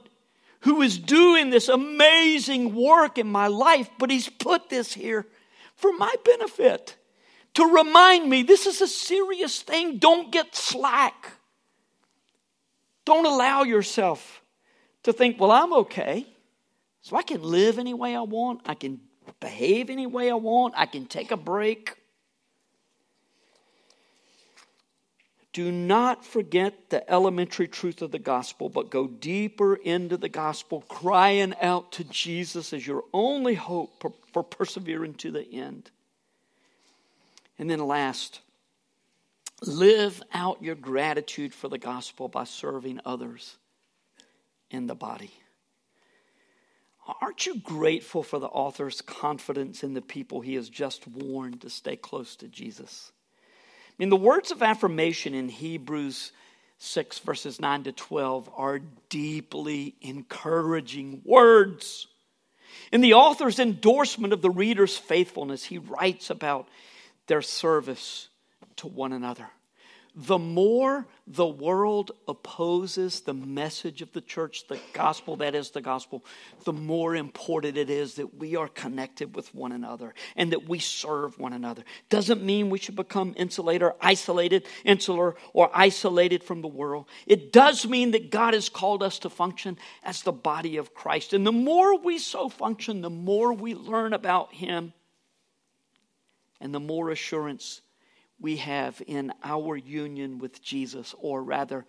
who 0.61 0.81
is 0.81 0.97
doing 0.97 1.51
this 1.51 1.69
amazing 1.69 2.73
work 2.73 3.19
in 3.19 3.27
my 3.27 3.49
life, 3.49 3.91
but 3.99 4.13
He's 4.13 4.29
put 4.29 4.71
this 4.71 4.95
here 4.95 5.27
for 5.75 5.93
my 5.93 6.15
benefit 6.25 6.95
to 7.55 7.65
remind 7.65 8.29
me 8.29 8.43
this 8.43 8.67
is 8.67 8.81
a 8.81 8.89
serious 8.89 9.61
thing. 9.63 9.99
Don't 9.99 10.33
get 10.33 10.55
slack. 10.55 11.33
Don't 13.05 13.27
allow 13.27 13.63
yourself 13.63 14.43
to 15.03 15.13
think, 15.13 15.41
well, 15.41 15.51
I'm 15.51 15.73
okay. 15.73 16.27
So 17.03 17.17
I 17.17 17.23
can 17.23 17.43
live 17.43 17.79
any 17.79 17.95
way 17.95 18.15
I 18.15 18.21
want. 18.21 18.61
I 18.67 18.75
can 18.75 19.01
behave 19.41 19.91
any 19.91 20.07
way 20.07 20.31
I 20.31 20.35
want. 20.35 20.75
I 20.77 20.87
can 20.87 21.07
take 21.07 21.31
a 21.31 21.37
break. 21.37 21.97
Do 25.53 25.71
not 25.71 26.25
forget 26.25 26.89
the 26.89 27.09
elementary 27.11 27.69
truth 27.69 28.01
of 28.01 28.11
the 28.11 28.19
gospel, 28.19 28.71
but 28.71 28.89
go 28.89 29.07
deeper 29.07 29.75
into 29.75 30.17
the 30.17 30.31
gospel, 30.31 30.81
crying 30.89 31.55
out 31.61 31.93
to 31.93 32.05
Jesus 32.05 32.73
as 32.73 32.87
your 32.87 33.05
only 33.13 33.55
hope 33.55 34.03
for 34.33 34.43
persevering 34.43 35.15
to 35.15 35.31
the 35.31 35.43
end. 35.53 35.91
And 37.63 37.71
then, 37.71 37.79
last, 37.79 38.41
live 39.65 40.21
out 40.35 40.65
your 40.65 40.75
gratitude 40.75 41.55
for 41.55 41.69
the 41.69 41.79
gospel 41.79 42.27
by 42.27 42.43
serving 42.43 42.99
others 43.07 43.57
in 44.73 44.89
the 44.89 44.97
body. 44.97 45.31
Aren't 47.21 47.47
you 47.47 47.61
grateful 47.61 48.25
for 48.25 48.41
the 48.41 48.49
author's 48.49 49.01
confidence 49.01 49.85
in 49.85 49.95
the 49.95 50.03
people 50.03 50.41
he 50.41 50.57
has 50.57 50.69
just 50.69 51.07
warned 51.07 51.61
to 51.61 51.71
stay 51.71 51.95
close 51.95 52.35
to 52.35 52.49
Jesus? 52.49 53.13
I 53.91 53.93
mean, 53.97 54.09
the 54.09 54.17
words 54.17 54.51
of 54.51 54.61
affirmation 54.61 55.33
in 55.33 55.49
Hebrews 55.49 56.33
6, 56.79 57.21
verses 57.21 57.61
9 57.61 57.85
to 57.85 57.93
12, 57.93 58.51
are 58.57 58.81
deeply 59.09 59.95
encouraging 60.01 61.23
words. 61.25 62.09
In 62.91 63.03
the 63.03 63.15
author's 63.15 63.61
endorsement 63.61 64.33
of 64.33 64.43
the 64.43 64.51
reader's 64.51 64.99
faithfulness, 64.99 65.63
he 65.63 65.79
writes 65.79 66.29
about 66.29 66.67
their 67.27 67.43
service 67.43 68.29
to 68.77 68.87
one 68.87 69.13
another 69.13 69.49
the 70.15 70.39
more 70.39 71.07
the 71.27 71.47
world 71.47 72.11
opposes 72.29 73.23
the 73.23 73.33
message 73.33 74.03
of 74.03 74.13
the 74.13 74.21
church, 74.21 74.67
the 74.69 74.79
gospel, 74.93 75.37
that 75.37 75.55
is 75.55 75.71
the 75.71 75.81
gospel, 75.81 76.23
the 76.65 76.73
more 76.73 77.17
important 77.17 77.79
it 77.79 77.89
is 77.89 78.17
that 78.17 78.35
we 78.39 78.55
are 78.55 78.69
connected 78.69 79.35
with 79.35 79.55
one 79.55 79.73
another 79.73 80.13
and 80.37 80.53
that 80.53 80.69
we 80.69 80.79
serve 80.79 81.39
one 81.39 81.55
another. 81.55 81.83
Doesn't 82.11 82.43
mean 82.43 82.69
we 82.69 82.79
should 82.79 82.97
become 82.97 83.33
insulated 83.39 83.83
or 83.83 83.97
isolated, 84.03 84.67
insular 84.85 85.35
or 85.55 85.71
isolated 85.73 86.45
from 86.45 86.61
the 86.61 86.69
world. 86.69 87.07
It 87.27 87.51
does 87.51 87.87
mean 87.87 88.11
that 88.11 88.31
God 88.31 88.53
has 88.53 88.69
called 88.69 89.03
us 89.03 89.19
to 89.21 89.31
function 89.31 89.79
as 90.03 90.23
the 90.23 90.33
body 90.33 90.77
of 90.77 90.93
Christ. 90.93 91.33
And 91.33 91.47
the 91.47 91.53
more 91.53 91.99
we 91.99 92.19
so 92.19 92.51
function, 92.51 93.01
the 93.01 93.11
more 93.11 93.55
we 93.55 93.75
learn 93.75 94.13
about 94.13 94.53
Him 94.53 94.93
and 96.63 96.73
the 96.73 96.81
more 96.81 97.11
assurance 97.11 97.83
we 98.41 98.57
have 98.57 99.03
in 99.07 99.33
our 99.43 99.77
union 99.77 100.39
with 100.39 100.63
Jesus, 100.63 101.15
or 101.19 101.43
rather, 101.43 101.85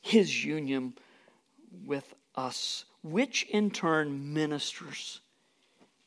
his 0.00 0.44
union 0.44 0.94
with 1.86 2.12
us, 2.34 2.84
which 3.02 3.44
in 3.44 3.70
turn 3.70 4.34
ministers 4.34 5.20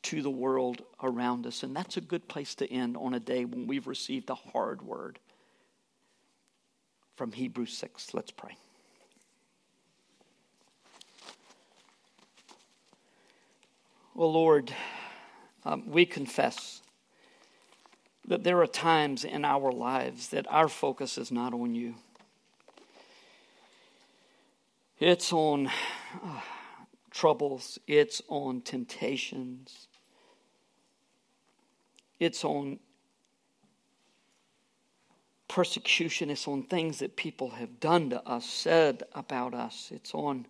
to 0.02 0.20
the 0.20 0.30
world 0.30 0.82
around 1.02 1.46
us. 1.46 1.62
And 1.62 1.74
that's 1.74 1.96
a 1.96 2.02
good 2.02 2.28
place 2.28 2.54
to 2.56 2.70
end 2.70 2.96
on 2.96 3.14
a 3.14 3.20
day 3.20 3.46
when 3.46 3.66
we've 3.66 3.86
received 3.86 4.28
a 4.28 4.34
hard 4.34 4.82
word 4.82 5.18
from 7.16 7.32
Hebrews 7.32 7.76
6. 7.76 8.12
Let's 8.12 8.30
pray. 8.30 8.56
Well, 14.14 14.32
Lord, 14.32 14.74
um, 15.64 15.84
we 15.90 16.04
confess 16.04 16.82
that 18.26 18.44
there 18.44 18.60
are 18.60 18.66
times 18.66 19.24
in 19.24 19.44
our 19.44 19.72
lives 19.72 20.28
that 20.28 20.46
our 20.50 20.68
focus 20.68 21.18
is 21.18 21.32
not 21.32 21.52
on 21.52 21.74
you. 21.74 21.94
It's 24.98 25.32
on 25.32 25.68
uh, 25.68 26.40
troubles, 27.10 27.78
it's 27.86 28.20
on 28.28 28.60
temptations, 28.60 29.88
it's 32.18 32.44
on 32.44 32.78
persecution, 35.48 36.30
it's 36.30 36.46
on 36.46 36.62
things 36.64 36.98
that 36.98 37.16
people 37.16 37.50
have 37.50 37.80
done 37.80 38.10
to 38.10 38.22
us, 38.28 38.44
said 38.44 39.02
about 39.14 39.54
us, 39.54 39.90
it's 39.92 40.14
on 40.14 40.46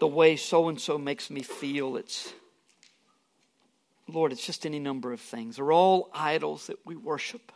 the 0.00 0.06
way 0.06 0.36
so 0.36 0.68
and 0.68 0.80
so 0.80 0.98
makes 0.98 1.30
me 1.30 1.42
feel. 1.42 1.96
It's, 1.96 2.34
Lord, 4.06 4.32
it's 4.32 4.44
just 4.44 4.66
any 4.66 4.78
number 4.78 5.12
of 5.12 5.20
things. 5.20 5.56
They're 5.56 5.72
all 5.72 6.10
idols 6.12 6.66
that 6.66 6.84
we 6.84 6.94
worship 6.96 7.52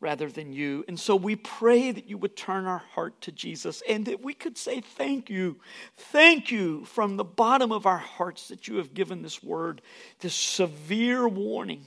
rather 0.00 0.28
than 0.28 0.52
you. 0.52 0.84
And 0.86 1.00
so 1.00 1.16
we 1.16 1.34
pray 1.34 1.90
that 1.90 2.08
you 2.08 2.18
would 2.18 2.36
turn 2.36 2.66
our 2.66 2.82
heart 2.92 3.20
to 3.22 3.32
Jesus 3.32 3.82
and 3.88 4.04
that 4.04 4.22
we 4.22 4.34
could 4.34 4.58
say, 4.58 4.80
Thank 4.80 5.30
you. 5.30 5.56
Thank 5.96 6.50
you 6.50 6.84
from 6.84 7.16
the 7.16 7.24
bottom 7.24 7.72
of 7.72 7.86
our 7.86 7.98
hearts 7.98 8.48
that 8.48 8.68
you 8.68 8.76
have 8.76 8.92
given 8.92 9.22
this 9.22 9.42
word, 9.42 9.80
this 10.20 10.34
severe 10.34 11.26
warning. 11.26 11.86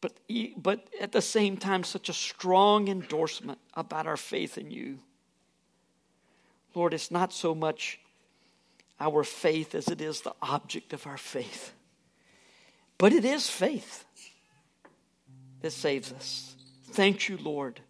But, 0.00 0.12
but 0.56 0.86
at 1.00 1.10
the 1.10 1.22
same 1.22 1.56
time, 1.56 1.82
such 1.82 2.08
a 2.08 2.12
strong 2.12 2.86
endorsement 2.86 3.58
about 3.74 4.06
our 4.06 4.16
faith 4.16 4.56
in 4.56 4.70
you. 4.70 5.00
Lord, 6.74 6.94
it's 6.94 7.10
not 7.10 7.32
so 7.32 7.54
much 7.54 7.98
our 9.00 9.24
faith 9.24 9.74
as 9.74 9.88
it 9.88 10.00
is 10.00 10.20
the 10.20 10.34
object 10.40 10.92
of 10.92 11.06
our 11.06 11.16
faith. 11.16 11.72
But 12.98 13.12
it 13.12 13.24
is 13.24 13.48
faith 13.48 14.04
that 15.60 15.72
saves 15.72 16.12
us. 16.12 16.56
Thank 16.92 17.28
you, 17.28 17.36
Lord, 17.36 17.80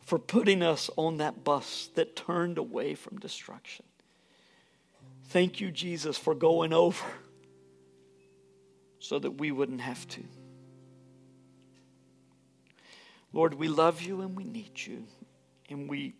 for 0.00 0.18
putting 0.18 0.62
us 0.62 0.90
on 0.96 1.16
that 1.18 1.42
bus 1.42 1.88
that 1.94 2.14
turned 2.14 2.58
away 2.58 2.94
from 2.94 3.18
destruction. 3.18 3.84
Thank 5.28 5.60
you, 5.60 5.70
Jesus, 5.70 6.16
for 6.16 6.34
going 6.34 6.72
over 6.84 7.04
so 8.98 9.18
that 9.18 9.32
we 9.32 9.50
wouldn't 9.50 9.80
have 9.80 10.06
to. 10.08 10.22
Lord, 13.32 13.54
we 13.54 13.66
love 13.68 14.02
you 14.02 14.20
and 14.20 14.36
we 14.36 14.44
need 14.44 14.72
you. 14.76 15.04
And 15.68 15.88
we 15.88 16.14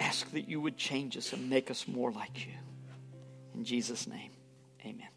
ask 0.00 0.30
that 0.32 0.48
you 0.48 0.60
would 0.60 0.76
change 0.76 1.16
us 1.16 1.32
and 1.32 1.50
make 1.50 1.70
us 1.70 1.86
more 1.86 2.10
like 2.10 2.46
you. 2.46 2.54
In 3.54 3.64
Jesus' 3.64 4.06
name, 4.06 4.30
amen. 4.84 5.08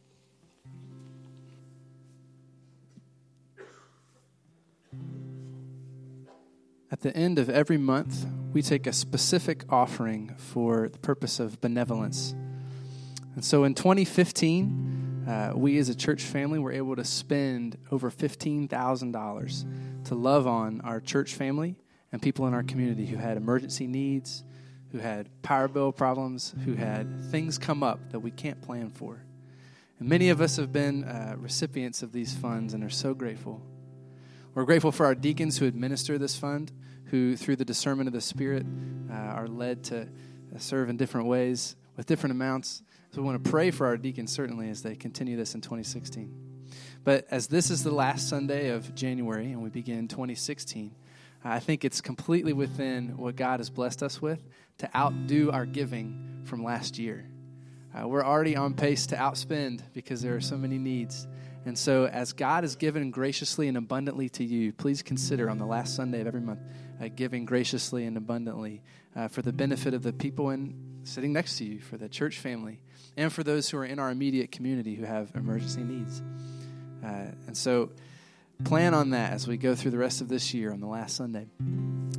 At 7.03 7.15
the 7.15 7.19
end 7.19 7.39
of 7.39 7.49
every 7.49 7.79
month, 7.79 8.27
we 8.53 8.61
take 8.61 8.85
a 8.85 8.93
specific 8.93 9.63
offering 9.73 10.35
for 10.37 10.87
the 10.87 10.99
purpose 10.99 11.39
of 11.39 11.59
benevolence. 11.59 12.35
And 13.33 13.43
so 13.43 13.63
in 13.63 13.73
2015, 13.73 15.25
uh, 15.27 15.53
we 15.55 15.79
as 15.79 15.89
a 15.89 15.95
church 15.95 16.21
family 16.21 16.59
were 16.59 16.71
able 16.71 16.95
to 16.95 17.03
spend 17.03 17.79
over 17.89 18.11
$15,000 18.11 20.03
to 20.03 20.13
love 20.13 20.45
on 20.45 20.81
our 20.81 20.99
church 20.99 21.33
family 21.33 21.75
and 22.11 22.21
people 22.21 22.45
in 22.45 22.53
our 22.53 22.61
community 22.61 23.07
who 23.07 23.17
had 23.17 23.35
emergency 23.35 23.87
needs, 23.87 24.43
who 24.91 24.99
had 24.99 25.27
power 25.41 25.67
bill 25.67 25.91
problems, 25.91 26.53
who 26.65 26.75
had 26.75 27.25
things 27.31 27.57
come 27.57 27.81
up 27.81 28.11
that 28.11 28.19
we 28.19 28.29
can't 28.29 28.61
plan 28.61 28.91
for. 28.91 29.23
And 29.99 30.07
many 30.07 30.29
of 30.29 30.39
us 30.39 30.57
have 30.57 30.71
been 30.71 31.03
uh, 31.05 31.33
recipients 31.39 32.03
of 32.03 32.11
these 32.11 32.35
funds 32.35 32.75
and 32.75 32.83
are 32.83 32.91
so 32.91 33.15
grateful. 33.15 33.59
We're 34.53 34.65
grateful 34.65 34.91
for 34.91 35.07
our 35.07 35.15
deacons 35.15 35.57
who 35.57 35.65
administer 35.65 36.19
this 36.19 36.35
fund, 36.35 36.71
who, 37.11 37.35
through 37.35 37.57
the 37.57 37.65
discernment 37.65 38.07
of 38.07 38.13
the 38.13 38.21
Spirit, 38.21 38.65
uh, 39.11 39.13
are 39.13 39.47
led 39.47 39.83
to 39.83 40.01
uh, 40.01 40.57
serve 40.57 40.89
in 40.89 40.95
different 40.95 41.27
ways 41.27 41.75
with 41.97 42.05
different 42.05 42.31
amounts. 42.31 42.81
So 43.11 43.21
we 43.21 43.27
want 43.27 43.43
to 43.43 43.49
pray 43.49 43.69
for 43.69 43.85
our 43.85 43.97
deacons, 43.97 44.31
certainly, 44.31 44.69
as 44.69 44.81
they 44.81 44.95
continue 44.95 45.35
this 45.35 45.53
in 45.53 45.59
2016. 45.59 46.33
But 47.03 47.27
as 47.29 47.47
this 47.47 47.69
is 47.69 47.83
the 47.83 47.91
last 47.91 48.29
Sunday 48.29 48.69
of 48.69 48.95
January 48.95 49.51
and 49.51 49.61
we 49.61 49.69
begin 49.69 50.07
2016, 50.07 50.95
I 51.43 51.59
think 51.59 51.83
it's 51.83 51.99
completely 51.99 52.53
within 52.53 53.17
what 53.17 53.35
God 53.35 53.59
has 53.59 53.69
blessed 53.69 54.03
us 54.03 54.21
with 54.21 54.41
to 54.77 54.89
outdo 54.95 55.51
our 55.51 55.65
giving 55.65 56.43
from 56.45 56.63
last 56.63 56.97
year. 56.97 57.25
Uh, 57.93 58.07
we're 58.07 58.23
already 58.23 58.55
on 58.55 58.73
pace 58.73 59.07
to 59.07 59.15
outspend 59.15 59.81
because 59.93 60.21
there 60.21 60.35
are 60.35 60.41
so 60.41 60.57
many 60.57 60.77
needs. 60.77 61.27
And 61.65 61.77
so, 61.77 62.05
as 62.05 62.33
God 62.33 62.63
has 62.63 62.75
given 62.75 63.11
graciously 63.11 63.67
and 63.67 63.77
abundantly 63.77 64.29
to 64.29 64.43
you, 64.43 64.71
please 64.73 65.03
consider 65.03 65.49
on 65.49 65.57
the 65.57 65.65
last 65.65 65.95
Sunday 65.95 66.21
of 66.21 66.27
every 66.27 66.41
month 66.41 66.59
uh, 67.01 67.07
giving 67.13 67.45
graciously 67.45 68.05
and 68.05 68.17
abundantly 68.17 68.83
uh, 69.15 69.27
for 69.27 69.41
the 69.41 69.51
benefit 69.51 69.93
of 69.93 70.03
the 70.03 70.13
people 70.13 70.49
in, 70.51 71.01
sitting 71.03 71.33
next 71.33 71.57
to 71.57 71.65
you, 71.65 71.79
for 71.79 71.97
the 71.97 72.07
church 72.07 72.39
family, 72.39 72.79
and 73.17 73.33
for 73.33 73.43
those 73.43 73.69
who 73.69 73.77
are 73.77 73.85
in 73.85 73.99
our 73.99 74.11
immediate 74.11 74.51
community 74.51 74.95
who 74.95 75.03
have 75.03 75.31
emergency 75.35 75.83
needs. 75.83 76.21
Uh, 77.03 77.31
and 77.47 77.57
so, 77.57 77.89
plan 78.63 78.93
on 78.93 79.09
that 79.09 79.33
as 79.33 79.47
we 79.47 79.57
go 79.57 79.73
through 79.73 79.91
the 79.91 79.97
rest 79.97 80.21
of 80.21 80.27
this 80.27 80.53
year 80.53 80.71
on 80.71 80.79
the 80.79 80.87
last 80.87 81.15
Sunday. 81.15 81.47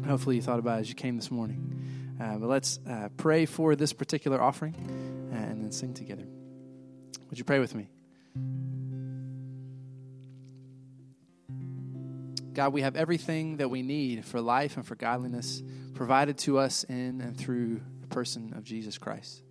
Hopefully, 0.07 0.37
you 0.37 0.43
thought 0.43 0.59
about 0.59 0.79
it 0.79 0.81
as 0.81 0.89
you 0.89 0.97
came 0.97 1.17
this 1.17 1.31
morning. 1.31 2.17
Uh, 2.21 2.37
but 2.37 2.49
let's 2.49 2.79
uh, 2.89 3.09
pray 3.17 3.47
for 3.47 3.75
this 3.77 3.93
particular 3.93 4.43
offering 4.43 4.75
and 5.33 5.63
then 5.63 5.73
sing 5.73 5.95
together. 5.95 6.25
Would 7.31 7.39
you 7.39 7.45
pray 7.45 7.59
with 7.59 7.75
me? 7.75 7.89
God, 12.55 12.73
we 12.73 12.83
have 12.83 12.97
everything 12.97 13.57
that 13.59 13.71
we 13.71 13.83
need 13.83 14.25
for 14.25 14.41
life 14.41 14.77
and 14.77 14.87
for 14.87 14.95
godliness 14.95 15.63
provided 15.95 16.39
to 16.39 16.59
us 16.59 16.85
in 16.85 17.21
and 17.21 17.37
through 17.37 17.81
the 18.01 18.07
person 18.09 18.53
of 18.57 18.65
Jesus 18.65 18.99
Christ. 18.99 19.43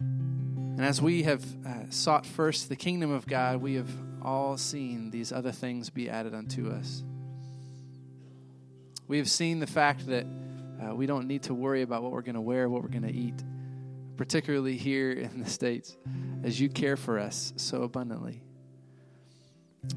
And 0.00 0.84
as 0.84 1.00
we 1.00 1.22
have 1.22 1.44
uh, 1.66 1.90
sought 1.90 2.26
first 2.26 2.68
the 2.68 2.76
kingdom 2.76 3.10
of 3.10 3.26
God, 3.26 3.62
we 3.62 3.74
have 3.74 3.90
all 4.22 4.56
seen 4.56 5.10
these 5.10 5.32
other 5.32 5.52
things 5.52 5.90
be 5.90 6.10
added 6.10 6.34
unto 6.34 6.70
us. 6.70 7.02
We 9.08 9.18
have 9.18 9.28
seen 9.28 9.60
the 9.60 9.66
fact 9.66 10.06
that 10.06 10.26
uh, 10.82 10.94
we 10.94 11.06
don't 11.06 11.26
need 11.26 11.44
to 11.44 11.54
worry 11.54 11.82
about 11.82 12.02
what 12.02 12.12
we're 12.12 12.22
going 12.22 12.34
to 12.34 12.40
wear, 12.40 12.68
what 12.68 12.82
we're 12.82 12.88
going 12.88 13.02
to 13.02 13.12
eat, 13.12 13.42
particularly 14.16 14.76
here 14.76 15.12
in 15.12 15.42
the 15.42 15.48
States, 15.48 15.96
as 16.42 16.60
you 16.60 16.68
care 16.68 16.96
for 16.96 17.18
us 17.18 17.52
so 17.56 17.82
abundantly. 17.82 18.42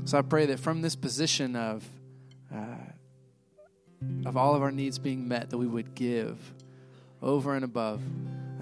So 0.05 0.17
I 0.17 0.21
pray 0.21 0.45
that 0.47 0.59
from 0.59 0.81
this 0.81 0.95
position 0.95 1.55
of 1.55 1.87
uh, 2.53 2.75
of 4.25 4.37
all 4.37 4.55
of 4.55 4.61
our 4.61 4.71
needs 4.71 4.99
being 4.99 5.27
met, 5.27 5.49
that 5.49 5.57
we 5.57 5.67
would 5.67 5.95
give 5.95 6.53
over 7.21 7.55
and 7.55 7.63
above, 7.63 8.01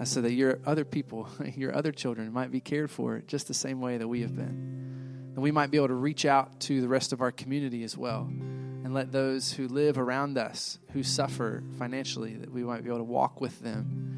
uh, 0.00 0.04
so 0.04 0.20
that 0.20 0.32
your 0.32 0.58
other 0.64 0.84
people, 0.84 1.28
your 1.56 1.74
other 1.74 1.92
children, 1.92 2.32
might 2.32 2.50
be 2.50 2.60
cared 2.60 2.90
for 2.90 3.22
just 3.26 3.48
the 3.48 3.54
same 3.54 3.80
way 3.80 3.98
that 3.98 4.08
we 4.08 4.20
have 4.20 4.34
been. 4.34 5.32
That 5.34 5.40
we 5.40 5.50
might 5.50 5.70
be 5.70 5.76
able 5.76 5.88
to 5.88 5.94
reach 5.94 6.24
out 6.24 6.60
to 6.60 6.80
the 6.80 6.88
rest 6.88 7.12
of 7.12 7.20
our 7.20 7.32
community 7.32 7.82
as 7.84 7.96
well, 7.96 8.22
and 8.22 8.94
let 8.94 9.12
those 9.12 9.52
who 9.52 9.68
live 9.68 9.98
around 9.98 10.38
us, 10.38 10.78
who 10.92 11.02
suffer 11.02 11.62
financially, 11.78 12.34
that 12.36 12.52
we 12.52 12.62
might 12.62 12.82
be 12.82 12.88
able 12.88 12.98
to 12.98 13.04
walk 13.04 13.40
with 13.40 13.60
them. 13.60 14.10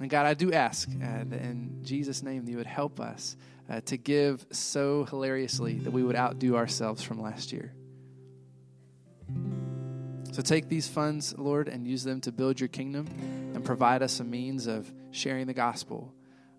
And 0.00 0.08
God, 0.08 0.26
I 0.26 0.34
do 0.34 0.52
ask 0.52 0.88
uh, 0.88 1.24
that 1.24 1.40
in 1.40 1.80
Jesus' 1.82 2.22
name 2.22 2.44
that 2.44 2.50
you 2.50 2.56
would 2.56 2.66
help 2.66 3.00
us 3.00 3.36
uh, 3.68 3.80
to 3.82 3.96
give 3.96 4.46
so 4.50 5.04
hilariously 5.04 5.74
that 5.74 5.90
we 5.90 6.02
would 6.02 6.16
outdo 6.16 6.56
ourselves 6.56 7.02
from 7.02 7.20
last 7.20 7.52
year. 7.52 7.74
So 10.32 10.42
take 10.42 10.68
these 10.68 10.86
funds, 10.86 11.34
Lord, 11.36 11.68
and 11.68 11.86
use 11.86 12.04
them 12.04 12.20
to 12.22 12.32
build 12.32 12.60
your 12.60 12.68
kingdom 12.68 13.06
and 13.54 13.64
provide 13.64 14.02
us 14.02 14.20
a 14.20 14.24
means 14.24 14.66
of 14.66 14.90
sharing 15.10 15.46
the 15.46 15.54
gospel 15.54 16.14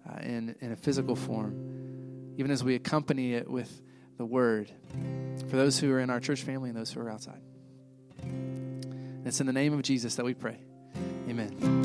uh, 0.09 0.19
in, 0.21 0.55
in 0.59 0.71
a 0.71 0.75
physical 0.75 1.15
form, 1.15 2.35
even 2.37 2.51
as 2.51 2.63
we 2.63 2.75
accompany 2.75 3.33
it 3.33 3.49
with 3.49 3.81
the 4.17 4.25
word 4.25 4.69
for 5.49 5.55
those 5.55 5.79
who 5.79 5.91
are 5.91 5.99
in 5.99 6.09
our 6.09 6.19
church 6.19 6.43
family 6.43 6.69
and 6.69 6.77
those 6.77 6.91
who 6.91 6.99
are 6.99 7.09
outside. 7.09 7.41
It's 9.25 9.39
in 9.39 9.47
the 9.47 9.53
name 9.53 9.73
of 9.73 9.81
Jesus 9.81 10.15
that 10.15 10.25
we 10.25 10.33
pray. 10.33 10.59
Amen. 11.29 11.78